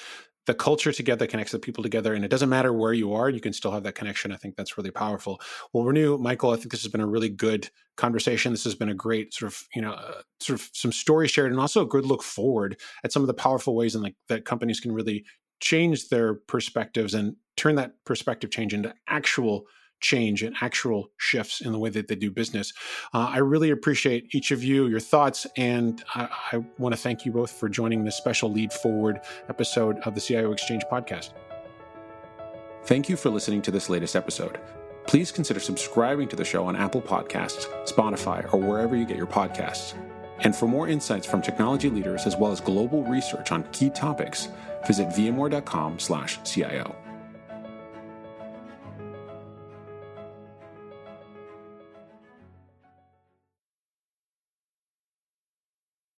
the 0.46 0.54
culture 0.54 0.92
together, 0.92 1.26
connects 1.26 1.52
the 1.52 1.58
people 1.58 1.82
together, 1.82 2.14
and 2.14 2.24
it 2.24 2.28
doesn't 2.28 2.48
matter 2.48 2.72
where 2.72 2.92
you 2.92 3.12
are, 3.12 3.30
you 3.30 3.40
can 3.40 3.52
still 3.52 3.70
have 3.70 3.84
that 3.84 3.94
connection. 3.94 4.32
I 4.32 4.36
think 4.36 4.56
that's 4.56 4.76
really 4.76 4.90
powerful. 4.90 5.40
Well, 5.72 5.84
Renu 5.84 6.18
Michael, 6.18 6.50
I 6.50 6.56
think 6.56 6.72
this 6.72 6.82
has 6.82 6.90
been 6.90 7.00
a 7.00 7.06
really 7.06 7.28
good 7.28 7.70
conversation. 7.96 8.52
This 8.52 8.64
has 8.64 8.74
been 8.74 8.88
a 8.88 8.94
great 8.94 9.32
sort 9.32 9.52
of, 9.52 9.62
you 9.74 9.82
know, 9.82 9.92
uh, 9.92 10.22
sort 10.40 10.60
of 10.60 10.68
some 10.72 10.92
stories 10.92 11.30
shared, 11.30 11.52
and 11.52 11.60
also 11.60 11.82
a 11.82 11.86
good 11.86 12.04
look 12.04 12.22
forward 12.22 12.78
at 13.04 13.12
some 13.12 13.22
of 13.22 13.28
the 13.28 13.34
powerful 13.34 13.76
ways 13.76 13.94
in 13.94 14.02
like 14.02 14.16
that 14.28 14.44
companies 14.44 14.80
can 14.80 14.92
really 14.92 15.24
change 15.60 16.08
their 16.08 16.34
perspectives 16.34 17.14
and 17.14 17.36
turn 17.56 17.76
that 17.76 17.92
perspective 18.04 18.50
change 18.50 18.74
into 18.74 18.92
actual 19.08 19.66
change 20.02 20.42
and 20.42 20.54
actual 20.60 21.10
shifts 21.16 21.60
in 21.60 21.72
the 21.72 21.78
way 21.78 21.88
that 21.90 22.08
they 22.08 22.14
do 22.14 22.30
business. 22.30 22.72
Uh, 23.14 23.30
I 23.30 23.38
really 23.38 23.70
appreciate 23.70 24.34
each 24.34 24.50
of 24.50 24.62
you, 24.62 24.86
your 24.86 25.00
thoughts, 25.00 25.46
and 25.56 26.02
I, 26.14 26.28
I 26.52 26.64
want 26.78 26.94
to 26.94 27.00
thank 27.00 27.24
you 27.24 27.32
both 27.32 27.50
for 27.52 27.68
joining 27.68 28.04
this 28.04 28.16
special 28.16 28.52
Lead 28.52 28.72
Forward 28.72 29.20
episode 29.48 29.98
of 30.00 30.14
the 30.14 30.20
CIO 30.20 30.52
Exchange 30.52 30.82
podcast. 30.90 31.30
Thank 32.84 33.08
you 33.08 33.16
for 33.16 33.30
listening 33.30 33.62
to 33.62 33.70
this 33.70 33.88
latest 33.88 34.16
episode. 34.16 34.58
Please 35.06 35.32
consider 35.32 35.60
subscribing 35.60 36.28
to 36.28 36.36
the 36.36 36.44
show 36.44 36.64
on 36.66 36.76
Apple 36.76 37.02
Podcasts, 37.02 37.66
Spotify, 37.84 38.52
or 38.52 38.60
wherever 38.60 38.96
you 38.96 39.04
get 39.04 39.16
your 39.16 39.26
podcasts. 39.26 39.94
And 40.40 40.54
for 40.54 40.66
more 40.66 40.88
insights 40.88 41.26
from 41.26 41.42
technology 41.42 41.90
leaders 41.90 42.26
as 42.26 42.36
well 42.36 42.50
as 42.50 42.60
global 42.60 43.04
research 43.04 43.52
on 43.52 43.62
key 43.72 43.90
topics, 43.90 44.48
visit 44.86 45.08
vmware.com/cio. 45.08 47.01